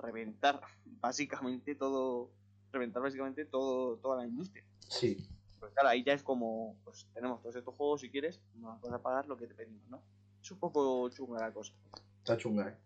reventar 0.00 0.60
básicamente 0.84 1.74
todo, 1.74 2.30
reventar 2.72 3.02
básicamente 3.02 3.44
todo, 3.44 3.96
toda 3.98 4.18
la 4.18 4.26
industria. 4.26 4.64
Sí, 4.88 5.26
Pues 5.58 5.72
claro, 5.72 5.88
ahí 5.90 6.02
ya 6.04 6.14
es 6.14 6.22
como, 6.22 6.76
pues 6.84 7.06
tenemos 7.14 7.40
todos 7.42 7.56
estos 7.56 7.74
juegos 7.74 8.00
si 8.00 8.10
quieres, 8.10 8.40
nos 8.54 8.80
vas 8.80 8.92
a 8.92 9.02
pagar 9.02 9.26
lo 9.28 9.36
que 9.36 9.46
te 9.46 9.54
pedimos, 9.54 9.86
¿no? 9.88 10.02
Es 10.42 10.50
un 10.50 10.58
poco 10.58 11.08
chunga 11.10 11.40
la 11.40 11.52
cosa, 11.52 11.74
está 12.18 12.36
chunga, 12.36 12.68
¿eh? 12.70 12.76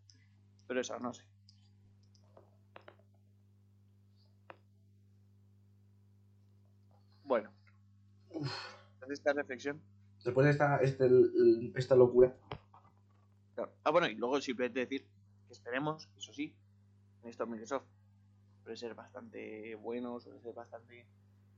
pero 0.67 0.81
eso, 0.81 0.99
no 0.99 1.13
sé. 1.15 1.23
Bueno, 7.25 7.51
tras 8.99 9.11
esta 9.11 9.33
reflexión, 9.33 9.81
Después 10.25 10.47
de 10.47 10.53
esta, 10.53 10.79
este- 10.79 11.11
esta 11.75 11.95
locura, 11.95 12.35
claro. 13.55 13.73
Ah, 13.85 13.91
bueno, 13.91 14.09
y 14.09 14.15
luego 14.15 14.41
simplemente 14.41 14.81
decir 14.81 15.07
que 15.47 15.53
esperemos, 15.53 16.09
eso 16.17 16.33
sí, 16.33 16.55
en 17.25 17.51
Microsoft 17.51 17.87
suele 18.63 18.77
ser 18.77 18.95
bastante 18.95 19.75
bueno, 19.77 20.21
suele 20.21 20.41
ser 20.41 20.55
bastante 20.55 21.07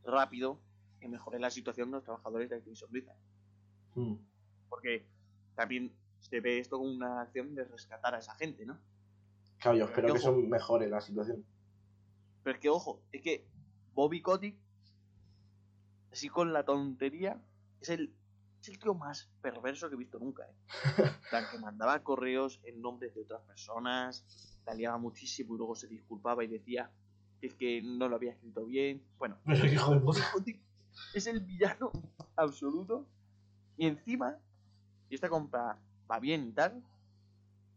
rápido 0.04 0.60
y 1.00 1.08
mejore 1.08 1.38
la 1.38 1.50
situación 1.50 1.90
de 1.90 1.96
los 1.96 2.04
trabajadores 2.04 2.50
de 2.50 2.56
Activision 2.56 2.90
Blizzard. 2.90 3.18
mm, 3.94 4.14
porque 4.68 5.06
también 5.54 5.92
se 6.20 6.40
ve 6.40 6.58
esto 6.58 6.78
como 6.78 6.90
una 6.90 7.22
acción 7.22 7.54
de 7.54 7.64
rescatar 7.64 8.14
a 8.14 8.18
esa 8.18 8.34
gente, 8.34 8.66
¿no? 8.66 8.78
claro, 9.58 9.78
yo 9.78 9.86
Pero 9.86 10.08
espero 10.08 10.14
que 10.14 10.18
eso 10.18 10.32
mejore 10.32 10.88
la 10.88 11.00
situación. 11.00 11.44
Pero 12.42 12.56
es 12.56 12.60
que, 12.60 12.68
ojo, 12.68 13.02
es 13.12 13.22
que 13.22 13.46
Bobby 13.94 14.20
Kotick, 14.20 14.56
así 16.12 16.28
con 16.28 16.52
la 16.52 16.64
tontería, 16.64 17.40
es 17.80 17.88
el, 17.88 18.14
es 18.66 18.74
el 18.74 18.78
tío 18.80 18.94
más 18.94 19.30
perverso 19.40 19.88
que 19.88 19.94
he 19.94 19.98
visto 19.98 20.18
nunca, 20.18 20.44
¿eh? 20.44 20.54
Plan, 21.30 21.44
que 21.50 21.58
mandaba 21.58 22.02
correos 22.02 22.60
en 22.64 22.80
nombre 22.80 23.10
de 23.10 23.20
otras 23.20 23.42
personas, 23.42 24.24
la 24.66 24.74
liaba 24.74 24.98
muchísimo 24.98 25.54
y 25.54 25.58
luego 25.58 25.76
se 25.76 25.86
disculpaba 25.86 26.42
y 26.42 26.48
decía 26.48 26.90
que 27.40 27.46
es 27.46 27.54
que 27.54 27.80
no 27.82 28.08
lo 28.08 28.16
había 28.16 28.32
escrito 28.32 28.64
bien. 28.66 29.02
Bueno, 29.18 29.38
hijo 29.46 29.94
de 29.94 30.00
puta. 30.00 30.20
Es 31.14 31.26
el 31.26 31.40
villano 31.40 31.92
absoluto. 32.34 33.06
Y 33.76 33.86
encima, 33.86 34.38
si 35.08 35.14
esta 35.14 35.28
compra 35.28 35.78
va 36.10 36.18
bien 36.18 36.48
y 36.48 36.52
tal, 36.52 36.82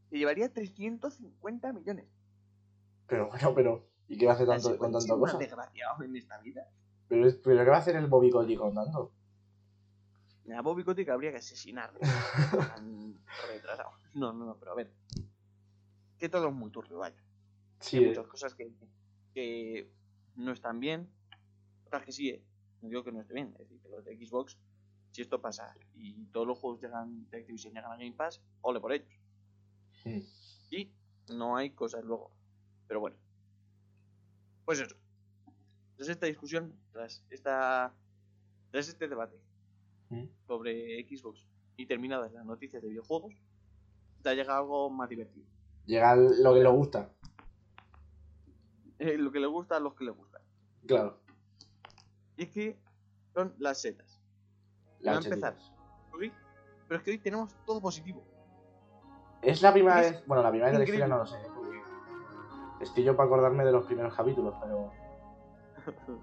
se 0.10 0.18
llevaría 0.18 0.52
350 0.52 1.74
millones. 1.74 2.06
Pero 3.08 3.28
bueno, 3.28 3.54
pero. 3.54 3.86
¿Y 4.08 4.18
qué 4.18 4.26
va 4.26 4.32
a 4.32 4.36
hacer 4.36 4.48
tanto, 4.48 4.70
¿Se 4.70 4.78
con 4.78 4.92
tanta 4.92 5.16
cosa? 5.16 5.38
desgraciado 5.38 6.04
en 6.04 6.16
esta 6.16 6.40
vida? 6.40 6.68
Pero, 7.08 7.30
pero 7.44 7.64
¿qué 7.64 7.70
va 7.70 7.76
a 7.76 7.80
hacer 7.80 7.96
el 7.96 8.08
Bobby 8.08 8.32
Kotick 8.32 8.58
con 8.58 8.74
tanto? 8.74 9.12
A 10.58 10.62
Bobby 10.62 10.84
Kotick 10.84 11.10
habría 11.10 11.32
que 11.32 11.38
asesinarlo. 11.38 12.00
Retrasado. 13.48 13.92
No, 14.14 14.34
no, 14.34 14.46
no, 14.46 14.58
pero 14.58 14.72
a 14.72 14.76
ver. 14.76 14.92
Que 16.18 16.30
todo 16.30 16.48
es 16.50 16.54
muy 16.54 16.72
turbio, 16.72 17.00
vaya. 17.00 17.22
Sí, 17.80 17.98
Hay 17.98 18.04
eh, 18.04 18.08
muchas 18.10 18.28
cosas 18.28 18.56
que, 18.56 18.72
que 19.34 19.92
no 20.36 20.52
están 20.52 20.80
bien. 20.80 21.10
Otras 21.86 22.04
que 22.04 22.12
sí, 22.12 22.30
eh. 22.30 22.44
No 22.82 22.90
digo 22.90 23.04
que 23.04 23.12
no 23.12 23.22
esté 23.22 23.34
bien. 23.34 23.50
Es 23.54 23.60
decir, 23.60 23.80
que 23.82 23.90
los 23.90 24.04
de 24.06 24.18
Xbox, 24.18 24.58
si 25.12 25.22
esto 25.22 25.42
pasa 25.42 25.76
y 25.96 26.26
todos 26.28 26.48
los 26.48 26.58
juegos 26.58 26.82
llegan 26.82 27.30
de 27.30 27.38
Activision 27.40 27.74
llegan 27.74 27.92
a 27.92 27.98
Game 27.98 28.14
Pass, 28.14 28.42
ole 28.62 28.80
por 28.80 28.92
ellos. 28.94 29.10
mm, 30.06 30.20
Y 30.72 30.92
no 31.36 31.56
hay 31.58 31.72
cosas 31.72 32.04
luego. 32.04 32.32
Pero 32.88 33.00
bueno. 33.02 33.18
Pues 34.66 34.80
eso. 34.80 34.96
Tras 35.96 36.10
esta 36.10 36.26
discusión, 36.28 36.74
tras 36.92 37.24
esta. 37.30 37.94
Tras 38.72 38.88
este 38.88 39.08
debate 39.08 39.38
mm. 40.10 40.26
sobre 40.48 41.04
Xbox 41.08 41.46
y 41.78 41.86
terminadas 41.86 42.32
las 42.34 42.46
noticias 42.46 42.82
de 42.82 42.90
videojuegos, 42.90 43.34
te 44.22 44.30
ha 44.30 44.34
llegado 44.34 44.60
algo 44.60 44.90
más 44.90 45.10
divertido. 45.10 45.48
Llega 45.86 46.16
lo 46.16 46.54
que 46.54 46.60
le 46.60 46.70
gusta. 46.70 47.10
Eh, 49.00 49.18
lo 49.18 49.32
que 49.32 49.40
le 49.40 49.48
gusta 49.48 49.78
a 49.78 49.80
los 49.80 49.96
que 49.96 50.04
le 50.04 50.12
gusta. 50.12 50.42
Claro. 50.86 51.20
Y 52.36 52.44
es 52.44 52.50
que 52.50 52.80
son 53.34 53.56
las 53.58 53.82
setas. 53.82 54.22
Las 55.00 55.16
Va 55.16 55.20
a 55.20 55.24
empezar. 55.24 55.56
Pero 56.90 56.98
es 56.98 57.04
que 57.04 57.12
hoy 57.12 57.18
tenemos 57.20 57.56
todo 57.66 57.80
positivo. 57.80 58.24
Es 59.42 59.62
la 59.62 59.72
primera 59.72 60.02
Es 60.02 60.12
vez. 60.12 60.24
Bueno, 60.26 60.44
la 60.44 60.50
primera 60.50 60.72
vez 60.72 60.74
de 60.74 60.80
la 60.80 60.84
historia 60.86 61.08
no 61.08 61.18
lo 61.20 61.28
sé. 61.28 61.38
Porque 61.56 61.82
estoy 62.82 63.04
yo 63.04 63.16
para 63.16 63.28
acordarme 63.28 63.64
de 63.64 63.72
los 63.72 63.86
primeros 63.86 64.14
capítulos, 64.14 64.56
pero. 64.62 64.92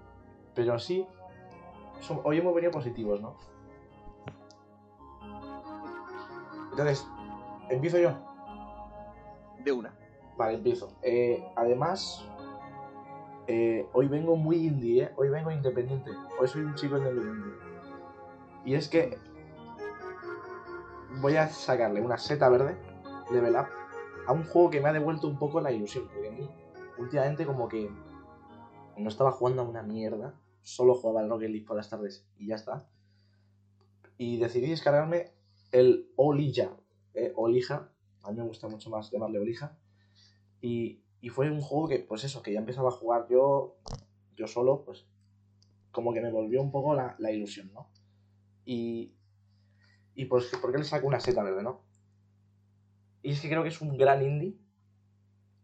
Pero 0.53 0.79
sí. 0.79 1.05
hoy 2.23 2.37
hemos 2.39 2.55
venido 2.55 2.71
positivos, 2.71 3.21
¿no? 3.21 3.37
Entonces, 6.77 7.07
empiezo 7.69 7.97
yo. 7.97 8.11
De 9.63 9.71
una. 9.71 9.91
Vale, 10.37 10.53
empiezo. 10.57 10.95
Eh, 11.01 11.43
además, 11.55 12.23
eh, 13.47 13.89
hoy 13.93 14.07
vengo 14.07 14.35
muy 14.35 14.67
indie, 14.67 15.05
¿eh? 15.05 15.11
Hoy 15.15 15.29
vengo 15.29 15.49
independiente. 15.49 16.11
Hoy 16.39 16.47
soy 16.47 16.61
un 16.61 16.75
chico 16.75 16.99
independiente. 16.99 17.57
Y 18.63 18.75
es 18.75 18.87
que 18.89 19.17
voy 21.19 21.35
a 21.35 21.47
sacarle 21.47 21.99
una 21.99 22.19
seta 22.19 22.47
verde, 22.47 22.77
level 23.31 23.55
up, 23.55 23.69
a 24.27 24.33
un 24.33 24.43
juego 24.43 24.69
que 24.69 24.79
me 24.79 24.89
ha 24.89 24.93
devuelto 24.93 25.27
un 25.27 25.39
poco 25.39 25.59
la 25.59 25.71
ilusión. 25.71 26.07
Porque 26.13 26.27
a 26.27 26.31
mí, 26.31 26.47
últimamente, 26.99 27.47
como 27.47 27.67
que 27.67 27.89
no 28.97 29.09
estaba 29.09 29.31
jugando 29.31 29.63
a 29.63 29.65
una 29.65 29.81
mierda. 29.81 30.35
Solo 30.61 30.93
jugaba 30.93 31.21
al 31.21 31.29
Rocket 31.31 31.49
League 31.49 31.65
por 31.65 31.75
las 31.75 31.89
tardes 31.89 32.23
y 32.37 32.45
ya 32.45 32.55
está. 32.55 32.87
Y 34.19 34.37
decidí 34.37 34.69
descargarme 34.69 35.36
el 35.71 36.11
Olija. 36.15 36.75
eh, 37.13 37.33
Olija. 37.35 37.91
A 38.23 38.31
mí 38.31 38.37
me 38.37 38.43
gusta 38.43 38.67
mucho 38.67 38.89
más 38.89 39.11
llamarle 39.11 39.39
Olija. 39.39 39.77
Y, 40.61 41.03
y 41.21 41.29
fue 41.29 41.49
un 41.49 41.61
juego 41.61 41.87
que, 41.87 41.99
pues 41.99 42.23
eso, 42.23 42.41
que 42.41 42.53
ya 42.53 42.59
empezaba 42.59 42.89
a 42.89 42.93
jugar 42.93 43.27
yo, 43.29 43.77
yo 44.35 44.47
solo, 44.47 44.83
pues 44.83 45.05
como 45.91 46.13
que 46.13 46.21
me 46.21 46.31
volvió 46.31 46.61
un 46.61 46.71
poco 46.71 46.93
la, 46.93 47.15
la 47.17 47.31
ilusión, 47.31 47.71
¿no? 47.73 47.89
Y, 48.65 49.15
y 50.13 50.25
pues, 50.25 50.45
¿por 50.61 50.71
qué 50.71 50.77
le 50.77 50.83
saco 50.83 51.07
una 51.07 51.19
seta 51.19 51.41
verde, 51.43 51.63
no? 51.63 51.81
Y 53.23 53.31
es 53.31 53.41
que 53.41 53.49
creo 53.49 53.63
que 53.63 53.69
es 53.69 53.81
un 53.81 53.97
gran 53.97 54.21
indie. 54.21 54.57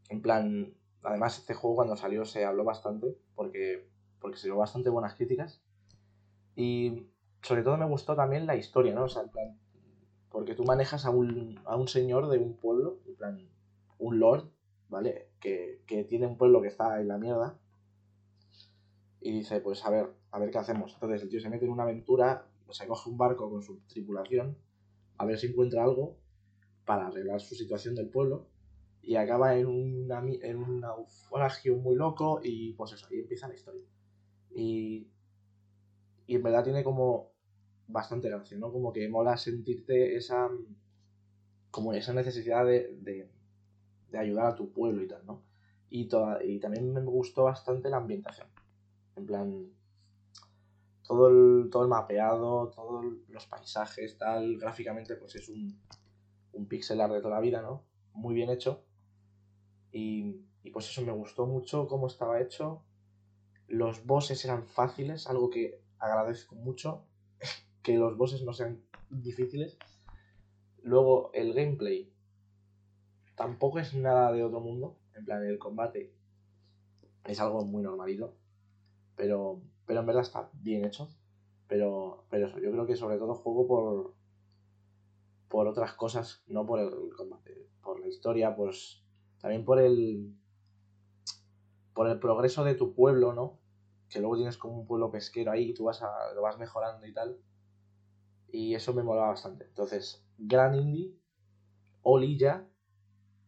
En 0.09 0.21
plan, 0.21 0.73
además 1.03 1.39
este 1.39 1.53
juego 1.53 1.75
cuando 1.75 1.95
salió 1.95 2.25
se 2.25 2.45
habló 2.45 2.63
bastante, 2.63 3.15
porque, 3.35 3.89
porque 4.19 4.37
se 4.37 4.47
dio 4.47 4.57
bastante 4.57 4.89
buenas 4.89 5.15
críticas. 5.15 5.61
Y 6.55 7.07
sobre 7.41 7.61
todo 7.63 7.77
me 7.77 7.85
gustó 7.85 8.15
también 8.15 8.45
la 8.47 8.55
historia, 8.55 8.93
¿no? 8.95 9.03
O 9.03 9.09
sea, 9.09 9.23
en 9.23 9.29
plan, 9.29 9.59
porque 10.33 10.55
tú 10.55 10.63
manejas 10.63 11.05
a 11.05 11.11
un, 11.11 11.61
a 11.63 11.77
un 11.77 11.87
señor 11.87 12.27
de 12.27 12.39
un 12.39 12.57
pueblo, 12.57 12.99
en 13.05 13.15
plan, 13.15 13.49
un 13.99 14.19
lord, 14.19 14.49
¿vale? 14.89 15.29
Que, 15.39 15.83
que 15.85 16.03
tiene 16.05 16.25
un 16.25 16.39
pueblo 16.39 16.59
que 16.59 16.69
está 16.69 16.99
en 16.99 17.07
la 17.07 17.19
mierda. 17.19 17.59
Y 19.21 19.31
dice, 19.31 19.61
pues 19.61 19.85
a 19.85 19.91
ver, 19.91 20.09
a 20.31 20.39
ver 20.39 20.49
qué 20.49 20.57
hacemos. 20.57 20.95
Entonces 20.95 21.21
el 21.21 21.29
tío 21.29 21.39
se 21.39 21.51
mete 21.51 21.65
en 21.65 21.71
una 21.71 21.83
aventura, 21.83 22.47
se 22.71 22.87
coge 22.87 23.11
un 23.11 23.17
barco 23.19 23.47
con 23.51 23.61
su 23.61 23.81
tripulación, 23.81 24.57
a 25.19 25.25
ver 25.25 25.37
si 25.37 25.47
encuentra 25.47 25.83
algo 25.83 26.17
para 26.83 27.05
arreglar 27.05 27.39
su 27.39 27.53
situación 27.53 27.93
del 27.93 28.09
pueblo. 28.09 28.47
Y 29.03 29.17
acaba 29.17 29.55
en, 29.55 29.67
una, 29.67 30.23
en 30.41 30.57
un 30.57 30.79
naufragio 30.79 31.75
muy 31.77 31.95
loco 31.95 32.39
y 32.41 32.73
pues 32.73 32.93
eso, 32.93 33.05
ahí 33.11 33.19
empieza 33.19 33.47
la 33.47 33.53
historia. 33.53 33.85
Y, 34.49 35.09
y 36.25 36.35
en 36.35 36.41
verdad 36.41 36.63
tiene 36.63 36.83
como 36.83 37.32
bastante 37.87 38.29
gracia, 38.29 38.57
¿no? 38.57 38.71
Como 38.71 38.91
que 38.93 39.07
mola 39.09 39.37
sentirte 39.37 40.15
esa 40.15 40.49
como 41.73 41.91
esa 41.93 42.13
necesidad 42.13 42.65
de, 42.65 42.95
de, 43.01 43.27
de 44.11 44.17
ayudar 44.19 44.45
a 44.45 44.55
tu 44.55 44.71
pueblo 44.71 45.01
y 45.01 45.07
tal, 45.07 45.25
¿no? 45.25 45.41
Y, 45.89 46.07
toda, 46.07 46.43
y 46.43 46.59
también 46.59 46.93
me 46.93 47.01
gustó 47.01 47.45
bastante 47.45 47.89
la 47.89 47.97
ambientación. 47.97 48.47
En 49.15 49.25
plan, 49.25 49.71
todo 51.01 51.29
el, 51.29 51.69
todo 51.71 51.81
el 51.81 51.89
mapeado, 51.89 52.69
todos 52.69 53.05
los 53.27 53.47
paisajes, 53.47 54.17
tal, 54.19 54.57
gráficamente, 54.57 55.15
pues 55.15 55.35
es 55.35 55.49
un, 55.49 55.79
un 56.53 56.67
pixel 56.67 57.01
art 57.01 57.13
de 57.13 57.21
toda 57.21 57.35
la 57.35 57.41
vida, 57.41 57.63
¿no? 57.63 57.83
Muy 58.13 58.35
bien 58.35 58.51
hecho. 58.51 58.83
Y, 59.91 60.45
y 60.63 60.69
pues 60.69 60.87
eso 60.89 61.01
me 61.01 61.11
gustó 61.11 61.47
mucho 61.47 61.87
cómo 61.87 62.05
estaba 62.05 62.39
hecho. 62.39 62.83
Los 63.67 64.05
bosses 64.05 64.45
eran 64.45 64.67
fáciles, 64.67 65.25
algo 65.25 65.49
que 65.49 65.81
agradezco 65.97 66.53
mucho, 66.53 67.03
que 67.83 67.97
los 67.97 68.17
bosses 68.17 68.43
no 68.43 68.53
sean 68.53 68.81
difíciles. 69.09 69.77
Luego 70.81 71.31
el 71.33 71.53
gameplay 71.53 72.11
tampoco 73.35 73.79
es 73.79 73.93
nada 73.93 74.31
de 74.31 74.43
otro 74.43 74.59
mundo, 74.59 74.97
en 75.15 75.25
plan 75.25 75.45
el 75.45 75.59
combate 75.59 76.13
es 77.25 77.39
algo 77.39 77.63
muy 77.65 77.83
normalito, 77.83 78.35
pero, 79.15 79.61
pero 79.85 80.01
en 80.01 80.05
verdad 80.05 80.23
está 80.23 80.49
bien 80.53 80.85
hecho. 80.85 81.09
Pero, 81.67 82.25
pero 82.29 82.47
eso, 82.47 82.59
yo 82.59 82.71
creo 82.71 82.85
que 82.85 82.95
sobre 82.95 83.17
todo 83.17 83.33
juego 83.35 83.67
por, 83.67 84.13
por 85.47 85.67
otras 85.67 85.93
cosas, 85.93 86.43
no 86.47 86.65
por 86.65 86.79
el 86.79 86.91
combate, 87.15 87.67
por 87.81 87.99
la 87.99 88.07
historia, 88.07 88.55
pues 88.55 89.01
también 89.39 89.65
por 89.65 89.79
el 89.79 90.35
por 91.93 92.09
el 92.09 92.19
progreso 92.19 92.63
de 92.63 92.75
tu 92.75 92.93
pueblo, 92.93 93.33
¿no? 93.33 93.59
Que 94.09 94.19
luego 94.19 94.35
tienes 94.35 94.57
como 94.57 94.79
un 94.79 94.87
pueblo 94.87 95.11
pesquero 95.11 95.51
ahí 95.51 95.69
y 95.69 95.73
tú 95.73 95.85
vas 95.85 96.01
a, 96.01 96.33
lo 96.33 96.41
vas 96.41 96.57
mejorando 96.57 97.05
y 97.05 97.13
tal. 97.13 97.37
Y 98.55 98.75
eso 98.75 98.93
me 98.93 99.01
mola 99.01 99.23
bastante. 99.23 99.65
Entonces, 99.65 100.23
gran 100.37 100.75
indie, 100.75 101.11
olilla 102.03 102.65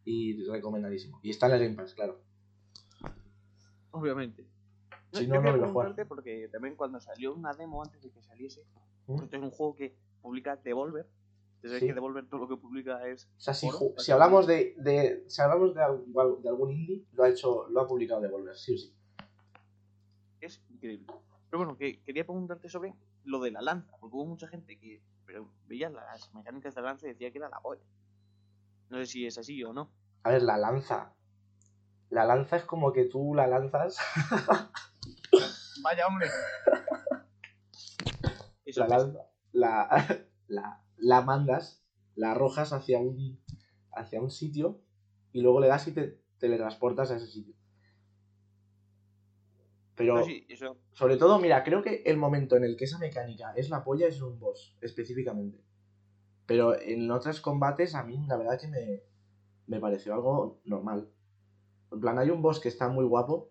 y 0.04 0.44
recomendadísimo. 0.48 1.20
Y 1.22 1.30
está 1.30 1.46
en 1.46 1.52
el 1.52 1.60
Game 1.60 1.76
Pass, 1.76 1.94
claro. 1.94 2.20
Obviamente. 3.92 4.44
Si 5.12 5.28
no, 5.28 5.36
no 5.36 5.42
quería 5.42 5.56
lo 5.58 5.72
jugar. 5.72 5.94
porque 6.08 6.48
también 6.52 6.74
cuando 6.74 7.00
salió 7.00 7.34
una 7.34 7.52
demo 7.54 7.82
antes 7.82 8.02
de 8.02 8.10
que 8.10 8.20
saliese, 8.20 8.64
¿Mm? 9.06 9.16
porque 9.16 9.36
es 9.36 9.42
un 9.42 9.50
juego 9.52 9.76
que 9.76 9.96
publica 10.20 10.56
Devolver. 10.56 11.06
Sabes 11.62 11.80
Sí. 11.80 11.86
que 11.86 11.94
Devolver 11.94 12.26
todo 12.28 12.40
lo 12.40 12.48
que 12.48 12.56
publica 12.60 13.06
es. 13.08 13.26
O 13.36 13.40
sea, 13.40 13.54
si, 13.54 13.68
oro, 13.68 13.94
si 13.98 14.10
hablamos 14.12 14.46
de, 14.48 14.74
de- 14.78 15.24
si 15.28 15.40
hablamos 15.40 15.72
de, 15.74 15.82
algo- 15.82 16.40
de 16.42 16.48
algún 16.48 16.72
indie, 16.72 17.04
lo 17.12 17.22
ha 17.22 17.28
hecho, 17.28 17.68
lo 17.70 17.80
ha 17.80 17.86
publicado 17.86 18.20
Devolver, 18.20 18.56
sí 18.56 18.74
o 18.74 18.78
sí. 18.78 18.92
Es 20.40 20.60
increíble. 20.68 21.06
Pero 21.48 21.58
bueno, 21.64 21.76
que 21.78 22.02
quería 22.02 22.24
preguntarte 22.24 22.68
sobre 22.68 22.92
lo 23.26 23.40
de 23.40 23.50
la 23.50 23.60
lanza, 23.60 23.96
porque 24.00 24.16
hubo 24.16 24.26
mucha 24.26 24.48
gente 24.48 24.78
que 24.78 25.02
pero 25.26 25.50
veía 25.66 25.90
las 25.90 26.32
mecánicas 26.32 26.74
de 26.74 26.80
la 26.80 26.88
lanza 26.88 27.06
y 27.06 27.10
decía 27.10 27.30
que 27.32 27.38
era 27.38 27.48
la 27.48 27.60
polla. 27.60 27.82
No 28.88 28.98
sé 28.98 29.06
si 29.06 29.26
es 29.26 29.36
así 29.36 29.62
o 29.64 29.72
no. 29.72 29.90
A 30.22 30.30
ver, 30.30 30.42
la 30.42 30.56
lanza. 30.56 31.12
La 32.10 32.24
lanza 32.24 32.56
es 32.56 32.64
como 32.64 32.92
que 32.92 33.06
tú 33.06 33.34
la 33.34 33.48
lanzas. 33.48 33.98
Vaya 35.82 36.06
hombre. 36.06 36.28
Eso 38.64 38.80
la 38.80 38.86
es. 38.86 38.90
lanza. 38.92 39.18
La, 39.52 40.26
la, 40.46 40.84
la 40.96 41.20
mandas, 41.22 41.84
la 42.14 42.30
arrojas 42.30 42.72
hacia 42.72 43.00
un, 43.00 43.42
hacia 43.92 44.20
un 44.20 44.30
sitio 44.30 44.80
y 45.32 45.40
luego 45.40 45.60
le 45.60 45.68
das 45.68 45.88
y 45.88 45.92
te 45.92 46.22
teletransportas 46.38 47.10
a 47.10 47.16
ese 47.16 47.26
sitio. 47.26 47.54
Pero, 49.96 50.16
No, 50.16 50.24
sí, 50.24 50.44
eso. 50.48 50.76
sobre 50.92 51.16
todo, 51.16 51.38
mira, 51.38 51.64
creo 51.64 51.82
que 51.82 52.02
el 52.04 52.16
momento 52.18 52.56
en 52.56 52.64
el 52.64 52.76
que 52.76 52.84
esa 52.84 52.98
mecánica 52.98 53.52
es 53.56 53.70
la 53.70 53.82
polla 53.82 54.06
es 54.06 54.20
un 54.20 54.38
boss, 54.38 54.76
específicamente. 54.80 55.58
Pero 56.46 56.78
en 56.80 57.10
otros 57.10 57.40
combates, 57.40 57.94
a 57.94 58.04
mí, 58.04 58.24
la 58.28 58.36
verdad 58.36 58.60
que 58.60 58.68
me, 58.68 59.02
me 59.66 59.80
pareció 59.80 60.14
algo 60.14 60.60
normal. 60.64 61.08
En 61.90 62.00
plan, 62.00 62.18
hay 62.18 62.30
un 62.30 62.42
boss 62.42 62.60
que 62.60 62.68
está 62.68 62.88
muy 62.88 63.04
guapo, 63.06 63.50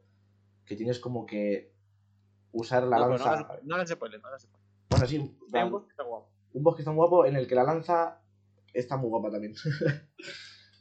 que 0.65 0.75
tienes 0.75 0.99
como 0.99 1.25
que 1.25 1.73
usar 2.51 2.83
la 2.83 2.99
no, 2.99 3.05
pero 3.07 3.17
no, 3.17 3.25
lanza. 3.25 3.31
hagas- 3.47 3.63
no 3.63 3.75
hagas 3.75 3.89
spoiler, 3.89 4.21
no 4.21 4.27
hagas 4.27 4.43
spoiler. 4.43 4.69
Bueno, 4.89 5.05
sí, 5.07 5.37
plan, 5.51 5.65
un 5.65 5.71
boss 5.71 5.83
que 5.85 5.89
está 5.91 6.03
guapo. 6.03 6.29
un 6.53 6.63
boss 6.63 6.75
que 6.75 6.81
está 6.83 6.91
muy 6.91 6.97
guapo 6.97 7.25
en 7.25 7.35
el 7.35 7.47
que 7.47 7.55
la 7.55 7.63
lanza 7.63 8.21
está 8.71 8.97
muy 8.97 9.09
guapa 9.09 9.31
también. 9.31 9.55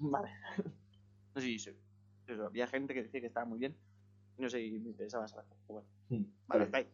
Vale. 0.00 0.28
No 1.34 1.40
sé, 1.40 1.58
sí, 1.58 1.70
eso, 2.28 2.46
había 2.46 2.68
gente 2.68 2.94
que 2.94 3.02
decía 3.02 3.20
que 3.20 3.26
estaba 3.26 3.44
muy 3.44 3.58
bien. 3.58 3.76
No 4.38 4.48
sé, 4.48 4.58
me 4.58 4.90
interesaba 4.90 5.26
saber 5.28 5.44
jugar. 5.66 5.84
Mm, 6.08 6.22
Vale, 6.46 6.64
está 6.64 6.78
ahí. 6.78 6.88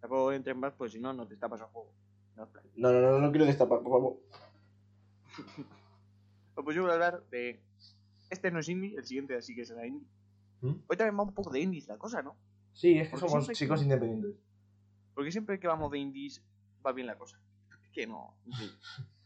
Tampoco 0.00 0.32
entres 0.32 0.56
más, 0.56 0.72
pues 0.74 0.92
si 0.92 1.00
no, 1.00 1.12
no 1.12 1.26
te 1.26 1.36
tapas 1.36 1.60
el 1.60 1.66
juego. 1.66 1.92
No. 2.36 2.48
No, 2.76 2.92
no, 2.92 3.00
no, 3.00 3.18
no 3.20 3.30
quiero 3.30 3.46
destapar, 3.46 3.80
por 3.82 3.92
favor. 3.92 4.16
Pues 6.64 6.74
yo 6.74 6.82
voy 6.82 6.90
a 6.90 6.94
hablar 6.94 7.22
de. 7.30 7.60
Este 8.30 8.50
no 8.50 8.58
es 8.60 8.68
indie, 8.68 8.96
el 8.96 9.04
siguiente 9.04 9.40
sí 9.42 9.54
que 9.54 9.64
será 9.66 9.86
indie. 9.86 10.06
¿Mm? 10.62 10.72
Hoy 10.88 10.96
también 10.96 11.16
va 11.18 11.22
un 11.22 11.34
poco 11.34 11.50
de 11.50 11.60
indies 11.60 11.86
la 11.86 11.98
cosa, 11.98 12.22
¿no? 12.22 12.34
Sí, 12.72 12.98
es 12.98 13.08
que 13.08 13.12
Porque 13.12 13.28
somos 13.28 13.48
chicos 13.52 13.78
que- 13.78 13.84
independientes. 13.84 14.34
Porque 15.14 15.30
siempre 15.30 15.60
que 15.60 15.68
vamos 15.68 15.90
de 15.92 15.98
indies 15.98 16.42
va 16.84 16.92
bien 16.92 17.06
la 17.06 17.16
cosa. 17.18 17.38
Es 17.84 17.90
que 17.90 18.06
no. 18.06 18.34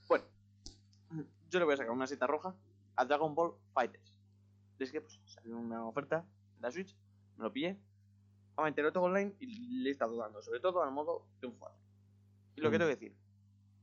Bueno, 0.08 0.24
yo 1.50 1.58
le 1.60 1.64
voy 1.64 1.74
a 1.74 1.76
sacar 1.78 1.92
una 1.92 2.06
seta 2.06 2.26
roja 2.26 2.54
a 2.96 3.04
Dragon 3.04 3.34
Ball 3.34 3.54
Fighters. 3.72 4.18
Es 4.78 4.90
que 4.92 5.00
pues, 5.00 5.20
salió 5.26 5.56
una 5.56 5.86
oferta 5.86 6.26
en 6.56 6.62
la 6.62 6.70
Switch, 6.70 6.96
me 7.40 7.44
lo 7.46 7.52
pillé, 7.52 7.78
me 8.58 8.68
enteré 8.68 8.92
todo 8.92 9.04
online 9.04 9.34
y 9.40 9.46
le 9.82 9.88
he 9.88 9.92
estado 9.92 10.14
dando, 10.16 10.42
sobre 10.42 10.60
todo 10.60 10.82
al 10.82 10.92
modo 10.92 11.26
de 11.40 11.46
un 11.46 11.54
jugador. 11.54 11.78
Y 12.56 12.60
lo 12.60 12.70
que 12.70 12.76
Mm. 12.76 12.80
tengo 12.80 12.88
que 12.90 12.96
decir, 12.96 13.16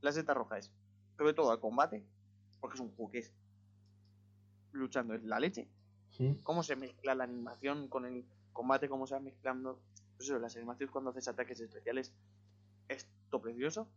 la 0.01 0.11
seta 0.11 0.33
roja 0.35 0.59
es, 0.59 0.71
sobre 1.17 1.33
todo 1.33 1.51
al 1.51 1.59
combate, 1.59 2.05
porque 2.59 2.75
es 2.75 2.81
un 2.81 2.91
juego 2.95 3.11
que 3.11 3.19
es 3.19 3.33
luchando 4.71 5.15
es 5.15 5.23
la 5.23 5.39
leche, 5.39 5.67
cómo 6.43 6.61
se 6.61 6.75
mezcla 6.75 7.15
la 7.15 7.23
animación 7.23 7.87
con 7.87 8.05
el 8.05 8.25
combate, 8.53 8.87
cómo 8.87 9.07
se 9.07 9.15
va 9.15 9.19
mezclando. 9.19 9.81
Pues 10.15 10.29
eso, 10.29 10.37
las 10.39 10.55
animaciones 10.55 10.91
cuando 10.91 11.09
haces 11.09 11.27
ataques 11.27 11.59
especiales 11.59 12.13
es 12.87 13.07
todo 13.29 13.41
precioso. 13.41 13.87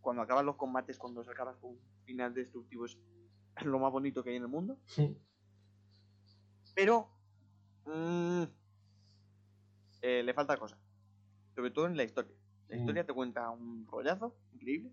Cuando 0.00 0.22
acaban 0.22 0.46
los 0.46 0.54
combates, 0.56 0.98
cuando 0.98 1.24
se 1.24 1.30
acabas 1.32 1.56
con 1.56 1.70
un 1.70 1.80
final 2.04 2.32
destructivo 2.34 2.84
es 2.86 2.96
lo 3.64 3.78
más 3.80 3.90
bonito 3.90 4.22
que 4.22 4.30
hay 4.30 4.36
en 4.36 4.42
el 4.42 4.48
mundo. 4.48 4.78
¿Mm? 4.96 5.12
Pero 6.74 7.08
mm, 7.86 8.44
eh, 10.02 10.22
le 10.22 10.34
falta 10.34 10.56
cosa. 10.56 10.78
Sobre 11.54 11.70
todo 11.70 11.86
en 11.86 11.96
la 11.96 12.04
historia. 12.04 12.32
La 12.68 12.76
Mm. 12.76 12.80
historia 12.80 13.06
te 13.06 13.12
cuenta 13.12 13.50
un 13.50 13.86
rollazo 13.86 14.36
increíble. 14.52 14.90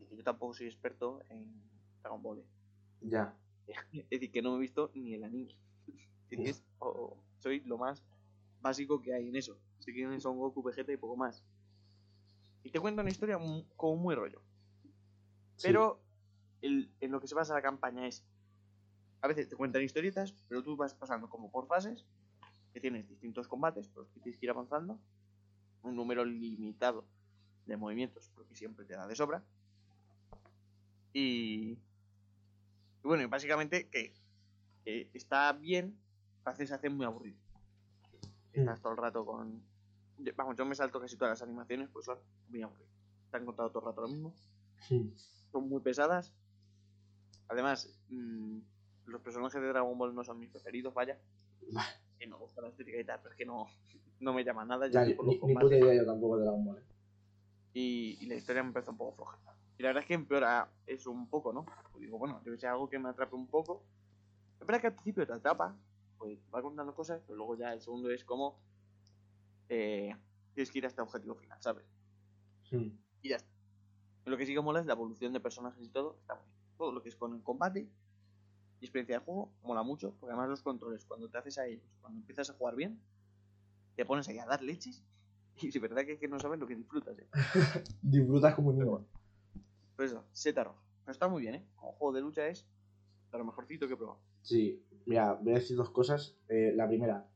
Y 0.00 0.06
que 0.06 0.16
yo 0.16 0.24
tampoco 0.24 0.54
soy 0.54 0.66
experto 0.66 1.20
en 1.28 1.62
Dragon 2.02 2.22
Ball. 2.22 2.38
¿eh? 2.40 2.46
Ya. 3.02 3.36
Es 3.92 4.08
decir, 4.10 4.30
que 4.32 4.42
no 4.42 4.52
me 4.52 4.56
he 4.58 4.60
visto 4.60 4.90
ni 4.94 5.14
el 5.14 5.24
anime. 5.24 5.54
Es 6.30 6.64
soy 7.40 7.60
lo 7.60 7.78
más 7.78 8.04
básico 8.60 9.00
que 9.00 9.14
hay 9.14 9.28
en 9.28 9.36
eso. 9.36 9.58
Sé 9.78 9.92
quiénes 9.92 10.22
son 10.22 10.36
Goku, 10.38 10.62
Vegeta 10.62 10.92
y 10.92 10.96
poco 10.96 11.16
más. 11.16 11.42
Y 12.62 12.70
te 12.70 12.78
cuenta 12.78 13.00
una 13.02 13.10
historia 13.10 13.38
mu- 13.38 13.64
como 13.76 13.96
muy 13.96 14.14
rollo. 14.14 14.42
Sí. 15.56 15.68
Pero 15.68 16.00
el- 16.60 16.92
en 17.00 17.10
lo 17.10 17.20
que 17.20 17.26
se 17.26 17.34
basa 17.34 17.54
la 17.54 17.62
campaña 17.62 18.06
es. 18.06 18.24
A 19.22 19.28
veces 19.28 19.48
te 19.48 19.56
cuentan 19.56 19.82
historietas, 19.82 20.32
pero 20.48 20.62
tú 20.62 20.76
vas 20.76 20.94
pasando 20.94 21.28
como 21.28 21.50
por 21.50 21.66
fases. 21.66 22.06
Que 22.72 22.80
tienes 22.80 23.08
distintos 23.08 23.48
combates 23.48 23.88
por 23.88 24.04
los 24.04 24.12
que 24.12 24.20
tienes 24.20 24.38
que 24.38 24.46
ir 24.46 24.50
avanzando. 24.50 24.98
Un 25.82 25.96
número 25.96 26.24
limitado 26.24 27.04
de 27.66 27.76
movimientos, 27.76 28.30
porque 28.34 28.54
siempre 28.54 28.84
te 28.84 28.94
da 28.94 29.06
de 29.06 29.16
sobra. 29.16 29.42
Y. 31.12 31.78
Y 33.02 33.08
bueno, 33.08 33.26
básicamente 33.28 33.88
que, 33.88 34.14
que 34.84 35.10
está 35.14 35.52
bien, 35.54 35.98
a 36.44 36.50
veces 36.50 36.68
se 36.68 36.74
hace 36.74 36.90
muy 36.90 37.06
aburrido. 37.06 37.38
Estás 38.52 38.80
todo 38.80 38.92
el 38.92 38.98
rato 38.98 39.24
con. 39.24 39.62
Vamos, 40.36 40.56
yo 40.56 40.66
me 40.66 40.74
salto 40.74 41.00
casi 41.00 41.16
todas 41.16 41.32
las 41.32 41.42
animaciones, 41.42 41.88
pues 41.90 42.04
son 42.04 42.18
muy 42.48 42.62
aburridas. 42.62 42.92
Te 43.30 43.36
han 43.36 43.46
contado 43.46 43.70
todo 43.70 43.80
el 43.80 43.86
rato 43.86 44.02
lo 44.02 44.08
mismo. 44.08 44.34
¿Mm? 44.90 45.08
Son 45.50 45.68
muy 45.68 45.80
pesadas. 45.80 46.34
Además, 47.48 47.88
mm, 48.08 48.58
los 49.06 49.20
personajes 49.22 49.60
de 49.60 49.68
Dragon 49.68 49.96
Ball 49.96 50.14
no 50.14 50.24
son 50.24 50.38
mis 50.38 50.50
preferidos, 50.50 50.92
vaya. 50.92 51.18
Que 52.20 52.26
me 52.28 52.36
gusta 52.36 52.60
la 52.60 52.68
estética 52.68 53.00
y 53.00 53.04
tal, 53.04 53.18
pero 53.20 53.32
es 53.32 53.38
que 53.38 53.46
no, 53.46 53.66
no 54.20 54.32
me 54.32 54.44
llama 54.44 54.64
nada. 54.64 54.86
Ya, 54.88 55.04
ni, 55.04 55.14
ni 55.14 55.54
puta 55.56 55.76
idea 55.76 55.94
yo 55.94 56.06
tampoco 56.06 56.36
de 56.36 56.44
Dragon 56.44 56.64
Ball. 56.64 56.78
¿eh? 56.78 56.82
y, 57.72 58.18
y 58.20 58.26
la 58.26 58.34
historia 58.34 58.62
me 58.62 58.72
parece 58.72 58.90
un 58.90 58.96
poco 58.98 59.12
floja. 59.16 59.38
Y 59.78 59.82
la 59.82 59.88
verdad 59.88 60.02
es 60.02 60.08
que 60.08 60.14
empeora 60.14 60.70
eso 60.86 61.10
un 61.10 61.28
poco, 61.28 61.52
¿no? 61.52 61.64
Pues 61.92 62.02
digo, 62.02 62.18
bueno, 62.18 62.42
yo 62.44 62.52
que 62.52 62.58
sé 62.58 62.66
algo 62.66 62.88
que 62.88 62.98
me 62.98 63.08
atrape 63.08 63.34
un 63.34 63.46
poco. 63.46 63.82
Es 64.60 64.66
verdad 64.66 64.80
que 64.80 64.86
al 64.88 64.94
principio 64.94 65.26
te 65.26 65.32
atrapa, 65.32 65.74
pues 66.18 66.38
va 66.54 66.60
contando 66.60 66.94
cosas, 66.94 67.22
pero 67.26 67.38
luego 67.38 67.56
ya 67.56 67.72
el 67.72 67.80
segundo 67.80 68.10
es 68.10 68.24
como 68.24 68.60
eh, 69.70 70.14
tienes 70.52 70.70
que 70.70 70.78
ir 70.78 70.86
hasta 70.86 71.00
el 71.00 71.08
objetivo 71.08 71.34
final, 71.34 71.56
¿sabes? 71.62 71.86
¿Mm? 72.70 72.90
Y 73.22 73.28
ya 73.30 73.36
está. 73.36 73.50
Lo 74.26 74.36
que 74.36 74.44
sí 74.44 74.52
que 74.52 74.60
mola 74.60 74.80
es 74.80 74.86
la 74.86 74.92
evolución 74.92 75.32
de 75.32 75.40
personajes 75.40 75.82
y 75.82 75.88
todo, 75.88 76.18
está 76.20 76.34
muy 76.34 76.44
bien. 76.44 76.60
Todo 76.76 76.92
lo 76.92 77.02
que 77.02 77.08
es 77.08 77.16
con 77.16 77.34
el 77.34 77.42
combate 77.42 77.88
y 78.80 78.86
experiencia 78.86 79.18
de 79.18 79.24
juego 79.24 79.52
mola 79.62 79.82
mucho, 79.82 80.14
porque 80.18 80.32
además 80.32 80.48
los 80.48 80.62
controles, 80.62 81.04
cuando 81.04 81.28
te 81.28 81.38
haces 81.38 81.58
a 81.58 81.66
ellos, 81.66 81.84
cuando 82.00 82.18
empiezas 82.18 82.50
a 82.50 82.54
jugar 82.54 82.76
bien, 82.76 83.00
te 83.94 84.04
pones 84.04 84.28
ahí 84.28 84.38
a 84.38 84.46
dar 84.46 84.62
leches 84.62 85.04
y 85.62 85.70
de 85.70 85.78
verdad 85.78 86.04
que, 86.04 86.12
es 86.12 86.18
que 86.18 86.28
no 86.28 86.38
sabes 86.38 86.58
lo 86.58 86.66
que 86.66 86.76
disfrutas, 86.76 87.18
¿eh? 87.18 87.28
Disfrutas 88.02 88.54
como 88.54 88.70
un 88.70 88.78
niño. 88.78 89.06
Pues 89.96 90.12
eso, 90.12 90.24
Seta 90.32 90.64
Roja. 90.64 90.82
Pero 91.04 91.12
está 91.12 91.28
muy 91.28 91.42
bien, 91.42 91.56
¿eh? 91.56 91.66
Como 91.76 91.92
juego 91.92 92.14
de 92.14 92.20
lucha 92.22 92.46
es 92.46 92.66
de 93.30 93.38
lo 93.38 93.44
mejorcito 93.44 93.86
que 93.86 93.94
he 93.94 93.96
probado. 93.96 94.20
Sí, 94.42 94.82
mira, 95.06 95.34
voy 95.34 95.52
a 95.52 95.56
decir 95.56 95.76
dos 95.76 95.90
cosas. 95.90 96.36
Eh, 96.48 96.72
la 96.74 96.88
primera, 96.88 97.28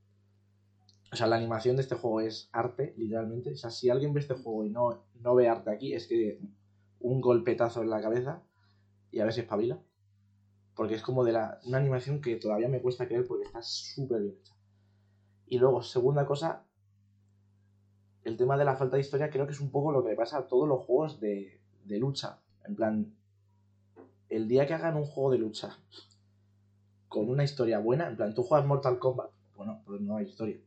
O 1.12 1.16
sea, 1.16 1.26
la 1.26 1.36
animación 1.36 1.76
de 1.76 1.82
este 1.82 1.94
juego 1.94 2.20
es 2.20 2.48
arte, 2.52 2.94
literalmente. 2.96 3.52
O 3.52 3.56
sea, 3.56 3.70
si 3.70 3.90
alguien 3.90 4.14
ve 4.14 4.20
este 4.20 4.34
juego 4.34 4.64
y 4.64 4.70
no, 4.70 5.04
no 5.20 5.34
ve 5.34 5.48
arte 5.48 5.70
aquí, 5.70 5.92
es 5.92 6.06
que 6.06 6.40
un 7.00 7.20
golpetazo 7.20 7.82
en 7.82 7.90
la 7.90 8.00
cabeza 8.00 8.42
y 9.10 9.20
a 9.20 9.24
ver 9.24 9.32
si 9.32 9.40
espabila. 9.40 9.78
Porque 10.74 10.94
es 10.94 11.02
como 11.02 11.24
de 11.24 11.32
la, 11.32 11.60
una 11.64 11.78
animación 11.78 12.20
que 12.20 12.36
todavía 12.36 12.68
me 12.68 12.80
cuesta 12.82 13.06
creer 13.06 13.26
porque 13.26 13.44
está 13.46 13.62
súper 13.62 14.22
bien 14.22 14.36
hecha. 14.40 14.54
Y 15.46 15.58
luego, 15.58 15.82
segunda 15.82 16.26
cosa, 16.26 16.66
el 18.24 18.36
tema 18.36 18.56
de 18.56 18.64
la 18.64 18.76
falta 18.76 18.96
de 18.96 19.02
historia 19.02 19.30
creo 19.30 19.46
que 19.46 19.52
es 19.52 19.60
un 19.60 19.70
poco 19.70 19.92
lo 19.92 20.02
que 20.02 20.10
le 20.10 20.16
pasa 20.16 20.38
a 20.38 20.46
todos 20.48 20.68
los 20.68 20.84
juegos 20.84 21.20
de, 21.20 21.60
de 21.84 21.98
lucha. 21.98 22.40
En 22.64 22.74
plan, 22.74 23.14
el 24.28 24.48
día 24.48 24.66
que 24.66 24.74
hagan 24.74 24.96
un 24.96 25.06
juego 25.06 25.30
de 25.32 25.38
lucha 25.38 25.78
con 27.08 27.28
una 27.30 27.44
historia 27.44 27.78
buena, 27.78 28.08
en 28.08 28.16
plan, 28.16 28.34
tú 28.34 28.42
juegas 28.42 28.66
Mortal 28.66 28.98
Kombat, 28.98 29.30
bueno, 29.56 29.82
pues 29.86 30.00
no 30.00 30.16
hay 30.16 30.26
historia. 30.26 30.58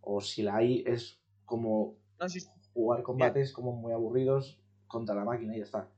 O 0.00 0.20
si 0.20 0.42
la 0.42 0.56
hay, 0.56 0.82
es 0.86 1.20
como 1.44 1.96
No, 2.20 2.26
jugar 2.74 3.02
combates 3.02 3.52
como 3.52 3.72
muy 3.72 3.92
aburridos 3.92 4.60
contra 4.86 5.14
la 5.14 5.24
máquina 5.24 5.54
y 5.54 5.58
ya 5.60 5.64
está. 5.64 5.90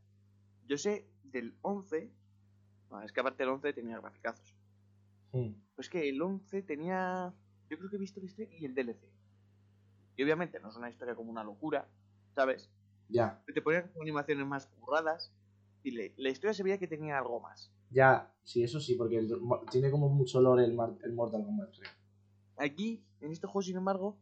yo 0.67 0.79
sé 0.79 1.07
del 1.23 1.59
11. 1.63 2.13
Es 3.05 3.13
que 3.13 3.21
aparte 3.21 3.43
del 3.43 3.51
11 3.53 3.73
tenía 3.73 3.99
graficazos. 4.01 4.55
Hmm. 5.33 5.53
Pues 5.77 5.89
que 5.89 6.09
el 6.09 6.21
11 6.21 6.63
tenía. 6.63 7.33
Yo 7.69 7.79
creo 7.79 7.89
que 7.91 7.97
he 7.97 8.01
visto 8.01 8.19
el 8.21 8.27
historia 8.27 8.49
y 8.59 8.65
el 8.65 8.75
DLC. 8.75 9.09
Y 10.17 10.23
obviamente 10.25 10.59
no 10.61 10.69
es 10.69 10.77
una 10.77 10.91
historia 10.91 11.15
como 11.15 11.31
una 11.31 11.45
locura, 11.45 11.89
¿sabes? 12.35 12.69
Ya, 13.09 13.43
Te 13.53 13.63
ponían 13.63 13.89
como 13.89 14.03
animaciones 14.03 14.47
más 14.47 14.67
curradas. 14.67 15.33
Y 15.83 15.93
le- 15.93 16.15
la 16.19 16.29
historia 16.29 16.53
se 16.53 16.63
veía 16.63 16.79
que 16.79 16.87
tenía 16.89 17.17
algo 17.19 17.41
más. 17.41 17.73
ya, 17.91 18.33
sí, 18.45 18.63
eso 18.63 18.79
sí, 18.81 18.95
porque 18.95 19.17
el- 19.19 19.33
tiene 19.71 19.91
como 19.91 20.09
mucho 20.09 20.41
lore 20.41 20.65
el, 20.65 20.77
el 21.03 21.13
Mortal 21.13 21.45
Kombat. 21.45 21.71
creo. 21.77 21.91
Aquí, 22.59 23.03
en 23.21 23.33
este 23.33 23.47
juego, 23.47 23.63
sin 23.63 23.77
embargo, 23.77 24.17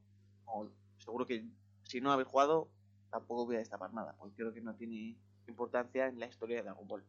seguro 0.99 1.27
que 1.27 1.45
si 1.83 2.01
no 2.01 2.13
habéis 2.13 2.29
jugado, 2.29 2.69
tampoco 3.11 3.45
voy 3.47 3.57
a 3.57 3.59
destapar 3.59 3.93
nada, 3.93 4.15
porque 4.19 4.37
creo 4.37 4.53
que 4.53 4.61
no 4.61 4.75
tiene 4.75 5.17
importancia 5.49 6.07
en 6.07 6.19
la 6.21 6.27
historia 6.27 6.59
de 6.59 6.63
Dragon 6.65 6.87
Ball. 6.87 7.03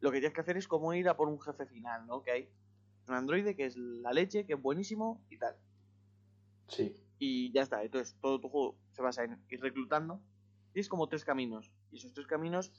Lo 0.00 0.10
que 0.10 0.18
tienes 0.20 0.34
que 0.34 0.40
hacer 0.40 0.56
es 0.56 0.68
como 0.68 0.92
ir 0.94 1.08
a 1.08 1.16
por 1.16 1.28
un 1.28 1.40
jefe 1.40 1.66
final, 1.66 2.06
¿no? 2.06 2.22
Que 2.22 2.30
hay 2.32 2.50
un 3.08 3.14
androide 3.14 3.56
que 3.56 3.66
es 3.66 3.76
la 3.76 4.12
leche, 4.12 4.46
que 4.46 4.54
es 4.54 4.62
buenísimo 4.62 5.24
y 5.30 5.38
tal. 5.38 5.56
Sí, 6.68 6.94
Y 7.18 7.52
ya 7.52 7.62
está, 7.62 7.82
entonces 7.82 8.16
todo 8.20 8.40
tu 8.40 8.48
juego 8.48 8.78
se 8.92 9.02
basa 9.02 9.24
en 9.24 9.44
ir 9.50 9.60
reclutando. 9.60 10.20
Tienes 10.72 10.88
como 10.88 11.08
tres 11.08 11.24
caminos, 11.24 11.70
y 11.90 11.96
esos 11.96 12.12
tres 12.14 12.26
caminos 12.26 12.72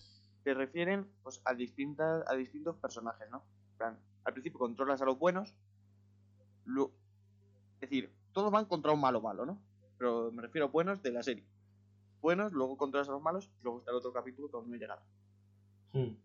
te 0.44 0.54
refieren 0.54 1.12
pues, 1.24 1.42
a, 1.46 1.54
distintas, 1.54 2.24
a 2.28 2.36
distintos 2.36 2.78
personajes, 2.78 3.30
¿no? 3.30 3.44
Plan, 3.78 4.00
al 4.24 4.34
principio 4.34 4.60
controlas 4.60 5.02
a 5.02 5.06
los 5.06 5.20
buenos, 5.20 5.54
lo- 6.66 6.94
es 7.76 7.90
decir, 7.90 8.16
todos 8.34 8.52
van 8.52 8.66
contra 8.66 8.92
un 8.94 9.02
malo 9.02 9.22
malo, 9.22 9.46
¿no? 9.46 9.62
Pero 9.98 10.32
me 10.32 10.42
refiero 10.42 10.68
a 10.68 10.70
buenos 10.72 11.02
de 11.04 11.12
la 11.12 11.22
serie. 11.24 11.46
Buenos, 12.22 12.52
luego 12.54 12.78
controlas 12.78 13.10
a 13.10 13.12
los 13.14 13.22
malos, 13.22 13.52
y 13.60 13.64
luego 13.64 13.80
está 13.80 13.92
el 13.92 13.98
otro 13.98 14.14
capítulo 14.14 14.50
que 14.50 14.58
aún 14.58 14.70
no 14.70 14.76
he 14.76 14.80
llegado. 14.80 15.04
Hmm. 15.94 16.16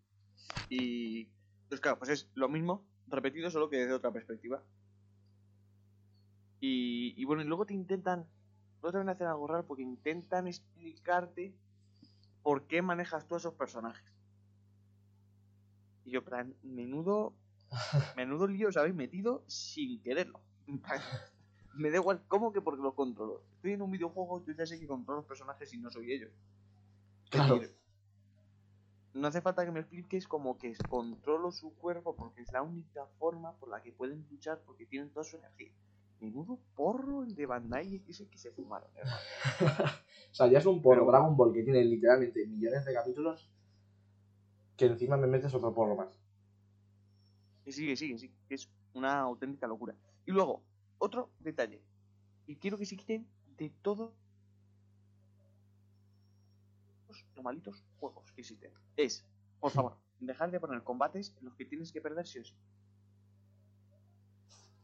Y. 0.68 1.28
Pues 1.68 1.80
claro, 1.80 1.98
pues 1.98 2.10
es 2.10 2.30
lo 2.34 2.48
mismo, 2.48 2.84
repetido, 3.08 3.50
solo 3.50 3.68
que 3.68 3.78
desde 3.78 3.92
otra 3.92 4.12
perspectiva. 4.12 4.62
Y, 6.60 7.14
y 7.16 7.24
bueno, 7.24 7.42
y 7.42 7.46
luego 7.46 7.66
te 7.66 7.74
intentan. 7.74 8.26
Luego 8.80 8.92
también 8.92 9.08
hacen 9.08 9.26
algo 9.26 9.46
raro 9.48 9.66
porque 9.66 9.82
intentan 9.82 10.46
explicarte 10.46 11.54
por 12.42 12.66
qué 12.68 12.82
manejas 12.82 13.26
tú 13.26 13.34
a 13.34 13.38
esos 13.38 13.54
personajes. 13.54 14.14
Y 16.04 16.12
yo, 16.12 16.24
plan, 16.24 16.54
menudo. 16.62 17.34
Menudo 18.16 18.46
lío 18.46 18.68
os 18.68 18.76
habéis 18.76 18.94
metido 18.94 19.42
sin 19.48 20.00
quererlo. 20.00 20.40
Me 21.74 21.90
da 21.90 21.96
igual, 21.96 22.22
¿cómo 22.28 22.52
que 22.52 22.60
porque 22.60 22.82
los 22.82 22.94
controlo? 22.94 23.42
Estoy 23.56 23.72
en 23.72 23.82
un 23.82 23.90
videojuego, 23.90 24.44
yo 24.46 24.54
ya 24.54 24.64
sé 24.64 24.78
que 24.78 24.86
controlo 24.86 25.20
los 25.20 25.26
personajes 25.26 25.72
y 25.74 25.78
no 25.78 25.90
soy 25.90 26.12
ellos. 26.12 26.30
Claro. 27.28 27.58
decir, 27.58 27.76
no 29.20 29.28
hace 29.28 29.40
falta 29.40 29.64
que 29.64 29.70
me 29.72 29.80
expliques 29.80 30.28
como 30.28 30.58
que 30.58 30.74
controlo 30.88 31.50
su 31.50 31.74
cuerpo 31.74 32.16
porque 32.16 32.42
es 32.42 32.52
la 32.52 32.62
única 32.62 33.06
forma 33.18 33.52
por 33.56 33.68
la 33.70 33.82
que 33.82 33.92
pueden 33.92 34.26
luchar 34.30 34.60
porque 34.64 34.86
tienen 34.86 35.10
toda 35.10 35.24
su 35.24 35.36
energía. 35.36 35.72
Menudo 36.20 36.58
porro 36.74 37.22
el 37.24 37.34
de 37.34 37.46
Bandai 37.46 38.02
ese 38.08 38.28
que 38.28 38.38
se 38.38 38.50
fumaron, 38.50 38.88
hermano. 38.96 39.16
O 40.30 40.34
sea, 40.36 40.48
ya 40.48 40.58
es 40.58 40.66
un 40.66 40.82
porro 40.82 41.00
Pero- 41.02 41.10
Dragon 41.12 41.36
Ball 41.36 41.52
que 41.54 41.62
tiene 41.62 41.82
literalmente 41.84 42.46
millones 42.46 42.84
de 42.84 42.92
capítulos 42.92 43.50
que 44.76 44.86
encima 44.86 45.16
me 45.16 45.26
metes 45.26 45.54
otro 45.54 45.72
porro 45.74 45.96
más. 45.96 46.18
Sí, 47.66 47.86
que 47.86 47.96
sí, 47.96 48.30
que 48.48 48.54
es 48.54 48.68
una 48.92 49.20
auténtica 49.20 49.66
locura. 49.66 49.94
Y 50.26 50.32
luego, 50.32 50.62
otro 50.98 51.30
detalle. 51.40 51.82
Y 52.46 52.56
quiero 52.56 52.76
que 52.76 52.86
se 52.86 52.96
quiten 52.96 53.26
de 53.56 53.70
todos 53.82 54.12
los 57.36 57.44
malitos 57.44 57.84
juegos 58.00 58.32
que 58.32 58.40
existen. 58.40 58.72
Es, 58.96 59.24
por 59.60 59.70
favor, 59.70 59.96
dejar 60.20 60.50
de 60.50 60.58
poner 60.58 60.82
combates 60.82 61.34
en 61.38 61.44
los 61.44 61.54
que 61.54 61.64
tienes 61.64 61.92
que 61.92 62.00
perder 62.00 62.26
sí 62.26 62.38
o 62.40 62.44
sí. 62.44 62.54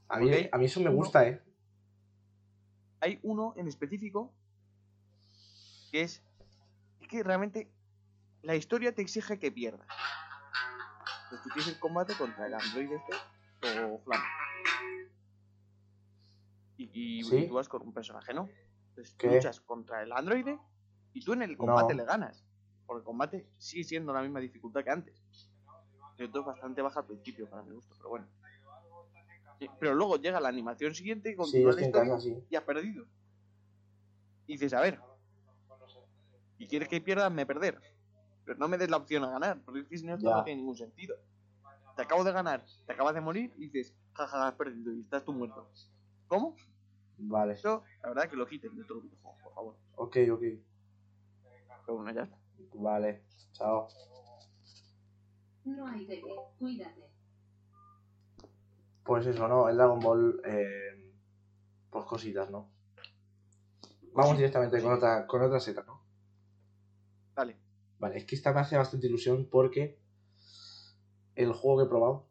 A 0.09 0.19
mí, 0.19 0.31
a 0.53 0.59
mí 0.59 0.65
eso 0.67 0.81
me 0.81 0.91
gusta, 0.91 1.27
¿eh? 1.27 1.43
hay 3.01 3.19
uno 3.25 3.55
en 3.57 3.67
específico 3.67 4.33
que 5.91 6.03
es, 6.03 6.23
es 7.01 7.09
que 7.09 7.23
realmente 7.23 7.73
la 8.43 8.55
historia 8.55 8.95
te 8.95 9.03
exige 9.03 9.39
que 9.41 9.51
pierdas. 9.51 9.89
Pues 11.31 11.43
tú 11.43 11.49
tienes 11.49 11.69
el 11.73 11.79
combate 11.81 12.15
contra 12.15 12.47
el 12.47 12.55
androide 12.55 12.97
este 12.97 13.81
o 13.91 13.99
Flam. 14.05 14.21
Y, 16.77 16.91
y- 16.93 17.25
¿Sí? 17.25 17.37
y 17.39 17.49
tú 17.49 17.55
vas 17.55 17.69
con 17.69 17.83
un 17.83 17.93
personaje, 17.93 18.33
¿no? 18.35 18.49
Entonces 18.91 19.17
luchas 19.23 19.61
contra 19.61 20.03
el 20.03 20.13
androide 20.13 20.59
y 21.13 21.25
tú 21.25 21.33
en 21.33 21.43
el 21.43 21.57
combate 21.57 21.95
No. 21.95 22.01
le 22.01 22.05
ganas. 22.07 22.45
Porque 22.87 23.01
el 23.01 23.05
combate 23.05 23.47
sigue 23.59 23.85
siendo 23.85 24.13
la 24.13 24.23
misma 24.23 24.41
dificultad 24.41 24.83
que 24.85 24.91
antes. 24.91 25.23
Pero 26.17 26.31
todo 26.31 26.41
es 26.43 26.47
bastante 26.47 26.83
baja 26.83 27.01
al 27.01 27.07
principio 27.07 27.49
para 27.49 27.63
mi 27.63 27.75
gusto, 27.75 27.95
pero 27.97 28.11
bueno. 28.11 28.27
Sí, 29.59 29.69
Pero 29.79 29.95
luego 29.95 30.17
llega 30.17 30.41
la 30.41 30.49
animación 30.49 30.95
siguiente 30.95 31.31
y 31.31 31.37
continúa 31.37 31.73
la 31.73 31.81
historia 31.81 32.13
casa, 32.13 32.21
sí. 32.21 32.37
y 32.51 32.57
has 32.57 32.65
perdido. 32.65 33.07
Y 34.47 34.53
dices, 34.55 34.75
a 34.75 34.81
ver, 34.81 34.99
y 36.59 36.67
quieres 36.67 36.89
que 36.89 37.01
pierdas, 37.01 37.33
me 37.33 37.47
perder. 37.47 37.81
Pero 38.45 38.59
no 38.59 38.69
me 38.69 38.77
des 38.77 38.91
la 38.91 38.97
opción 38.97 39.25
a 39.25 39.31
ganar, 39.31 39.61
porque 39.65 39.85
si 39.97 40.05
no 40.05 40.15
esto 40.15 40.31
no 40.31 40.45
tiene 40.45 40.59
ningún 40.61 40.77
sentido. 40.77 41.17
Te 41.97 42.03
acabo 42.03 42.25
de 42.25 42.33
ganar, 42.33 42.65
te 42.87 42.93
acabas 42.93 43.15
de 43.15 43.21
morir 43.21 43.53
y 43.57 43.69
dices, 43.69 43.95
jaja, 44.15 44.49
has 44.49 44.55
perdido 44.55 44.93
y 44.93 45.01
estás 45.03 45.25
tú 45.25 45.33
muerto. 45.33 45.69
¿Cómo? 46.27 46.57
Vale. 47.19 47.53
Eso, 47.53 47.85
la 48.03 48.09
verdad, 48.09 48.29
que 48.31 48.37
lo 48.37 48.47
quiten 48.47 48.75
de 48.75 48.83
videojuego, 48.83 49.37
por 49.45 49.55
favor. 49.55 49.77
Ok, 49.97 50.17
ok. 50.33 50.43
Pero 51.85 51.97
bueno, 51.97 52.13
ya 52.13 52.23
está. 52.23 52.39
Vale. 52.75 53.25
Chao. 53.53 53.89
No 55.65 55.87
hay 55.87 56.07
de 56.07 56.21
qué, 56.21 56.35
cuídate. 56.59 57.11
Pues 59.05 59.27
eso, 59.27 59.49
¿no? 59.49 59.69
El 59.69 59.77
Dragon 59.77 60.01
Ball, 60.01 60.41
eh, 60.45 61.13
pues 61.91 62.05
cositas, 62.05 62.51
¿no? 62.51 62.71
Vamos 64.13 64.37
directamente 64.37 64.81
con 64.83 64.93
otra, 64.93 65.27
con 65.27 65.43
otra 65.43 65.61
seta, 65.61 65.83
¿no? 65.85 66.03
Dale. 67.35 67.57
Vale, 67.99 68.19
es 68.19 68.25
que 68.25 68.35
esta 68.35 68.53
me 68.53 68.61
hace 68.61 68.77
bastante 68.77 69.07
ilusión 69.07 69.49
porque 69.51 69.99
el 71.35 71.53
juego 71.53 71.79
que 71.79 71.85
he 71.85 71.89
probado 71.89 72.29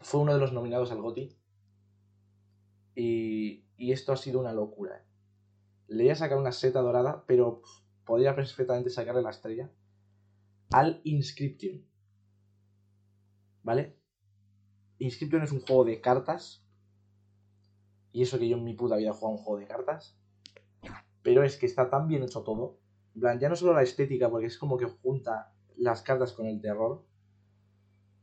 fue 0.00 0.20
uno 0.20 0.34
de 0.34 0.40
los 0.40 0.52
nominados 0.52 0.90
al 0.90 1.02
GOTY 1.02 1.36
y, 2.94 3.64
y 3.76 3.92
esto 3.92 4.12
ha 4.12 4.16
sido 4.16 4.40
una 4.40 4.52
locura. 4.52 4.96
¿eh? 4.96 5.04
Le 5.88 6.04
voy 6.04 6.10
a 6.10 6.16
sacar 6.16 6.38
una 6.38 6.52
seta 6.52 6.80
dorada, 6.80 7.24
pero 7.26 7.62
podría 8.08 8.34
perfectamente 8.34 8.88
sacarle 8.88 9.20
la 9.20 9.30
estrella 9.30 9.70
al 10.70 11.02
Inscription. 11.04 11.84
¿Vale? 13.62 13.98
Inscription 14.98 15.42
es 15.42 15.52
un 15.52 15.60
juego 15.60 15.84
de 15.84 16.00
cartas 16.00 16.64
y 18.12 18.22
eso 18.22 18.38
que 18.38 18.48
yo 18.48 18.56
en 18.56 18.64
mi 18.64 18.72
puta 18.72 18.96
vida 18.96 19.10
he 19.10 19.12
jugado 19.12 19.36
un 19.36 19.44
juego 19.44 19.60
de 19.60 19.66
cartas. 19.66 20.18
Pero 21.22 21.44
es 21.44 21.58
que 21.58 21.66
está 21.66 21.90
tan 21.90 22.08
bien 22.08 22.22
hecho 22.22 22.42
todo. 22.42 22.78
En 23.14 23.20
plan, 23.20 23.38
ya 23.38 23.50
no 23.50 23.56
solo 23.56 23.74
la 23.74 23.82
estética, 23.82 24.30
porque 24.30 24.46
es 24.46 24.56
como 24.56 24.78
que 24.78 24.86
junta 24.86 25.52
las 25.76 26.00
cartas 26.00 26.32
con 26.32 26.46
el 26.46 26.62
terror. 26.62 27.04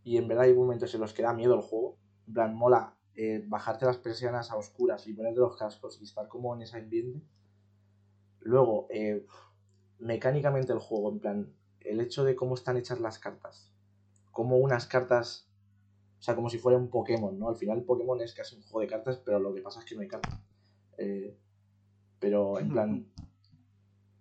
Y 0.03 0.17
en 0.17 0.27
verdad 0.27 0.45
hay 0.45 0.55
momentos 0.55 0.95
en 0.95 1.01
los 1.01 1.13
que 1.13 1.21
da 1.21 1.33
miedo 1.33 1.53
el 1.53 1.61
juego. 1.61 1.99
En 2.27 2.33
plan, 2.33 2.55
mola 2.55 2.97
eh, 3.15 3.43
bajarte 3.47 3.85
las 3.85 3.97
persianas 3.97 4.49
a 4.49 4.57
oscuras 4.57 5.05
y 5.05 5.13
ponerte 5.13 5.41
los 5.41 5.55
cascos 5.55 6.01
y 6.01 6.05
estar 6.05 6.27
como 6.27 6.55
en 6.55 6.63
ese 6.63 6.77
ambiente. 6.77 7.21
Luego, 8.39 8.87
eh, 8.89 9.25
mecánicamente 9.99 10.73
el 10.73 10.79
juego, 10.79 11.09
en 11.11 11.19
plan, 11.19 11.53
el 11.81 12.01
hecho 12.01 12.23
de 12.23 12.35
cómo 12.35 12.55
están 12.55 12.77
hechas 12.77 12.99
las 12.99 13.19
cartas. 13.19 13.71
Como 14.31 14.57
unas 14.57 14.87
cartas, 14.87 15.49
o 16.19 16.21
sea, 16.21 16.35
como 16.35 16.49
si 16.49 16.57
fuera 16.57 16.77
un 16.77 16.89
Pokémon, 16.89 17.37
¿no? 17.37 17.49
Al 17.49 17.55
final 17.55 17.83
Pokémon 17.83 18.21
es 18.21 18.33
casi 18.33 18.55
un 18.55 18.63
juego 18.63 18.81
de 18.81 18.87
cartas, 18.87 19.17
pero 19.23 19.39
lo 19.39 19.53
que 19.53 19.61
pasa 19.61 19.79
es 19.79 19.85
que 19.85 19.95
no 19.95 20.01
hay 20.01 20.07
cartas. 20.07 20.39
Eh, 20.97 21.37
pero 22.19 22.59
en 22.59 22.69
plan, 22.69 23.07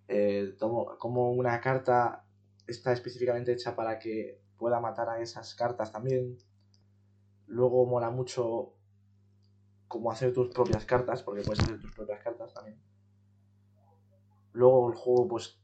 eh, 0.08 0.54
como 0.98 1.32
una 1.32 1.60
carta 1.60 2.24
está 2.66 2.92
específicamente 2.92 3.52
hecha 3.52 3.74
para 3.74 3.98
que 3.98 4.40
pueda 4.56 4.80
matar 4.80 5.08
a 5.08 5.20
esas 5.20 5.54
cartas 5.54 5.92
también. 5.92 6.38
Luego 7.46 7.86
mola 7.86 8.10
mucho 8.10 8.74
como 9.88 10.10
hacer 10.10 10.32
tus 10.32 10.48
propias 10.48 10.84
cartas, 10.84 11.22
porque 11.22 11.42
puedes 11.42 11.62
hacer 11.62 11.80
tus 11.80 11.92
propias 11.92 12.20
cartas 12.22 12.52
también. 12.52 12.80
Luego 14.52 14.90
el 14.90 14.96
juego, 14.96 15.28
pues, 15.28 15.60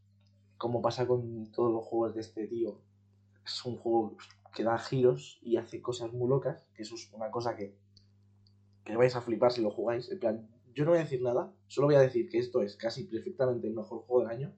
como 0.60 0.82
pasa 0.82 1.06
con 1.06 1.50
todos 1.52 1.72
los 1.72 1.86
juegos 1.86 2.14
de 2.14 2.20
este 2.20 2.46
tío, 2.46 2.82
es 3.42 3.64
un 3.64 3.78
juego 3.78 4.18
que 4.54 4.62
da 4.62 4.76
giros 4.76 5.38
y 5.40 5.56
hace 5.56 5.80
cosas 5.80 6.12
muy 6.12 6.28
locas, 6.28 6.66
que 6.74 6.82
eso 6.82 6.96
es 6.96 7.10
una 7.14 7.30
cosa 7.30 7.56
que, 7.56 7.78
que 8.84 8.94
vais 8.94 9.16
a 9.16 9.22
flipar 9.22 9.52
si 9.52 9.62
lo 9.62 9.70
jugáis. 9.70 10.10
En 10.10 10.20
plan, 10.20 10.50
yo 10.74 10.84
no 10.84 10.90
voy 10.90 10.98
a 11.00 11.04
decir 11.04 11.22
nada, 11.22 11.50
solo 11.66 11.86
voy 11.86 11.96
a 11.96 12.00
decir 12.00 12.28
que 12.28 12.38
esto 12.38 12.60
es 12.60 12.76
casi 12.76 13.04
perfectamente 13.04 13.68
el 13.68 13.74
mejor 13.74 14.02
juego 14.02 14.20
del 14.20 14.36
año. 14.36 14.54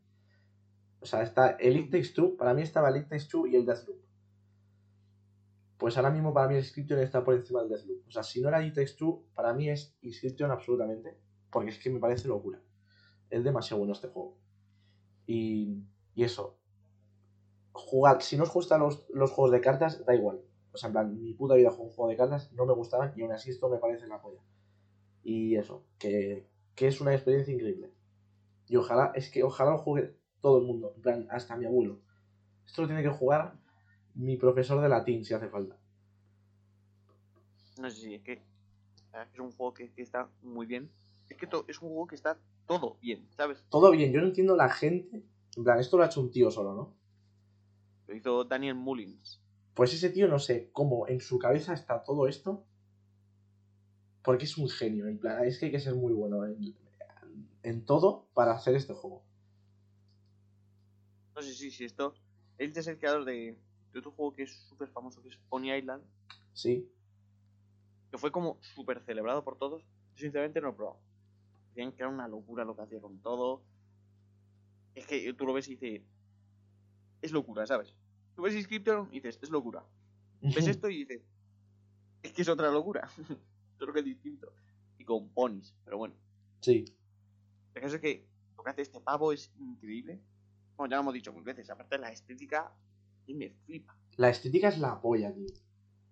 O 0.98 1.06
sea, 1.06 1.22
está 1.22 1.50
el 1.50 1.76
It 1.76 1.92
Takes 1.92 2.14
Two, 2.14 2.36
para 2.36 2.52
mí 2.52 2.62
estaba 2.62 2.88
el 2.88 2.96
It 2.96 3.08
Takes 3.08 3.28
Two 3.28 3.46
y 3.46 3.54
el 3.54 3.64
Deathloop. 3.64 4.02
Pues 5.78 5.96
ahora 5.96 6.10
mismo 6.10 6.34
para 6.34 6.48
mí 6.48 6.56
Inscription 6.56 6.98
está 6.98 7.22
por 7.22 7.34
encima 7.34 7.60
del 7.60 7.68
Deathloop. 7.68 8.08
O 8.08 8.10
sea, 8.10 8.24
si 8.24 8.40
no 8.40 8.48
era 8.48 8.66
It 8.66 8.74
Takes 8.74 8.96
Two, 8.98 9.24
para 9.36 9.54
mí 9.54 9.70
es 9.70 9.96
Inscription 10.00 10.50
absolutamente, 10.50 11.16
porque 11.48 11.70
es 11.70 11.78
que 11.78 11.90
me 11.90 12.00
parece 12.00 12.26
locura. 12.26 12.60
Es 13.30 13.44
demasiado 13.44 13.78
bueno 13.78 13.92
este 13.92 14.08
juego. 14.08 14.36
Y, 15.26 15.84
y 16.14 16.24
eso, 16.24 16.58
jugad, 17.72 18.20
si 18.20 18.36
no 18.36 18.44
os 18.44 18.52
gustan 18.52 18.80
los, 18.80 19.06
los 19.10 19.30
juegos 19.30 19.52
de 19.52 19.60
cartas, 19.60 20.04
da 20.04 20.14
igual. 20.14 20.40
O 20.72 20.76
sea, 20.78 20.88
en 20.88 20.92
plan, 20.94 21.22
mi 21.22 21.34
puta 21.34 21.54
vida 21.54 21.70
juego 21.70 21.84
un 21.84 21.90
juego 21.90 22.10
de 22.10 22.16
cartas, 22.16 22.52
no 22.52 22.66
me 22.66 22.72
gustaban 22.72 23.12
y 23.16 23.22
aún 23.22 23.32
así 23.32 23.50
esto 23.50 23.68
me 23.68 23.78
parece 23.78 24.06
la 24.06 24.20
polla. 24.20 24.40
Y 25.24 25.56
eso, 25.56 25.84
que, 25.98 26.46
que 26.74 26.88
es 26.88 27.00
una 27.00 27.14
experiencia 27.14 27.54
increíble. 27.54 27.92
Y 28.68 28.76
ojalá, 28.76 29.12
es 29.14 29.30
que 29.30 29.44
ojalá 29.44 29.72
lo 29.72 29.78
juegue 29.78 30.16
todo 30.40 30.58
el 30.60 30.66
mundo, 30.66 30.92
en 30.96 31.02
plan, 31.02 31.28
hasta 31.30 31.56
mi 31.56 31.66
abuelo. 31.66 32.00
Esto 32.66 32.82
lo 32.82 32.88
tiene 32.88 33.02
que 33.02 33.10
jugar 33.10 33.54
mi 34.14 34.36
profesor 34.36 34.80
de 34.82 34.88
latín, 34.90 35.24
si 35.24 35.34
hace 35.34 35.48
falta. 35.48 35.78
No 37.78 37.90
sé 37.90 37.96
si 38.00 38.14
es 38.14 38.22
que 38.22 38.32
es 39.34 39.40
un 39.40 39.52
juego 39.52 39.74
que, 39.74 39.92
que 39.92 40.02
está 40.02 40.28
muy 40.42 40.66
bien. 40.66 40.90
Es 41.28 41.36
que 41.36 41.46
to- 41.46 41.64
es 41.68 41.80
un 41.82 41.88
juego 41.90 42.06
que 42.06 42.14
está 42.16 42.38
todo 42.66 42.96
bien, 43.00 43.28
¿sabes? 43.36 43.64
Todo 43.70 43.90
bien, 43.90 44.12
yo 44.12 44.20
no 44.20 44.28
entiendo 44.28 44.54
la 44.54 44.68
gente. 44.68 45.24
En 45.56 45.64
plan, 45.64 45.78
esto 45.78 45.96
lo 45.96 46.02
ha 46.02 46.06
hecho 46.06 46.20
un 46.20 46.30
tío 46.30 46.50
solo, 46.50 46.74
¿no? 46.74 46.94
Lo 48.06 48.14
hizo 48.16 48.44
Daniel 48.44 48.74
Mullins. 48.74 49.40
Pues 49.74 49.92
ese 49.94 50.10
tío 50.10 50.28
no 50.28 50.38
sé 50.38 50.70
cómo 50.72 51.06
en 51.08 51.20
su 51.20 51.38
cabeza 51.38 51.72
está 51.74 52.02
todo 52.02 52.26
esto. 52.26 52.64
Porque 54.22 54.44
es 54.44 54.56
un 54.58 54.68
genio. 54.68 55.08
En 55.08 55.18
plan, 55.18 55.44
es 55.44 55.58
que 55.58 55.66
hay 55.66 55.72
que 55.72 55.80
ser 55.80 55.94
muy 55.94 56.12
bueno 56.12 56.44
en, 56.44 56.74
en 57.62 57.84
todo 57.84 58.28
para 58.34 58.52
hacer 58.52 58.74
este 58.76 58.92
juego. 58.94 59.22
No 61.34 61.42
sé 61.42 61.54
si, 61.54 61.70
si 61.70 61.84
esto. 61.84 62.14
Él 62.58 62.72
es 62.74 62.86
el 62.86 62.98
creador 62.98 63.24
de, 63.24 63.58
de 63.92 63.98
otro 63.98 64.12
juego 64.12 64.32
que 64.34 64.42
es 64.44 64.52
súper 64.68 64.88
famoso, 64.88 65.22
que 65.22 65.28
es 65.30 65.36
Pony 65.48 65.72
Island, 65.74 66.02
Sí. 66.52 66.86
que 68.10 68.18
fue 68.18 68.30
como 68.30 68.58
súper 68.60 69.00
celebrado 69.04 69.42
por 69.42 69.56
todos. 69.58 69.82
Yo 70.14 70.22
sinceramente 70.22 70.60
no 70.60 70.68
lo 70.68 70.72
he 70.74 70.76
probado. 70.76 71.00
Decían 71.68 71.92
que 71.92 72.02
era 72.02 72.10
una 72.10 72.28
locura 72.28 72.64
lo 72.64 72.76
que 72.76 72.82
hacía 72.82 73.00
con 73.00 73.18
todo. 73.20 73.62
Es 74.94 75.06
que 75.06 75.32
tú 75.34 75.46
lo 75.46 75.52
ves 75.52 75.68
y 75.68 75.76
dices. 75.76 76.02
Es 77.20 77.32
locura, 77.32 77.66
¿sabes? 77.66 77.94
Tú 78.34 78.42
ves 78.42 78.54
Inscription 78.54 79.08
y 79.10 79.20
dices, 79.20 79.38
es 79.42 79.50
locura. 79.50 79.84
Ves 80.40 80.66
esto 80.68 80.88
y 80.88 81.04
dices, 81.04 81.22
es 82.22 82.32
que 82.32 82.42
es 82.42 82.48
otra 82.48 82.70
locura. 82.70 83.08
Solo 83.78 83.92
que 83.92 84.00
es 84.00 84.04
distinto. 84.04 84.52
Y 84.98 85.04
con 85.04 85.28
ponis, 85.30 85.74
pero 85.84 85.98
bueno. 85.98 86.14
Sí. 86.60 86.84
El 87.74 87.82
caso 87.82 87.96
es 87.96 88.00
que 88.02 88.26
lo 88.56 88.62
que 88.62 88.70
hace 88.70 88.82
este 88.82 89.00
pavo 89.00 89.32
es 89.32 89.52
increíble. 89.58 90.20
Bueno, 90.76 90.90
ya 90.90 90.96
lo 90.96 91.02
hemos 91.02 91.14
dicho 91.14 91.32
mil 91.32 91.42
veces. 91.42 91.68
Aparte 91.70 91.96
de 91.96 92.02
la 92.02 92.12
estética, 92.12 92.72
y 93.26 93.34
me 93.34 93.50
flipa. 93.50 93.96
La 94.16 94.30
estética 94.30 94.68
es 94.68 94.78
la 94.78 95.00
polla, 95.00 95.32
tío. 95.32 95.46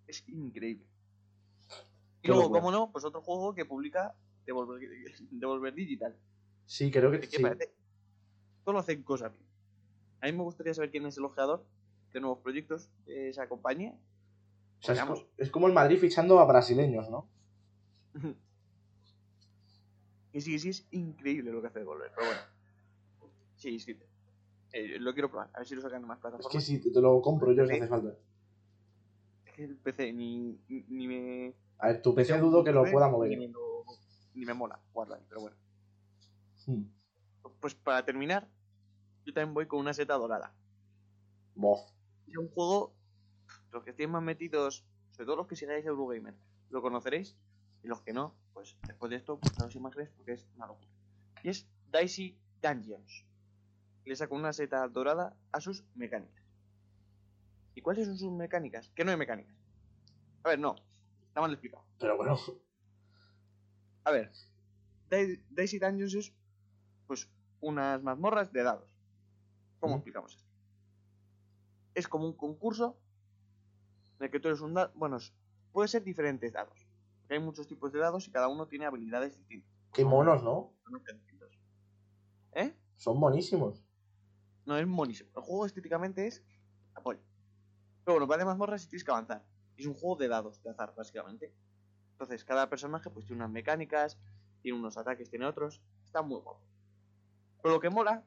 Es 0.07 0.27
increíble. 0.29 0.87
Y 2.23 2.29
luego, 2.29 2.43
locura. 2.45 2.61
como 2.61 2.73
no, 2.73 2.93
pues 2.93 3.05
otro 3.05 3.21
juego 3.23 3.55
que 3.55 3.65
publica 3.65 4.15
Devolver, 4.45 4.81
Devolver 5.31 5.75
Digital. 5.75 6.17
Sí, 6.67 6.91
creo 6.91 7.11
que 7.11 7.21
Que 7.21 7.27
sí. 7.27 7.43
parece. 7.43 7.73
Solo 8.65 8.79
hacen 8.79 9.03
cosas 9.03 9.33
bien. 9.33 9.47
A 10.23 10.27
mí 10.27 10.33
me 10.33 10.43
gustaría 10.43 10.75
saber 10.75 10.91
quién 10.91 11.07
es 11.07 11.17
el 11.17 11.25
ojeador 11.25 11.65
de 12.13 12.21
nuevos 12.21 12.41
proyectos 12.41 12.91
de 13.07 13.31
esa 13.31 13.49
compañía. 13.49 13.95
O 14.83 14.83
sea, 14.83 14.95
es, 14.95 15.25
es 15.39 15.51
como 15.51 15.67
el 15.67 15.73
Madrid 15.73 15.99
fichando 15.99 16.39
a 16.41 16.45
brasileños, 16.45 17.09
¿no? 17.11 17.29
Y 20.33 20.41
sí, 20.43 20.59
sí, 20.61 20.69
es 20.69 20.87
increíble 20.93 21.51
lo 21.51 21.61
que 21.61 21.67
hace 21.67 21.81
Devolver, 21.81 22.13
pero 22.15 22.27
bueno. 22.29 22.41
Sí, 23.57 23.81
sí. 23.81 23.99
Eh, 24.73 24.99
lo 25.01 25.13
quiero 25.13 25.29
probar, 25.29 25.51
a 25.53 25.59
ver 25.59 25.67
si 25.67 25.75
lo 25.75 25.83
sacan 25.83 26.03
en 26.03 26.07
más 26.09 26.19
Es 26.19 26.23
plataformas. 26.23 26.53
que 26.53 26.61
sí, 26.61 26.79
te, 26.79 27.01
lo 27.01 27.21
compro 27.21 27.53
yo 27.53 27.67
si 27.67 27.73
hace 27.73 27.89
falta. 27.89 28.15
Es 29.45 29.53
que 29.53 29.65
el 29.65 29.77
PC 29.77 30.13
ni, 30.13 30.57
ni, 30.69 30.85
ni 30.89 31.09
me. 31.09 31.55
A 31.79 31.89
ver, 31.89 32.01
tu 32.03 32.15
PC 32.15 32.39
dudo 32.39 32.63
que 32.63 32.71
lo 32.71 32.89
pueda 32.89 33.07
Ni 33.07 33.13
mover. 33.13 33.39
me, 33.39 33.49
lo- 33.49 33.85
ni 34.35 34.45
me 34.47 34.55
mola 34.55 34.79
ahí, 34.95 35.23
pero 35.29 35.41
bueno. 35.41 35.57
Hmm. 36.67 36.83
Pues 37.61 37.75
para 37.75 38.05
terminar, 38.05 38.49
yo 39.25 39.33
también 39.35 39.55
voy 39.55 39.67
con 39.67 39.81
una 39.81 39.93
seta 39.93 40.15
dorada. 40.15 40.53
Bof. 41.55 41.81
Es 42.27 42.37
un 42.37 42.49
juego, 42.49 42.95
los 43.73 43.85
que 43.85 43.91
estén 43.91 44.11
más 44.11 44.23
metidos, 44.23 44.85
sobre 45.11 45.27
todo 45.27 45.37
los 45.37 45.47
que 45.47 45.57
sigáis 45.57 45.85
Eurogamer, 45.85 46.35
lo 46.71 46.83
conoceréis. 46.83 47.37
Y 47.83 47.89
los 47.89 48.03
que 48.03 48.13
no, 48.13 48.35
pues 48.53 48.77
después 48.87 49.11
de 49.11 49.17
esto, 49.17 49.39
buscaros 49.39 49.75
imágenes 49.75 50.11
porque 50.11 50.33
es 50.33 50.47
una 50.57 50.67
locura. 50.67 50.89
Y 51.43 51.49
es 51.49 51.67
Dicey 51.91 52.39
Dungeons. 52.63 53.25
Le 54.05 54.17
saco 54.17 54.35
una 54.35 54.53
seta 54.53 54.87
dorada 54.89 55.37
a 55.53 55.61
sus 55.61 55.85
mecánicas. 55.95 56.45
¿Y 57.75 57.81
cuáles 57.81 58.07
son 58.07 58.19
sus 58.19 58.33
mecánicas? 58.33 58.91
Que 58.91 59.05
no 59.05 59.13
hay 59.13 59.17
mecánicas. 59.17 59.57
A 60.43 60.51
ver, 60.51 60.59
no. 60.59 60.77
Está 61.29 61.41
mal 61.41 61.53
explicado. 61.53 61.85
Pero 61.99 62.17
bueno. 62.17 62.39
A 64.05 64.11
ver, 64.11 64.31
Daisy 65.09 65.79
Dungeons 65.79 66.15
es 66.15 66.35
pues 67.11 67.29
unas 67.61 68.01
mazmorras 68.05 68.53
de 68.53 68.63
dados. 68.63 68.89
¿Cómo 69.81 69.97
explicamos 69.97 70.37
esto? 70.37 70.49
Es 71.93 72.07
como 72.07 72.25
un 72.25 72.35
concurso 72.35 72.97
en 74.21 74.27
el 74.27 74.31
que 74.31 74.39
tú 74.39 74.47
eres 74.47 74.61
un 74.61 74.75
dado. 74.75 74.93
Bueno, 74.95 75.19
puede 75.73 75.89
ser 75.89 76.05
diferentes 76.05 76.53
dados. 76.53 76.87
Porque 77.19 77.35
hay 77.35 77.41
muchos 77.41 77.67
tipos 77.67 77.93
de 77.93 77.99
dados 77.99 78.29
y 78.29 78.31
cada 78.31 78.47
uno 78.47 78.69
tiene 78.69 78.87
habilidades 78.87 79.37
distintas. 79.37 79.69
Qué 79.93 80.05
monos, 80.05 80.45
¿no? 80.45 80.73
¿Eh? 82.53 82.77
Son 82.95 83.19
monísimos. 83.19 83.85
No, 84.65 84.79
es 84.79 84.87
monísimo. 84.87 85.31
El 85.35 85.43
juego 85.43 85.67
estéticamente 85.67 86.29
es 86.29 86.45
apoyo. 86.95 87.19
Pero 88.05 88.19
bueno, 88.19 88.29
va 88.29 88.37
de 88.37 88.45
mazmorras 88.45 88.85
y 88.85 88.87
tienes 88.87 89.03
que 89.03 89.11
avanzar. 89.11 89.45
Es 89.77 89.85
un 89.85 89.95
juego 89.95 90.15
de 90.15 90.29
dados, 90.29 90.63
de 90.63 90.71
azar, 90.71 90.95
básicamente. 90.97 91.53
Entonces, 92.13 92.45
cada 92.45 92.71
personaje 92.71 93.11
pues 93.11 93.27
tiene 93.27 93.43
unas 93.43 93.51
mecánicas, 93.51 94.17
tiene 94.63 94.79
unos 94.79 94.97
ataques, 94.97 95.29
tiene 95.29 95.47
otros. 95.47 95.83
Está 96.05 96.23
muy 96.23 96.39
guapo. 96.39 96.71
Pero 97.63 97.75
lo 97.75 97.81
que 97.81 97.91
mola 97.91 98.25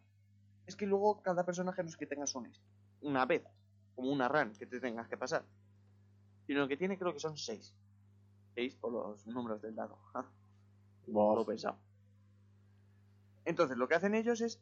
es 0.65 0.75
que 0.75 0.85
luego 0.85 1.21
cada 1.21 1.45
personaje 1.45 1.83
no 1.83 1.89
es 1.89 1.97
que 1.97 2.05
tengas 2.05 2.35
un 2.35 2.45
esto, 2.45 2.67
una 3.01 3.25
vez, 3.25 3.43
como 3.95 4.11
una 4.11 4.27
run 4.27 4.53
que 4.53 4.65
te 4.65 4.79
tengas 4.79 5.07
que 5.07 5.17
pasar. 5.17 5.45
Sino 6.47 6.67
que 6.67 6.77
tiene 6.77 6.97
creo 6.97 7.13
que 7.13 7.19
son 7.19 7.37
seis. 7.37 7.75
Seis 8.55 8.75
por 8.75 8.91
los 8.91 9.25
números 9.27 9.61
del 9.61 9.75
dado. 9.75 9.97
Ja. 10.13 10.29
Lo 11.07 11.45
pensado. 11.45 11.77
Entonces, 13.45 13.77
lo 13.77 13.87
que 13.89 13.95
hacen 13.95 14.15
ellos 14.15 14.39
es, 14.39 14.61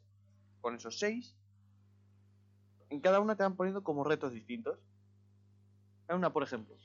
con 0.60 0.74
esos 0.74 0.98
seis, 0.98 1.36
en 2.90 3.00
cada 3.00 3.20
una 3.20 3.36
te 3.36 3.44
van 3.44 3.56
poniendo 3.56 3.84
como 3.84 4.02
retos 4.02 4.32
distintos. 4.32 4.78
En 6.08 6.16
una, 6.16 6.32
por 6.32 6.42
ejemplo, 6.42 6.76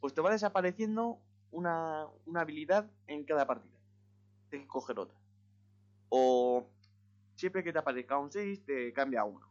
pues 0.00 0.14
te 0.14 0.20
va 0.20 0.30
desapareciendo 0.30 1.18
una, 1.50 2.06
una 2.24 2.42
habilidad 2.42 2.88
en 3.08 3.24
cada 3.24 3.46
partida. 3.46 3.78
Tienes 4.48 4.66
que 4.66 4.72
coger 4.72 4.98
otra. 4.98 5.18
O 6.08 6.66
siempre 7.40 7.64
que 7.64 7.72
te 7.72 7.78
aparezca 7.78 8.18
un 8.18 8.30
6, 8.30 8.64
te 8.64 8.92
cambia 8.92 9.22
a 9.22 9.24
uno. 9.24 9.48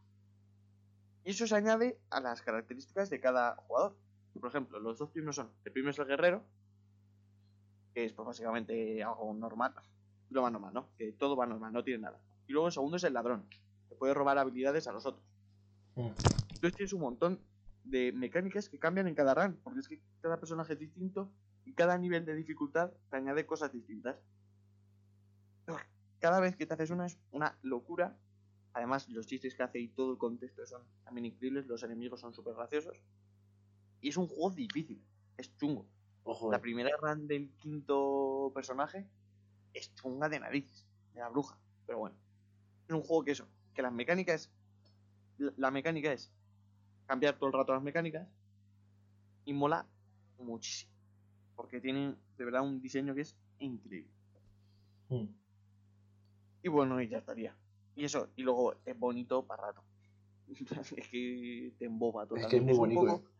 Y 1.24 1.30
eso 1.30 1.46
se 1.46 1.56
añade 1.56 1.98
a 2.08 2.20
las 2.20 2.40
características 2.40 3.10
de 3.10 3.20
cada 3.20 3.56
jugador. 3.56 3.96
Por 4.38 4.48
ejemplo, 4.48 4.78
los 4.78 4.98
dos 4.98 5.10
primeros 5.10 5.36
son, 5.36 5.50
el 5.64 5.72
primero 5.72 5.90
es 5.90 5.98
el 5.98 6.06
guerrero, 6.06 6.42
que 7.92 8.04
es 8.04 8.12
pues, 8.12 8.26
básicamente 8.26 9.02
algo 9.02 9.34
normal, 9.34 9.74
lo 10.30 10.42
más 10.42 10.52
normal, 10.52 10.72
¿no? 10.72 10.88
Que 10.96 11.12
todo 11.12 11.36
va 11.36 11.46
normal, 11.46 11.72
no 11.72 11.82
tiene 11.82 12.02
nada. 12.02 12.20
Y 12.46 12.52
luego 12.52 12.68
el 12.68 12.72
segundo 12.72 12.96
es 12.96 13.04
el 13.04 13.12
ladrón, 13.12 13.46
que 13.88 13.96
puede 13.96 14.14
robar 14.14 14.38
habilidades 14.38 14.86
a 14.86 14.92
los 14.92 15.04
otros. 15.04 15.24
Mm. 15.96 16.10
Entonces 16.54 16.76
tienes 16.76 16.92
un 16.92 17.00
montón 17.00 17.40
de 17.84 18.12
mecánicas 18.12 18.68
que 18.68 18.78
cambian 18.78 19.08
en 19.08 19.14
cada 19.16 19.34
run, 19.34 19.58
porque 19.64 19.80
es 19.80 19.88
que 19.88 20.00
cada 20.20 20.38
personaje 20.38 20.74
es 20.74 20.78
distinto 20.78 21.32
y 21.64 21.74
cada 21.74 21.98
nivel 21.98 22.24
de 22.24 22.34
dificultad 22.34 22.92
te 23.10 23.16
añade 23.16 23.46
cosas 23.46 23.72
distintas. 23.72 24.16
Cada 26.20 26.38
vez 26.38 26.56
que 26.56 26.66
te 26.66 26.74
haces 26.74 26.90
una 26.90 27.06
es 27.06 27.18
una 27.32 27.58
locura. 27.62 28.16
Además, 28.72 29.08
los 29.08 29.26
chistes 29.26 29.54
que 29.54 29.62
hace 29.62 29.80
y 29.80 29.88
todo 29.88 30.12
el 30.12 30.18
contexto 30.18 30.64
son 30.64 30.82
también 31.02 31.26
increíbles, 31.26 31.66
los 31.66 31.82
enemigos 31.82 32.20
son 32.20 32.32
súper 32.32 32.54
graciosos. 32.54 33.02
Y 34.00 34.10
es 34.10 34.16
un 34.16 34.28
juego 34.28 34.50
difícil, 34.50 35.02
es 35.36 35.56
chungo. 35.56 35.88
Ojo. 36.22 36.52
La 36.52 36.60
primera 36.60 36.90
run 37.00 37.26
del 37.26 37.50
quinto 37.56 38.52
personaje 38.54 39.08
es 39.72 39.92
chunga 39.94 40.28
de 40.28 40.38
narices, 40.38 40.86
de 41.14 41.20
la 41.20 41.28
bruja. 41.28 41.58
Pero 41.86 41.98
bueno, 41.98 42.16
es 42.86 42.94
un 42.94 43.02
juego 43.02 43.24
que 43.24 43.32
eso, 43.32 43.48
que 43.74 43.82
las 43.82 43.92
mecánicas, 43.92 44.52
la 45.38 45.52
la 45.56 45.70
mecánica 45.70 46.12
es 46.12 46.30
cambiar 47.06 47.38
todo 47.38 47.48
el 47.48 47.54
rato 47.54 47.72
las 47.72 47.82
mecánicas 47.82 48.28
y 49.44 49.52
mola 49.52 49.86
muchísimo. 50.38 50.92
Porque 51.56 51.80
tienen 51.80 52.16
de 52.36 52.44
verdad 52.44 52.62
un 52.62 52.80
diseño 52.80 53.14
que 53.14 53.22
es 53.22 53.36
increíble. 53.58 54.12
Mm. 55.08 55.39
Y 56.62 56.68
bueno, 56.68 57.00
y 57.00 57.08
ya 57.08 57.18
estaría. 57.18 57.56
Y 57.96 58.04
eso, 58.04 58.28
y 58.36 58.42
luego 58.42 58.74
es 58.84 58.98
bonito 58.98 59.46
para 59.46 59.66
rato. 59.68 59.82
es 60.96 61.08
que 61.08 61.72
te 61.78 61.84
emboba 61.84 62.24
Es 62.24 62.28
totalmente. 62.28 62.50
que 62.50 62.56
es 62.56 62.64
muy 62.64 62.78
bonito. 62.78 63.00
poco- 63.00 63.28
eh. 63.28 63.30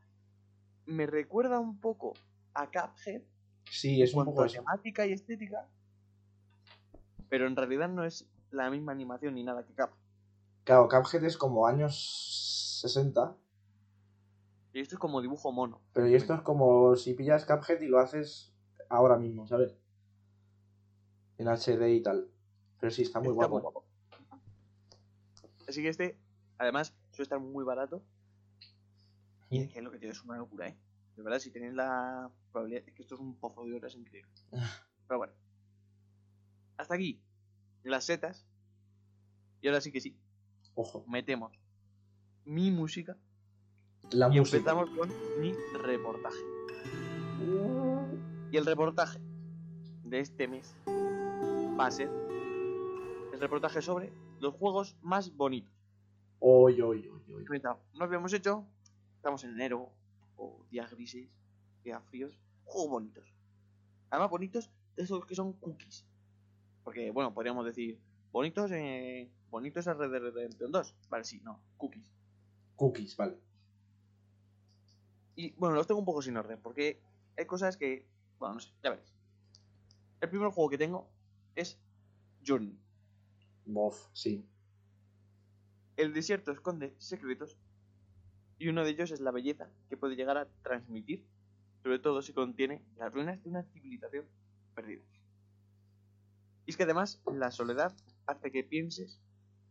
Me 0.86 1.06
recuerda 1.06 1.58
un 1.60 1.78
poco 1.78 2.14
a 2.54 2.66
Cuphead 2.66 3.22
Sí, 3.70 4.02
es 4.02 4.12
un 4.14 4.24
poco 4.24 4.42
a 4.42 4.46
temática 4.48 5.06
y 5.06 5.12
estética. 5.12 5.68
Pero 7.28 7.46
en 7.46 7.54
realidad 7.54 7.88
no 7.88 8.04
es 8.04 8.28
la 8.50 8.70
misma 8.70 8.92
animación 8.92 9.34
ni 9.34 9.44
nada 9.44 9.64
que 9.64 9.72
Cuphead. 9.72 9.94
Claro, 10.64 10.88
Cuphead 10.88 11.24
es 11.24 11.36
como 11.36 11.66
años 11.66 12.78
60, 12.82 13.36
Y 14.72 14.80
esto 14.80 14.96
es 14.96 14.98
como 14.98 15.20
dibujo 15.20 15.52
mono. 15.52 15.80
pero 15.92 16.08
y 16.08 16.14
esto 16.14 16.34
es 16.34 16.40
como 16.42 16.96
si 16.96 17.14
pillas 17.14 17.44
Cuphead 17.44 17.80
y 17.80 17.86
lo 17.88 17.98
haces 18.00 18.52
ahora 18.88 19.16
mismo, 19.16 19.46
¿sabes? 19.46 19.76
En 21.38 21.46
HD 21.48 21.94
y 21.94 22.02
tal. 22.02 22.28
Pero 22.80 22.90
sí, 22.90 23.02
está 23.02 23.20
muy 23.20 23.30
Está 23.32 23.46
guapo. 23.46 23.60
guapo. 23.60 23.84
Así 25.68 25.82
que 25.82 25.88
este, 25.88 26.18
además, 26.58 26.94
suele 27.12 27.24
estar 27.24 27.38
muy 27.40 27.64
barato. 27.64 28.02
Y 29.50 29.58
es 29.62 29.68
que 29.72 29.78
es 29.78 29.84
lo 29.84 29.90
que 29.90 29.98
tiene 29.98 30.12
es 30.14 30.22
una 30.24 30.36
locura, 30.38 30.68
¿eh? 30.68 30.76
De 31.16 31.22
verdad, 31.22 31.38
si 31.38 31.50
tenéis 31.50 31.74
la 31.74 32.30
probabilidad, 32.52 32.84
es 32.86 32.94
que 32.94 33.02
esto 33.02 33.14
es 33.16 33.20
un 33.20 33.34
pozo 33.36 33.64
de 33.64 33.74
horas 33.74 33.94
increíble. 33.94 34.30
Pero 35.06 35.18
bueno. 35.18 35.32
Hasta 36.76 36.94
aquí 36.94 37.20
las 37.82 38.04
setas. 38.04 38.46
Y 39.60 39.68
ahora 39.68 39.80
sí 39.82 39.92
que 39.92 40.00
sí, 40.00 40.16
Ojo, 40.74 41.04
metemos 41.06 41.52
mi 42.46 42.70
música 42.70 43.16
la 44.12 44.28
y 44.34 44.38
música. 44.40 44.56
empezamos 44.56 44.88
con 44.90 45.10
mi 45.40 45.52
reportaje. 45.82 46.38
Y 48.50 48.56
el 48.56 48.64
reportaje 48.64 49.18
de 50.04 50.20
este 50.20 50.48
mes 50.48 50.74
va 51.78 51.86
a 51.86 51.90
ser 51.90 52.08
reportaje 53.41 53.82
sobre 53.82 54.12
los 54.41 54.55
juegos 54.55 54.97
más 55.03 55.34
bonitos. 55.36 55.72
Oy, 56.41 56.80
oy, 56.80 57.09
oy, 57.09 57.32
oy. 57.34 57.45
Comentado, 57.45 57.80
No 57.95 58.05
habíamos 58.05 58.32
hecho, 58.32 58.64
estamos 59.16 59.45
en 59.45 59.51
enero, 59.51 59.91
o 60.36 60.64
días 60.70 60.91
grises, 60.91 61.28
días 61.84 62.03
fríos, 62.09 62.38
juegos 62.64 62.91
bonitos. 62.91 63.34
Además, 64.11 64.30
bonitos 64.30 64.70
de 64.97 65.03
esos 65.03 65.24
que 65.26 65.34
son 65.34 65.53
cookies. 65.55 66.05
Porque, 66.82 67.11
bueno, 67.11 67.34
podríamos 67.34 67.64
decir, 67.64 67.99
bonitos, 68.32 68.70
eh, 68.72 69.30
bonitos 69.51 69.86
es 69.86 69.97
Red 69.97 70.11
Dead 70.11 70.32
Redemption 70.32 70.72
2. 70.72 70.95
Vale, 71.11 71.24
sí, 71.24 71.41
no, 71.45 71.61
cookies. 71.76 72.11
Cookies, 72.76 73.16
vale. 73.16 73.36
Y 75.36 75.53
bueno, 75.53 75.74
los 75.74 75.86
tengo 75.86 76.01
un 76.01 76.07
poco 76.07 76.22
sin 76.22 76.36
orden, 76.36 76.59
porque 76.61 77.01
hay 77.36 77.47
cosas 77.47 77.76
que, 77.76 78.07
bueno, 78.38 78.55
no 78.55 78.61
sé, 78.61 78.70
ya 78.82 78.91
veréis. 78.91 79.12
El 80.20 80.28
primer 80.28 80.51
juego 80.51 80.68
que 80.70 80.78
tengo 80.78 81.09
es 81.55 81.78
Journey. 82.47 82.78
Bof, 83.74 84.08
sí. 84.12 84.44
El 85.96 86.12
desierto 86.12 86.52
esconde 86.52 86.94
secretos 86.98 87.56
y 88.58 88.68
uno 88.68 88.84
de 88.84 88.90
ellos 88.90 89.10
es 89.10 89.20
la 89.20 89.30
belleza 89.30 89.70
que 89.88 89.96
puede 89.96 90.16
llegar 90.16 90.36
a 90.36 90.48
transmitir, 90.62 91.24
sobre 91.82 91.98
todo 91.98 92.22
si 92.22 92.32
contiene 92.32 92.84
las 92.96 93.12
ruinas 93.12 93.42
de 93.42 93.48
una 93.48 93.62
civilización 93.64 94.26
perdida. 94.74 95.02
Y 96.66 96.70
es 96.70 96.76
que 96.76 96.82
además 96.84 97.22
la 97.32 97.50
soledad 97.50 97.94
hace 98.26 98.52
que 98.52 98.62
pienses 98.64 99.20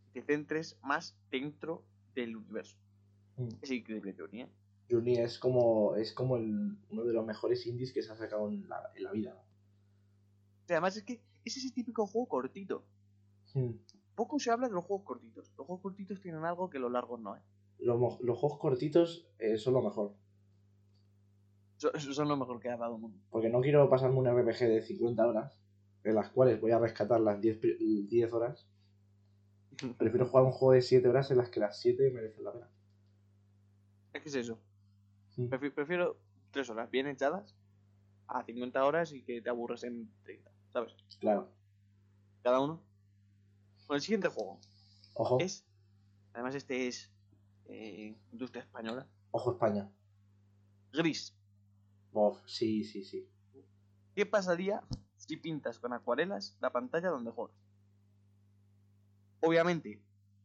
y 0.10 0.20
te 0.20 0.26
centres 0.26 0.78
más 0.82 1.16
dentro 1.32 1.84
del 2.16 2.36
universo. 2.36 2.78
Mm. 3.38 3.50
Es 3.62 3.72
increíble 3.72 4.14
teoría. 4.14 4.46
¿eh? 4.46 5.24
Es 5.24 5.38
como, 5.38 5.96
es 5.96 6.14
como 6.14 6.38
el- 6.38 6.78
uno 6.90 7.04
de 7.06 7.14
los 7.14 7.26
mejores 7.26 7.66
indies 7.68 7.94
que 7.94 8.02
se 8.02 8.12
ha 8.12 8.16
sacado 8.16 8.50
en 8.50 8.68
la, 8.68 8.92
en 8.96 9.04
la 9.04 9.12
vida. 9.12 9.44
Además 10.68 10.98
es 10.98 11.04
que 11.04 11.22
es 11.46 11.58
ese 11.58 11.72
típico 11.72 12.06
juego 12.08 12.28
cortito. 12.28 12.84
Poco 14.16 14.38
se 14.40 14.52
habla 14.52 14.68
de 14.68 14.74
los 14.74 14.84
juegos 14.86 15.06
cortitos. 15.06 15.52
Los 15.58 15.66
juegos 15.66 15.82
cortitos 15.82 16.20
tienen 16.22 16.44
algo 16.46 16.70
que 16.70 16.80
los 16.80 16.92
largos 16.92 17.20
no, 17.20 17.36
¿eh? 17.38 17.42
Los, 17.80 18.20
los 18.22 18.38
juegos 18.38 18.60
cortitos 18.60 19.28
eh, 19.40 19.58
son 19.58 19.74
lo 19.76 19.82
mejor. 19.82 20.14
Son 21.78 22.28
lo 22.28 22.36
mejor 22.36 22.60
que 22.60 22.70
ha 22.70 22.76
dado 22.78 22.96
el 22.96 23.02
mundo. 23.02 23.18
Porque 23.30 23.50
no 23.50 23.62
quiero 23.62 23.90
pasarme 23.90 24.18
un 24.18 24.28
RPG 24.28 24.60
de 24.68 24.82
50 24.82 25.26
horas, 25.26 25.62
en 26.04 26.16
las 26.16 26.30
cuales 26.30 26.60
voy 26.60 26.72
a 26.72 26.80
rescatar 26.80 27.22
las 27.22 27.40
10, 27.40 27.58
pri- 27.58 28.06
10 28.08 28.34
horas. 28.34 28.68
Prefiero 29.98 30.26
jugar 30.28 30.44
un 30.46 30.52
juego 30.52 30.74
de 30.74 30.82
7 30.82 31.08
horas 31.08 31.32
en 31.32 31.38
las 31.38 31.50
que 31.50 31.62
las 31.62 31.80
7 31.80 32.12
merecen 32.12 32.44
la 32.44 32.52
pena. 32.52 32.70
Es 34.14 34.22
que 34.24 34.30
es 34.30 34.36
eso. 34.36 34.60
Prefi- 35.38 35.74
Prefiero 35.74 36.18
tres 36.52 36.70
horas 36.70 36.92
bien 36.92 37.08
echadas 37.08 37.56
a 38.28 38.44
50 38.44 38.84
horas 38.84 39.14
y 39.14 39.24
que 39.24 39.42
te 39.42 39.50
aburres 39.50 39.84
en 39.86 40.12
30, 40.24 40.52
¿sabes? 40.74 40.94
Claro. 41.20 41.48
Cada 42.44 42.60
uno. 42.60 42.82
Bueno, 43.90 43.98
el 43.98 44.04
siguiente 44.04 44.28
juego 44.28 44.60
Ojo, 45.16 45.40
es. 45.40 45.66
Además, 46.34 46.54
este 46.54 46.88
es. 46.88 47.12
eh, 47.66 48.16
industria 48.32 48.62
española. 48.62 49.08
ojo 49.32 49.54
España. 49.54 49.90
Gris. 50.94 51.36
Bof, 52.12 52.40
sí, 52.46 52.84
sí, 52.84 53.04
sí. 53.04 53.28
¿Qué 54.14 54.28
pasaría 54.28 54.84
si 55.18 55.38
pintas 55.38 55.80
con 55.80 55.92
acuarelas 55.94 56.56
la 56.62 56.72
pantalla 56.72 57.10
donde 57.10 57.32
juegas? 57.32 57.56
Obviamente, 59.40 60.00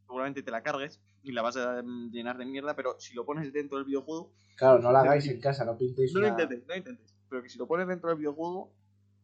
seguramente 0.06 0.42
te 0.42 0.50
la 0.50 0.62
cargues 0.62 1.02
y 1.22 1.32
la 1.32 1.42
vas 1.42 1.58
a 1.58 1.82
llenar 1.82 2.38
de 2.38 2.46
mierda, 2.46 2.74
pero 2.74 2.98
si 2.98 3.12
lo 3.12 3.26
pones 3.26 3.52
dentro 3.52 3.76
del 3.76 3.86
videojuego, 3.86 4.32
Claro, 4.56 4.78
no 4.78 4.90
la 4.90 5.00
hagáis 5.00 5.26
en 5.26 5.40
casa, 5.40 5.66
no 5.66 5.76
pintéis 5.76 6.14
No 6.14 6.20
lo 6.20 6.28
intentes, 6.28 6.60
no 6.60 6.68
lo 6.68 6.76
intentes. 6.76 7.14
Pero 7.28 7.42
que 7.42 7.48
si 7.50 7.58
lo 7.58 7.66
pones 7.66 7.88
dentro 7.88 8.08
del 8.08 8.18
videojuego, 8.18 8.72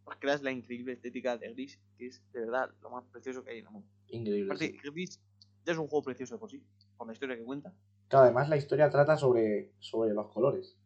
pues 0.05 0.19
creas 0.21 0.43
la 0.43 0.51
increíble 0.51 0.93
estética 0.93 1.39
de 1.39 1.53
Gris, 1.55 1.81
que 1.97 2.09
es 2.09 2.23
de 2.33 2.41
verdad 2.41 2.71
lo 2.83 2.91
más 2.91 3.05
precioso 3.07 3.43
que 3.45 3.53
hay 3.53 3.59
en 3.61 3.67
el 3.67 3.73
mundo. 3.73 3.89
Increíble. 4.11 4.53
Aparte, 4.53 4.67
sí. 4.83 4.91
Gris 4.91 5.21
ya 5.65 5.73
es 5.73 5.79
un 5.79 5.89
juego 5.89 6.05
precioso 6.05 6.39
por 6.39 6.51
sí, 6.51 6.65
por 6.97 7.07
la 7.07 7.13
historia 7.13 7.37
que 7.37 7.45
cuenta. 7.45 7.73
Claro, 8.09 8.25
además 8.25 8.49
la 8.49 8.57
historia 8.57 8.91
trata 8.91 9.17
sobre, 9.17 9.73
sobre 9.79 10.13
los 10.13 10.29
colores. 10.33 10.77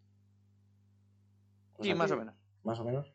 O 1.77 1.83
Sí, 1.83 1.89
sea 1.91 1.97
más 1.97 2.09
que- 2.11 2.15
o 2.15 2.19
menos. 2.19 2.35
Más 2.63 2.81
o 2.81 2.85
menos. 2.85 3.13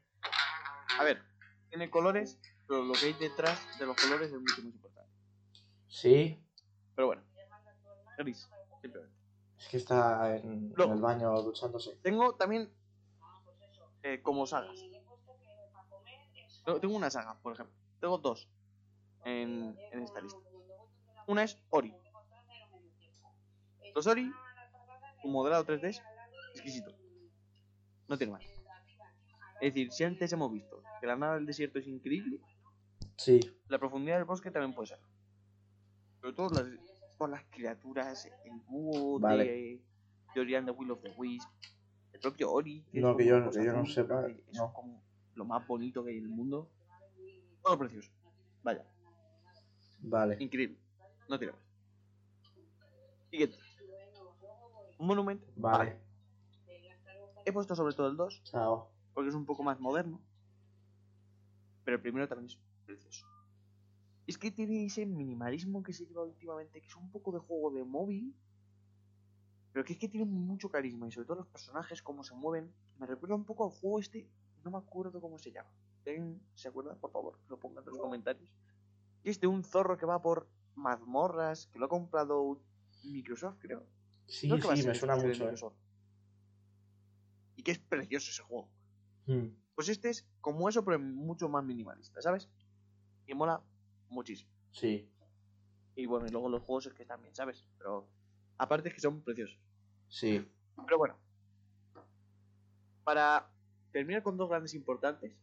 A 0.99 1.03
ver, 1.03 1.21
tiene 1.69 1.89
colores, 1.89 2.39
pero 2.67 2.83
lo 2.83 2.93
que 2.93 3.05
hay 3.07 3.13
detrás 3.13 3.59
de 3.79 3.85
los 3.85 3.95
colores 3.95 4.31
es 4.31 4.39
mucho 4.39 4.61
más 4.63 4.73
importante. 4.73 5.11
Sí, 5.87 6.43
Pero 6.95 7.07
bueno, 7.07 7.23
Gris, 8.17 8.49
simplemente. 8.81 9.15
es 9.57 9.67
que 9.69 9.77
está 9.77 10.35
en, 10.37 10.73
el 10.77 11.01
baño 11.01 11.41
duchándose. 11.41 11.95
Tengo 12.03 12.35
también 12.35 12.71
eh, 14.03 14.21
como 14.21 14.45
sagas. 14.45 14.77
Tengo 16.81 16.95
una 16.95 17.09
saga, 17.09 17.39
por 17.41 17.53
ejemplo. 17.53 17.73
Tengo 17.99 18.17
dos 18.17 18.49
en, 19.25 19.75
en 19.91 20.01
esta 20.03 20.21
lista. 20.21 20.39
Una 21.27 21.43
es 21.43 21.57
Ori. 21.69 21.93
Los 23.95 24.07
Ori, 24.07 24.31
un 25.23 25.31
modelado 25.31 25.65
3D 25.65 25.83
es 25.89 26.01
exquisito. 26.53 26.91
No 28.07 28.17
tiene 28.17 28.33
más. 28.33 28.43
Es 29.61 29.73
decir, 29.73 29.91
si 29.91 30.03
antes 30.03 30.31
hemos 30.31 30.51
visto 30.51 30.81
que 31.01 31.07
la 31.07 31.15
nada 31.15 31.35
del 31.35 31.45
desierto 31.45 31.79
es 31.79 31.87
increíble, 31.87 32.39
Sí, 33.17 33.37
la 33.67 33.77
profundidad 33.77 34.15
del 34.15 34.23
bosque 34.23 34.49
también 34.49 34.73
puede 34.73 34.87
ser. 34.87 34.99
Sobre 36.21 36.33
todo 36.33 36.49
las, 36.51 36.65
todas 37.17 37.31
las 37.31 37.43
criaturas, 37.49 38.25
el 38.45 38.61
búho 38.65 39.19
Vale. 39.19 39.43
de, 39.43 39.81
de 40.33 40.39
Ori 40.41 40.55
and 40.55 40.67
the 40.67 40.71
Will 40.71 40.91
of 40.91 41.01
the 41.01 41.11
Wisp, 41.17 41.49
el 42.13 42.19
propio 42.21 42.49
Ori. 42.49 42.85
es 42.93 43.01
No, 43.01 43.17
que 43.17 43.29
como 43.29 43.51
yo- 43.51 43.51
que 43.51 43.67
no 43.67 43.85
sepa, 43.85 44.25
Es 44.27 44.57
no. 44.57 44.71
como 44.71 45.03
lo 45.35 45.43
más 45.43 45.67
bonito 45.67 46.01
que 46.05 46.11
hay 46.11 46.17
en 46.19 46.23
el 46.23 46.29
mundo. 46.29 46.69
Todo 47.61 47.77
precioso. 47.77 48.09
Vaya, 48.63 48.85
vale. 50.01 50.37
increíble. 50.39 50.77
No 51.27 51.37
tiene 51.37 51.53
más. 51.53 51.61
Siguiente. 53.29 53.57
Un 54.97 55.07
monumento. 55.07 55.45
Vale. 55.55 55.97
He 57.45 57.53
puesto 57.53 57.75
sobre 57.75 57.93
todo 57.95 58.09
el 58.09 58.17
2 58.17 58.43
Chao. 58.43 58.91
porque 59.13 59.29
es 59.29 59.35
un 59.35 59.45
poco 59.45 59.63
más 59.63 59.79
moderno. 59.79 60.21
Pero 61.83 61.95
el 61.95 62.01
primero 62.01 62.27
también 62.27 62.47
es 62.47 62.59
precioso. 62.85 63.25
Es 64.27 64.37
que 64.37 64.51
tiene 64.51 64.85
ese 64.85 65.05
minimalismo 65.05 65.81
que 65.81 65.93
se 65.93 66.05
lleva 66.05 66.23
últimamente, 66.23 66.81
que 66.81 66.87
es 66.87 66.95
un 66.95 67.09
poco 67.11 67.31
de 67.31 67.39
juego 67.39 67.71
de 67.71 67.83
móvil. 67.83 68.35
Pero 69.71 69.85
que 69.85 69.93
es 69.93 69.99
que 69.99 70.09
tiene 70.09 70.25
mucho 70.25 70.69
carisma 70.69 71.07
y 71.07 71.11
sobre 71.11 71.27
todo 71.27 71.37
los 71.37 71.47
personajes, 71.47 72.01
cómo 72.01 72.23
se 72.23 72.35
mueven. 72.35 72.71
Me 72.99 73.05
recuerda 73.05 73.35
un 73.35 73.45
poco 73.45 73.65
al 73.65 73.71
juego 73.71 73.99
este, 73.99 74.27
no 74.63 74.71
me 74.71 74.77
acuerdo 74.77 75.21
cómo 75.21 75.39
se 75.39 75.51
llama. 75.51 75.69
Se 76.55 76.67
acuerda, 76.67 76.95
por 76.95 77.11
favor, 77.11 77.39
lo 77.49 77.59
pongan 77.59 77.83
en 77.83 77.89
los 77.91 77.99
comentarios. 77.99 78.49
Y 79.23 79.29
es 79.29 79.39
de 79.39 79.47
un 79.47 79.63
zorro 79.63 79.97
que 79.97 80.05
va 80.05 80.21
por 80.21 80.47
mazmorras, 80.75 81.67
que 81.67 81.79
lo 81.79 81.85
ha 81.85 81.89
comprado 81.89 82.59
Microsoft, 83.03 83.57
creo. 83.59 83.85
Sí, 84.27 84.47
Creo 84.49 84.75
sí, 84.75 84.83
me 84.87 84.95
suena 84.95 85.15
mucho. 85.15 85.49
eh. 85.49 85.73
Y 87.55 87.63
que 87.63 87.71
es 87.71 87.79
precioso 87.79 88.29
ese 88.31 88.43
juego. 88.43 88.69
Mm, 89.25 89.47
Pues 89.75 89.89
este 89.89 90.09
es 90.09 90.27
como 90.41 90.69
eso, 90.69 90.83
pero 90.85 90.99
mucho 90.99 91.49
más 91.49 91.63
minimalista, 91.63 92.21
¿sabes? 92.21 92.49
Y 93.27 93.33
mola 93.33 93.61
muchísimo. 94.09 94.49
Sí, 94.71 95.09
Y 95.95 96.05
bueno, 96.05 96.27
y 96.27 96.29
luego 96.29 96.47
los 96.49 96.61
juegos 96.63 96.85
es 96.85 96.93
que 96.93 97.01
están 97.03 97.21
bien, 97.21 97.35
¿sabes? 97.35 97.65
Pero 97.77 98.07
aparte 98.57 98.89
es 98.89 98.95
que 98.95 99.01
son 99.01 99.21
preciosos. 99.21 99.59
sí. 100.07 100.47
Pero 100.85 100.97
bueno, 100.97 101.17
para 103.03 103.51
terminar 103.91 104.23
con 104.23 104.37
dos 104.37 104.47
grandes 104.49 104.73
importantes, 104.73 105.33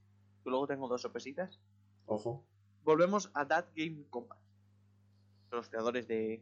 que 0.42 0.50
luego 0.50 0.66
tengo 0.66 0.88
dos 0.88 1.02
sorpresitas. 1.02 1.60
Ojo. 2.06 2.42
Volvemos 2.86 3.32
a 3.34 3.44
That 3.48 3.66
Game 3.74 4.04
Company. 4.10 4.40
Los 5.50 5.68
creadores 5.68 6.06
de, 6.06 6.40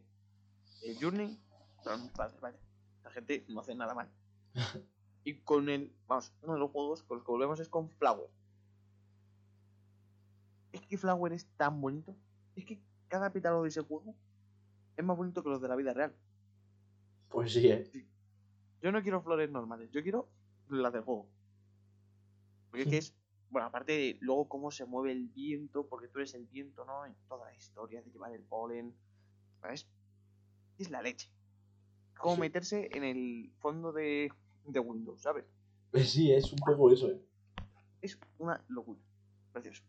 de 0.83 0.95
Journey 1.01 1.41
son 1.83 2.03
mis 2.03 2.13
padres, 2.13 2.39
vaya. 2.39 2.59
La 3.03 3.11
gente 3.11 3.47
no 3.49 3.61
hace 3.61 3.75
nada 3.75 3.95
mal. 3.95 4.11
y 5.25 5.37
con 5.41 5.71
el. 5.71 5.91
Vamos, 6.07 6.35
uno 6.43 6.53
de 6.53 6.59
los 6.59 6.71
juegos 6.71 7.03
con 7.03 7.17
los 7.17 7.25
que 7.25 7.33
volvemos 7.33 7.61
es 7.61 7.71
con 7.71 7.89
Flower. 7.89 8.29
Es 10.73 10.83
que 10.83 10.99
Flower 10.99 11.33
es 11.33 11.47
tan 11.57 11.81
bonito. 11.81 12.15
Es 12.57 12.67
que 12.67 12.79
cada 13.09 13.33
pétalo 13.33 13.63
de 13.63 13.71
ese 13.71 13.81
juego 13.81 14.15
es 14.99 15.05
más 15.05 15.17
bonito 15.17 15.43
que 15.43 15.49
los 15.49 15.63
de 15.63 15.69
la 15.69 15.77
vida 15.77 15.95
real. 15.95 16.15
Pues 17.31 17.55
sí, 17.55 17.69
eh. 17.69 17.91
Yo 18.83 18.93
no 18.93 19.03
quiero 19.03 19.23
flores 19.23 19.51
normales, 19.51 19.91
yo 19.93 20.03
quiero 20.03 20.29
las 20.69 20.93
del 20.93 21.05
juego. 21.05 21.27
Porque 22.69 22.83
es 22.83 22.89
que 22.91 22.99
es. 22.99 23.15
Bueno, 23.55 23.69
aparte 23.69 23.93
de 23.93 24.17
luego 24.21 24.49
cómo 24.49 24.73
se 24.73 24.85
mueve 24.85 25.13
el 25.13 25.29
viento, 25.29 25.87
porque 25.87 26.09
tú 26.09 26.19
eres 26.19 26.35
el 26.35 26.45
viento, 26.47 26.85
¿no? 26.85 27.07
En 27.07 27.15
toda 27.29 27.47
la 27.47 27.55
historia 27.55 28.03
de 28.03 28.11
llevar 28.11 28.33
el 28.33 28.43
polen. 28.43 28.93
¿Sabes? 29.61 29.87
Es 30.77 30.91
la 30.91 31.01
leche. 31.03 31.31
Como 32.19 32.35
Sí. 32.35 32.41
meterse 32.41 32.89
en 32.93 33.05
el 33.05 33.53
fondo 33.61 33.93
de, 33.93 34.33
de 34.67 34.81
Windows, 34.81 35.23
¿sabes? 35.23 35.45
Pues 35.93 36.11
sí, 36.11 36.33
es 36.33 36.53
un 36.53 36.59
poco 36.59 36.91
eso, 36.91 37.09
eh. 37.13 37.23
Es 38.03 38.19
una 38.39 38.61
locura. 38.67 38.99
Precioso. 39.53 39.85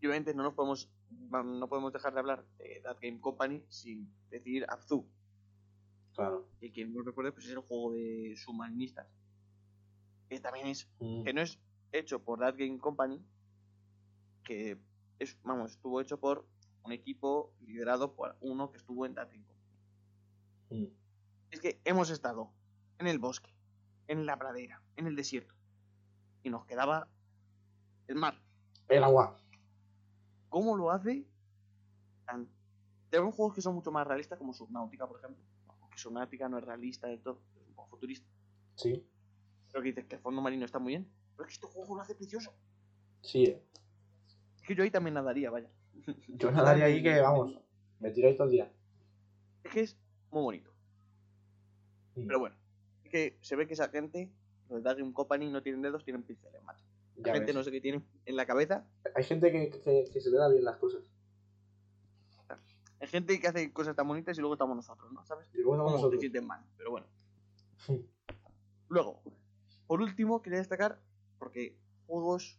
Y 0.00 0.06
obviamente 0.08 0.34
no 0.34 0.42
nos 0.42 0.54
podemos. 0.54 0.90
No 1.30 1.68
podemos 1.68 1.92
dejar 1.92 2.14
de 2.14 2.18
hablar 2.18 2.44
de 2.58 2.80
That 2.82 2.96
Game 3.00 3.20
Company 3.20 3.62
sin 3.68 4.12
decir 4.28 4.66
Abzu. 4.68 5.06
Claro. 6.16 6.48
Y 6.60 6.72
quien 6.72 6.92
no 6.92 7.02
recuerde, 7.04 7.30
pues 7.30 7.44
es 7.46 7.52
el 7.52 7.60
juego 7.60 7.92
de 7.92 8.34
submarinistas. 8.36 9.06
Que 10.28 10.40
también 10.40 10.66
es 10.66 10.90
Mm, 10.98 11.22
que 11.22 11.32
no 11.32 11.40
es 11.40 11.60
hecho 11.94 12.22
por 12.22 12.40
That 12.40 12.56
Game 12.56 12.78
Company, 12.78 13.24
que 14.42 14.78
es, 15.18 15.38
vamos, 15.42 15.72
estuvo 15.72 16.00
hecho 16.00 16.18
por 16.18 16.46
un 16.82 16.92
equipo 16.92 17.52
liderado 17.60 18.14
por 18.14 18.36
uno 18.40 18.70
que 18.70 18.78
estuvo 18.78 19.06
en 19.06 19.14
That 19.14 19.28
Game 19.30 19.44
Company. 19.44 20.84
mm. 20.86 20.92
Es 21.50 21.60
que 21.60 21.80
hemos 21.84 22.10
estado 22.10 22.52
en 22.98 23.06
el 23.06 23.20
bosque, 23.20 23.54
en 24.08 24.26
la 24.26 24.36
pradera, 24.36 24.82
en 24.96 25.06
el 25.06 25.14
desierto, 25.14 25.54
y 26.42 26.50
nos 26.50 26.66
quedaba 26.66 27.08
el 28.08 28.16
mar. 28.16 28.42
El 28.88 29.04
agua. 29.04 29.36
¿Cómo 30.48 30.76
lo 30.76 30.90
hace? 30.90 31.26
Tan... 32.26 32.48
Tenemos 33.08 33.36
juegos 33.36 33.54
que 33.54 33.62
son 33.62 33.74
mucho 33.74 33.92
más 33.92 34.06
realistas, 34.06 34.36
como 34.38 34.52
Subnautica, 34.52 35.06
por 35.06 35.18
ejemplo. 35.18 35.44
Aunque 35.80 35.98
Subnautica 35.98 36.48
no 36.48 36.58
es 36.58 36.64
realista 36.64 37.06
del 37.06 37.22
todo, 37.22 37.40
es 37.54 37.68
un 37.68 37.74
poco 37.74 37.90
futurista. 37.90 38.28
Sí. 38.74 39.06
Pero 39.70 39.82
que 39.82 39.88
dices 39.90 40.06
que 40.06 40.16
el 40.16 40.20
fondo 40.20 40.42
marino 40.42 40.64
está 40.64 40.80
muy 40.80 40.94
bien. 40.94 41.08
Pero 41.36 41.48
es 41.48 41.58
que 41.58 41.64
este 41.64 41.66
juego 41.74 41.96
lo 41.96 42.02
hace 42.02 42.14
precioso. 42.14 42.52
Sí, 43.22 43.44
eh. 43.44 43.62
Es 44.56 44.62
que 44.62 44.74
yo 44.74 44.82
ahí 44.82 44.90
también 44.90 45.14
nadaría, 45.14 45.50
vaya. 45.50 45.70
Yo 46.28 46.50
nadaría 46.50 46.84
ahí 46.86 47.02
que, 47.02 47.20
vamos, 47.20 47.58
me 48.00 48.10
tiro 48.10 48.28
ahí 48.28 48.34
todo 48.36 48.46
el 48.46 48.52
día. 48.52 48.72
Es 49.62 49.72
que 49.72 49.80
es 49.80 49.98
muy 50.30 50.42
bonito. 50.42 50.70
Pero 52.14 52.38
bueno, 52.38 52.56
es 53.04 53.10
que 53.10 53.38
se 53.40 53.56
ve 53.56 53.66
que 53.66 53.74
esa 53.74 53.88
gente, 53.88 54.30
los 54.68 54.78
de 54.78 54.84
Daggum 54.84 55.12
Company, 55.12 55.50
no 55.50 55.62
tienen 55.62 55.82
dedos, 55.82 56.04
tienen 56.04 56.22
pinceles, 56.22 56.62
macho. 56.62 56.84
La 57.16 57.32
gente 57.32 57.46
ves. 57.46 57.54
no 57.54 57.62
sé 57.64 57.70
qué 57.70 57.80
tiene 57.80 58.02
en 58.26 58.36
la 58.36 58.44
cabeza. 58.46 58.86
Hay 59.14 59.24
gente 59.24 59.50
que, 59.50 59.70
que, 59.70 60.04
que 60.12 60.20
se 60.20 60.30
le 60.30 60.36
da 60.36 60.48
bien 60.48 60.64
las 60.64 60.76
cosas. 60.76 61.02
Hay 63.00 63.08
gente 63.08 63.38
que 63.38 63.46
hace 63.48 63.72
cosas 63.72 63.94
tan 63.94 64.08
bonitas 64.08 64.36
y 64.38 64.40
luego 64.40 64.54
estamos 64.54 64.76
nosotros, 64.76 65.12
¿no? 65.12 65.24
¿Sabes? 65.26 65.46
Y 65.54 65.58
luego 65.58 65.74
estamos 65.74 65.92
te 65.92 65.96
nosotros. 65.98 66.20
sienten 66.20 66.46
mal, 66.46 66.64
pero 66.76 66.90
bueno. 66.90 67.06
Luego, 68.88 69.20
por 69.86 70.00
último, 70.00 70.40
quería 70.40 70.58
destacar, 70.58 71.00
porque 71.38 71.76
juegos 72.06 72.58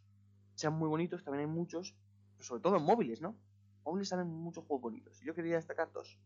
sean 0.56 0.74
muy 0.74 0.88
bonitos, 0.88 1.24
también 1.24 1.48
hay 1.48 1.54
muchos, 1.54 1.96
pero 2.34 2.44
sobre 2.44 2.62
todo 2.62 2.78
en 2.78 2.84
móviles, 2.84 3.22
¿no? 3.22 3.36
Móviles 3.84 4.10
salen 4.10 4.28
muchos 4.28 4.66
juegos 4.66 4.82
bonitos. 4.82 5.20
Yo 5.22 5.36
quería 5.36 5.56
destacar 5.56 5.92
dos. 5.92 6.20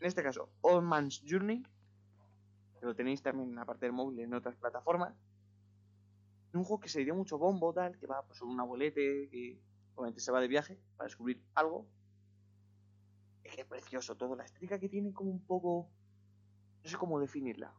En 0.00 0.06
este 0.06 0.22
caso, 0.22 0.50
Old 0.60 0.84
Man's 0.84 1.22
Journey, 1.26 1.62
que 2.78 2.86
lo 2.86 2.94
tenéis 2.94 3.22
también, 3.22 3.58
aparte 3.58 3.86
del 3.86 3.92
móvil, 3.92 4.20
en 4.20 4.34
otras 4.34 4.56
plataformas. 4.56 5.14
Un 6.52 6.62
juego 6.62 6.80
que 6.80 6.88
se 6.88 7.04
dio 7.04 7.14
mucho 7.14 7.38
bombo, 7.38 7.72
tal, 7.72 7.98
que 7.98 8.06
va 8.06 8.22
pues, 8.22 8.38
sobre 8.38 8.52
un 8.52 8.60
abuelete 8.60 9.28
que 9.30 9.60
obviamente 9.96 10.20
se 10.20 10.30
va 10.30 10.40
de 10.40 10.48
viaje 10.48 10.78
para 10.96 11.08
descubrir 11.08 11.42
algo. 11.54 11.88
Es 13.42 13.54
que 13.54 13.62
es 13.62 13.66
precioso 13.66 14.16
todo, 14.16 14.36
la 14.36 14.44
estética 14.44 14.78
que 14.78 14.88
tiene 14.88 15.12
como 15.12 15.30
un 15.30 15.44
poco... 15.44 15.88
No 16.82 16.90
sé 16.90 16.96
cómo 16.96 17.18
definirla 17.18 17.74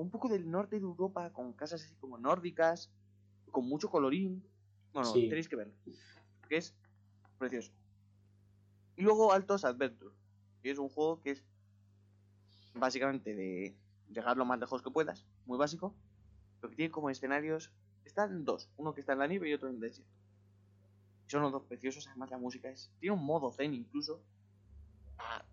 un 0.00 0.10
poco 0.10 0.28
del 0.28 0.50
norte 0.50 0.76
de 0.76 0.82
Europa, 0.82 1.32
con 1.32 1.52
casas 1.52 1.82
así 1.82 1.94
como 1.96 2.18
nórdicas, 2.18 2.90
con 3.50 3.66
mucho 3.66 3.90
colorín. 3.90 4.44
Bueno, 4.92 5.12
Sí. 5.12 5.28
tenéis 5.28 5.48
que 5.48 5.56
verlo. 5.56 5.74
Que 6.48 6.56
es 6.56 6.74
precioso. 7.38 7.72
Y 8.96 9.02
luego 9.02 9.32
Altos 9.32 9.64
Adventure, 9.64 10.14
que 10.62 10.70
es 10.70 10.78
un 10.78 10.88
juego 10.88 11.20
que 11.20 11.32
es 11.32 11.44
básicamente 12.74 13.34
de 13.34 13.76
llegar 14.08 14.36
lo 14.36 14.44
más 14.44 14.58
lejos 14.58 14.82
que 14.82 14.90
puedas, 14.90 15.26
muy 15.46 15.58
básico, 15.58 15.94
pero 16.60 16.70
que 16.70 16.76
tiene 16.76 16.90
como 16.90 17.10
escenarios, 17.10 17.72
están 18.04 18.44
dos, 18.44 18.70
uno 18.76 18.94
que 18.94 19.00
está 19.00 19.12
en 19.12 19.18
la 19.20 19.26
nieve 19.26 19.48
y 19.50 19.54
otro 19.54 19.68
en 19.68 19.74
el 19.74 19.80
desierto. 19.80 20.12
Son 21.26 21.42
los 21.42 21.52
dos 21.52 21.64
preciosos, 21.64 22.06
además 22.08 22.30
la 22.30 22.38
música 22.38 22.70
es, 22.70 22.90
tiene 23.00 23.14
un 23.14 23.24
modo 23.24 23.52
zen 23.52 23.74
incluso, 23.74 24.22
ah, 25.18 25.44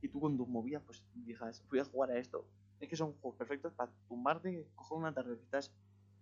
y 0.00 0.08
tú 0.08 0.20
con 0.20 0.36
tus 0.36 0.46
movidas 0.48 0.82
pues 0.84 1.02
digas, 1.14 1.64
voy 1.68 1.80
a 1.80 1.84
jugar 1.84 2.10
a 2.10 2.18
esto. 2.18 2.46
Es 2.80 2.88
que 2.88 2.96
son 2.96 3.14
juegos 3.14 3.38
perfectos 3.38 3.72
para 3.72 3.90
tumbarte, 4.08 4.68
coger 4.74 4.98
una 4.98 5.12
tarde 5.12 5.36
que 5.36 5.44
estás 5.44 5.72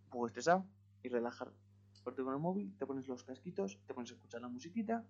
un 0.05 0.11
poco 0.11 0.27
estresado 0.27 0.67
y 1.03 1.09
relajar. 1.09 1.53
Ponte 2.05 2.23
con 2.23 2.35
el 2.35 2.41
móvil, 2.41 2.77
te 2.77 2.87
pones 2.87 3.09
los 3.09 3.25
casquitos, 3.25 3.79
te 3.87 3.95
pones 3.95 4.11
a 4.11 4.15
escuchar 4.15 4.43
la 4.43 4.49
musiquita, 4.49 5.05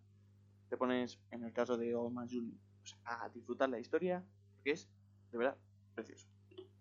te 0.69 0.77
pones, 0.77 1.19
en 1.33 1.43
el 1.43 1.53
caso 1.53 1.77
de 1.77 1.93
Man 2.11 2.29
Journey, 2.31 2.57
pues, 2.81 2.97
a 3.05 3.29
disfrutar 3.31 3.69
la 3.69 3.81
historia, 3.81 4.25
porque 4.55 4.71
es, 4.73 4.89
de 5.33 5.39
verdad, 5.39 5.57
precioso. 5.95 6.29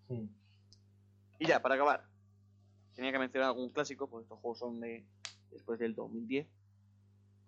Mm. 0.09 0.27
Y 1.39 1.47
ya, 1.47 1.61
para 1.61 1.75
acabar, 1.75 2.07
tenía 2.93 3.11
que 3.11 3.17
mencionar 3.17 3.49
algún 3.49 3.69
clásico, 3.69 4.07
porque 4.07 4.25
estos 4.25 4.39
juegos 4.39 4.59
son 4.59 4.79
de 4.79 5.03
después 5.51 5.79
del 5.79 5.95
2010. 5.95 6.47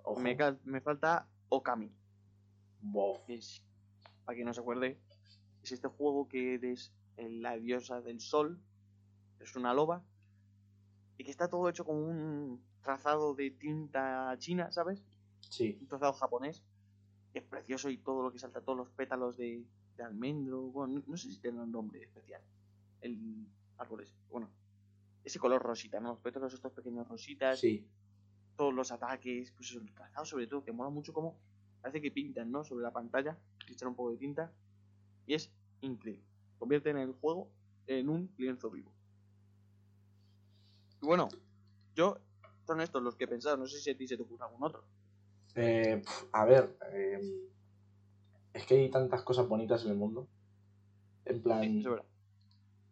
Ojo. 0.03 0.19
Me, 0.19 0.37
me 0.63 0.81
falta 0.81 1.27
Okami, 1.49 1.91
que 3.25 3.35
es, 3.35 3.63
para 4.25 4.35
quien 4.35 4.47
no 4.47 4.53
se 4.53 4.61
acuerde, 4.61 4.99
es 5.63 5.71
este 5.71 5.87
juego 5.87 6.27
que 6.27 6.55
eres 6.55 6.91
la 7.17 7.57
diosa 7.57 8.01
del 8.01 8.19
sol, 8.19 8.59
es 9.39 9.55
una 9.55 9.73
loba, 9.73 10.03
y 11.17 11.23
que 11.23 11.31
está 11.31 11.47
todo 11.49 11.69
hecho 11.69 11.85
con 11.85 11.97
un 11.97 12.61
trazado 12.81 13.33
de 13.35 13.51
tinta 13.51 14.35
china, 14.37 14.71
¿sabes? 14.71 15.03
Sí. 15.49 15.77
Un 15.81 15.87
trazado 15.87 16.13
japonés, 16.13 16.63
que 17.31 17.39
es 17.39 17.45
precioso 17.45 17.89
y 17.89 17.97
todo 17.97 18.23
lo 18.23 18.31
que 18.31 18.39
salta, 18.39 18.61
todos 18.61 18.77
los 18.77 18.89
pétalos 18.91 19.37
de, 19.37 19.65
de 19.97 20.03
almendro, 20.03 20.61
bueno, 20.63 20.95
no, 20.95 21.03
no 21.07 21.17
sé 21.17 21.31
si 21.31 21.39
tiene 21.39 21.61
un 21.61 21.71
nombre 21.71 22.01
especial, 22.03 22.41
el 23.01 23.47
árbol 23.77 24.01
ese, 24.01 24.15
bueno, 24.29 24.49
ese 25.23 25.39
color 25.39 25.61
rosita, 25.61 25.99
¿no? 25.99 26.09
Los 26.09 26.19
pétalos 26.19 26.53
estos 26.53 26.71
pequeños 26.73 27.07
rositas, 27.07 27.59
Sí. 27.59 27.87
todos 28.55 28.73
los 28.73 28.91
ataques, 28.91 29.51
pues 29.51 29.71
el 29.73 29.93
trazado 29.93 30.25
sobre 30.25 30.47
todo, 30.47 30.63
que 30.63 30.71
mola 30.71 30.89
mucho 30.89 31.13
como 31.13 31.37
parece 31.81 32.01
que 32.01 32.11
pintan, 32.11 32.51
¿no? 32.51 32.63
Sobre 32.63 32.83
la 32.83 32.91
pantalla, 32.91 33.37
que 33.65 33.73
echan 33.73 33.89
un 33.89 33.95
poco 33.95 34.11
de 34.11 34.17
tinta, 34.17 34.51
y 35.25 35.33
es 35.35 35.51
increíble. 35.81 36.25
Convierten 36.59 36.97
el 36.97 37.13
juego 37.13 37.49
en 37.87 38.09
un 38.09 38.31
lienzo 38.37 38.69
vivo. 38.71 38.91
Y 41.01 41.05
bueno, 41.05 41.27
yo, 41.95 42.17
son 42.65 42.81
estos 42.81 43.01
los 43.03 43.15
que 43.15 43.25
he 43.25 43.27
pensado, 43.27 43.57
no 43.57 43.67
sé 43.67 43.79
si 43.79 43.89
a 43.91 43.97
ti 43.97 44.07
se 44.07 44.17
te 44.17 44.23
ocurre 44.23 44.45
algún 44.45 44.63
otro. 44.63 44.83
Eh, 45.55 46.01
a 46.31 46.45
ver. 46.45 46.77
eh, 46.91 47.19
es 48.53 48.65
que 48.65 48.75
hay 48.75 48.89
tantas 48.89 49.21
cosas 49.23 49.47
bonitas 49.47 49.83
en 49.85 49.91
el 49.91 49.97
mundo. 49.97 50.27
En 51.25 51.41
plan. 51.41 51.61
Sí, 51.63 51.79
eso 51.79 51.89
es 51.89 51.95
verdad. 51.95 52.05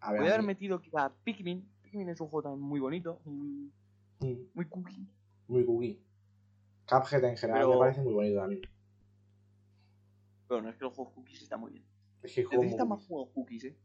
a 0.01 0.11
ver. 0.11 0.20
Podría 0.20 0.32
a 0.34 0.36
haber 0.36 0.47
metido 0.47 0.82
quizá 0.82 1.11
Pikmin. 1.24 1.68
Pikmin 1.82 2.09
es 2.09 2.20
un 2.22 2.28
juego 2.28 2.43
también 2.49 2.68
muy 2.68 2.80
bonito, 2.80 3.20
muy, 3.26 3.72
Mm, 4.20 4.36
muy 4.53 4.66
cookie. 4.70 5.05
Muy 5.47 5.66
cookie. 5.66 6.01
Cuphead 6.88 7.24
en 7.26 7.36
general 7.38 7.61
Pero- 7.64 7.74
me 7.74 7.80
parece 7.80 8.01
muy 8.01 8.14
bonito 8.14 8.38
también. 8.39 8.61
Pero 10.47 10.61
no 10.61 10.70
es 10.70 10.76
que 10.78 10.84
los 10.86 10.93
juegos 10.93 11.14
cookies 11.14 11.41
están 11.41 11.59
muy 11.59 11.72
bien. 11.72 11.86
Es 12.24 12.34
que 12.34 12.43
Necesitan 12.57 12.88
más 12.88 13.05
juegos 13.05 13.30
cookies, 13.34 13.65
eh. 13.65 13.78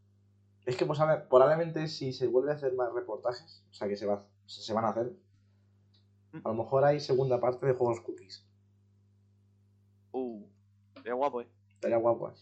Es 0.64 0.76
que 0.76 0.86
pues, 0.86 1.00
a 1.00 1.06
ver, 1.06 1.28
probablemente 1.28 1.88
si 1.88 2.12
se 2.12 2.26
vuelve 2.26 2.52
a 2.52 2.54
hacer 2.54 2.74
más 2.74 2.92
reportajes, 2.92 3.64
o 3.70 3.74
sea 3.74 3.88
que 3.88 3.96
se, 3.96 4.06
va, 4.06 4.26
se 4.46 4.72
van 4.72 4.84
a 4.84 4.90
hacer, 4.90 5.12
a 6.32 6.48
lo 6.48 6.54
mejor 6.54 6.84
hay 6.84 7.00
segunda 7.00 7.40
parte 7.40 7.66
de 7.66 7.72
juegos 7.72 8.00
cookies. 8.00 8.46
Uh, 10.12 10.46
sería 10.96 11.14
guapo, 11.14 11.40
eh. 11.40 11.48
Estaría 11.70 11.96
guapo. 11.96 12.30
¿eh? 12.30 12.34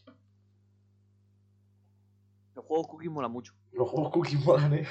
Los 2.55 2.65
juegos 2.65 2.89
cookies 2.89 3.11
mola 3.11 3.29
mucho. 3.29 3.55
Los 3.73 3.89
juegos 3.89 4.13
cookies 4.13 4.45
molan, 4.45 4.75
eh. 4.75 4.87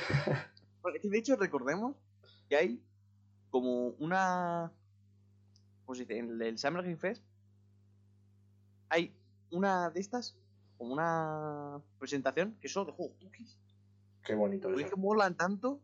Porque 0.82 1.10
de 1.10 1.18
hecho 1.18 1.36
recordemos 1.36 1.96
que 2.48 2.56
hay 2.56 2.84
como 3.50 3.90
una... 4.00 4.72
¿Cómo 5.86 5.96
se 5.96 6.02
dice? 6.02 6.18
En 6.18 6.42
el 6.42 6.58
Summer 6.58 6.84
Game 6.84 6.98
Fest 6.98 7.24
hay 8.90 9.16
una 9.52 9.90
de 9.90 10.00
estas, 10.00 10.38
como 10.78 10.94
una 10.94 11.82
presentación 12.00 12.56
que 12.60 12.68
es 12.68 12.74
solo 12.74 12.88
de 12.88 12.92
juegos 12.94 13.16
cookies. 13.22 13.58
Qué 14.24 14.36
bonito 14.36 14.68
Porque 14.68 14.82
es 14.82 14.88
eso. 14.88 14.96
que 14.96 15.02
molan 15.02 15.36
tanto 15.36 15.80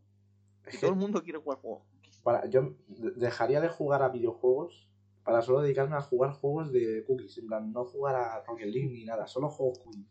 que 0.70 0.78
todo 0.78 0.90
el 0.90 0.96
mundo 0.96 1.22
quiere 1.22 1.38
jugar 1.38 1.58
juegos 1.58 1.84
cookies. 1.90 2.16
para, 2.22 2.46
yo 2.46 2.74
de- 2.88 3.10
dejaría 3.12 3.60
de 3.60 3.68
jugar 3.68 4.02
a 4.02 4.08
videojuegos 4.08 4.88
para 5.24 5.40
solo 5.42 5.60
dedicarme 5.62 5.96
a 5.96 6.02
jugar 6.02 6.32
juegos 6.32 6.72
de 6.72 7.04
cookies. 7.06 7.38
En 7.38 7.46
plan, 7.46 7.72
no 7.72 7.84
jugar 7.84 8.16
a 8.16 8.42
Rocket 8.44 8.66
League 8.68 8.88
ni 8.90 9.04
nada, 9.04 9.26
solo 9.26 9.48
juegos 9.48 9.78
cookies. 9.78 10.06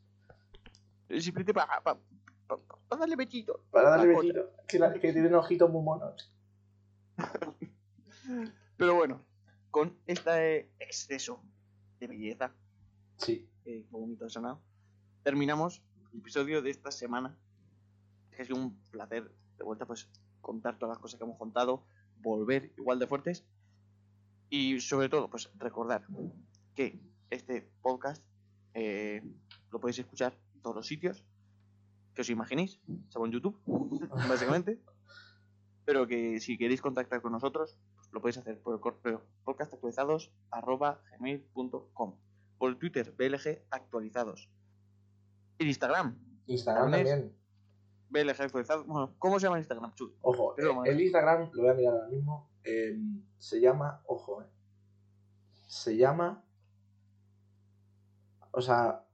Simplemente 1.24 1.54
para, 1.54 1.82
para, 1.84 2.00
para 2.88 3.00
darle 3.02 3.16
bechito. 3.18 3.66
Para 3.72 3.90
darle 3.92 4.08
besito, 4.16 4.50
que, 4.68 4.80
la- 4.80 4.94
que 4.94 5.12
tienen 5.12 5.36
ojitos 5.36 5.70
muy 5.70 5.84
monos. 5.84 6.34
Pero 8.78 8.96
bueno, 8.96 9.22
con 9.70 9.98
este 10.08 10.72
exceso 10.80 11.44
de 12.00 12.08
belleza, 12.08 12.54
Sí, 13.18 13.48
eh, 13.66 13.86
qué 13.88 13.92
bonito 13.92 14.26
ha 14.26 14.30
sonado, 14.30 14.62
terminamos 15.24 15.82
el 16.13 16.19
episodio 16.19 16.61
de 16.61 16.69
esta 16.69 16.91
semana. 16.91 17.36
Ha 18.39 18.43
sido 18.43 18.57
un 18.57 18.76
placer 18.91 19.32
de 19.57 19.63
vuelta 19.63 19.86
pues 19.86 20.09
contar 20.41 20.78
todas 20.80 20.95
las 20.95 21.01
cosas 21.01 21.17
que 21.17 21.24
hemos 21.24 21.38
contado, 21.38 21.84
volver 22.22 22.72
igual 22.78 22.99
de 22.99 23.07
fuertes 23.07 23.45
y 24.49 24.80
sobre 24.80 25.09
todo 25.09 25.30
pues 25.30 25.49
recordar 25.57 26.05
que 26.76 26.99
este 27.30 27.69
podcast 27.82 28.24
eh, 28.74 29.22
lo 29.72 29.80
podéis 29.80 29.99
escuchar 29.99 30.38
en 30.55 30.61
todos 30.61 30.76
los 30.76 30.88
sitios 30.88 31.24
que 32.13 32.22
os 32.22 32.30
imaginéis, 32.30 32.80
salvo 33.09 33.26
en 33.26 33.32
YouTube, 33.32 33.57
básicamente. 34.28 34.82
Pero 35.86 36.05
que 36.07 36.39
si 36.39 36.57
queréis 36.57 36.82
contactar 36.82 37.22
con 37.22 37.32
nosotros, 37.32 37.78
pues, 37.95 38.09
lo 38.11 38.19
podéis 38.22 38.38
hacer 38.38 38.59
por 38.59 38.76
el 38.76 38.82
correo 38.82 39.24
podcastactualizados.gmail.com 39.45 42.15
Por 42.57 42.76
Twitter, 42.78 43.15
BLG 43.17 43.63
actualizados. 43.72 44.49
En 45.62 45.68
Instagram, 45.68 46.18
Instagram 46.47 46.91
¿También? 46.91 47.38
BLG 48.09 48.41
actualizados. 48.41 48.88
Bueno, 48.88 49.14
¿cómo 49.20 49.39
se 49.39 49.45
llama 49.45 49.59
Instagram? 49.59 49.93
Ojo, 50.22 50.55
eh, 50.57 50.74
más. 50.74 50.88
el 50.88 50.99
Instagram, 50.99 51.51
lo 51.53 51.62
voy 51.62 51.72
a 51.72 51.74
mirar 51.76 51.93
ahora 51.93 52.07
mismo, 52.07 52.49
eh, 52.64 52.97
se 53.38 53.62
llama, 53.62 54.01
ojo, 54.07 54.41
eh, 54.41 54.47
se 55.68 55.95
llama, 55.97 56.43
o 58.49 58.59
sea, 58.59 59.05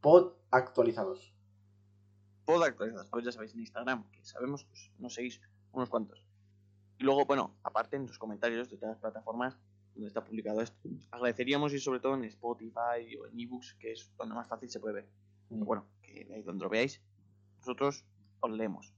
pod 0.00 0.32
actualizados. 0.50 1.32
Pod 2.44 2.64
actualizados. 2.64 3.08
Pues 3.08 3.24
ya 3.24 3.30
sabéis, 3.30 3.54
en 3.54 3.60
Instagram, 3.60 4.10
que 4.10 4.24
sabemos, 4.24 4.64
pues 4.64 4.90
nos 4.98 5.14
seguís 5.14 5.40
unos 5.70 5.88
cuantos. 5.88 6.26
Y 6.98 7.04
luego, 7.04 7.26
bueno, 7.26 7.56
aparte 7.62 7.94
en 7.94 8.08
los 8.08 8.18
comentarios 8.18 8.68
de 8.68 8.76
todas 8.76 8.94
las 8.94 9.00
plataformas 9.00 9.56
donde 9.94 10.08
está 10.08 10.24
publicado 10.24 10.60
esto. 10.62 10.76
Agradeceríamos 11.12 11.72
y 11.72 11.78
sobre 11.78 12.00
todo 12.00 12.14
en 12.16 12.24
Spotify 12.24 13.16
o 13.20 13.26
en 13.28 13.38
ebooks, 13.38 13.74
que 13.74 13.92
es 13.92 14.12
donde 14.16 14.34
más 14.34 14.48
fácil 14.48 14.68
se 14.68 14.80
puede 14.80 14.94
ver. 14.94 15.25
Mm. 15.50 15.64
bueno, 15.64 15.86
que 16.02 16.28
ahí 16.32 16.42
donde 16.42 16.64
lo 16.64 16.70
veáis, 16.70 17.00
nosotros 17.58 18.04
os 18.40 18.50
leemos. 18.50 18.94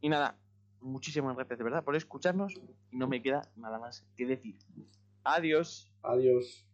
Y 0.00 0.08
nada, 0.08 0.38
muchísimas 0.80 1.36
gracias 1.36 1.58
de 1.58 1.64
verdad 1.64 1.84
por 1.84 1.96
escucharnos 1.96 2.54
y 2.90 2.96
no 2.96 3.08
me 3.08 3.22
queda 3.22 3.42
nada 3.56 3.78
más 3.78 4.06
que 4.16 4.26
decir. 4.26 4.56
Adiós. 5.24 5.92
Adiós. 6.02 6.66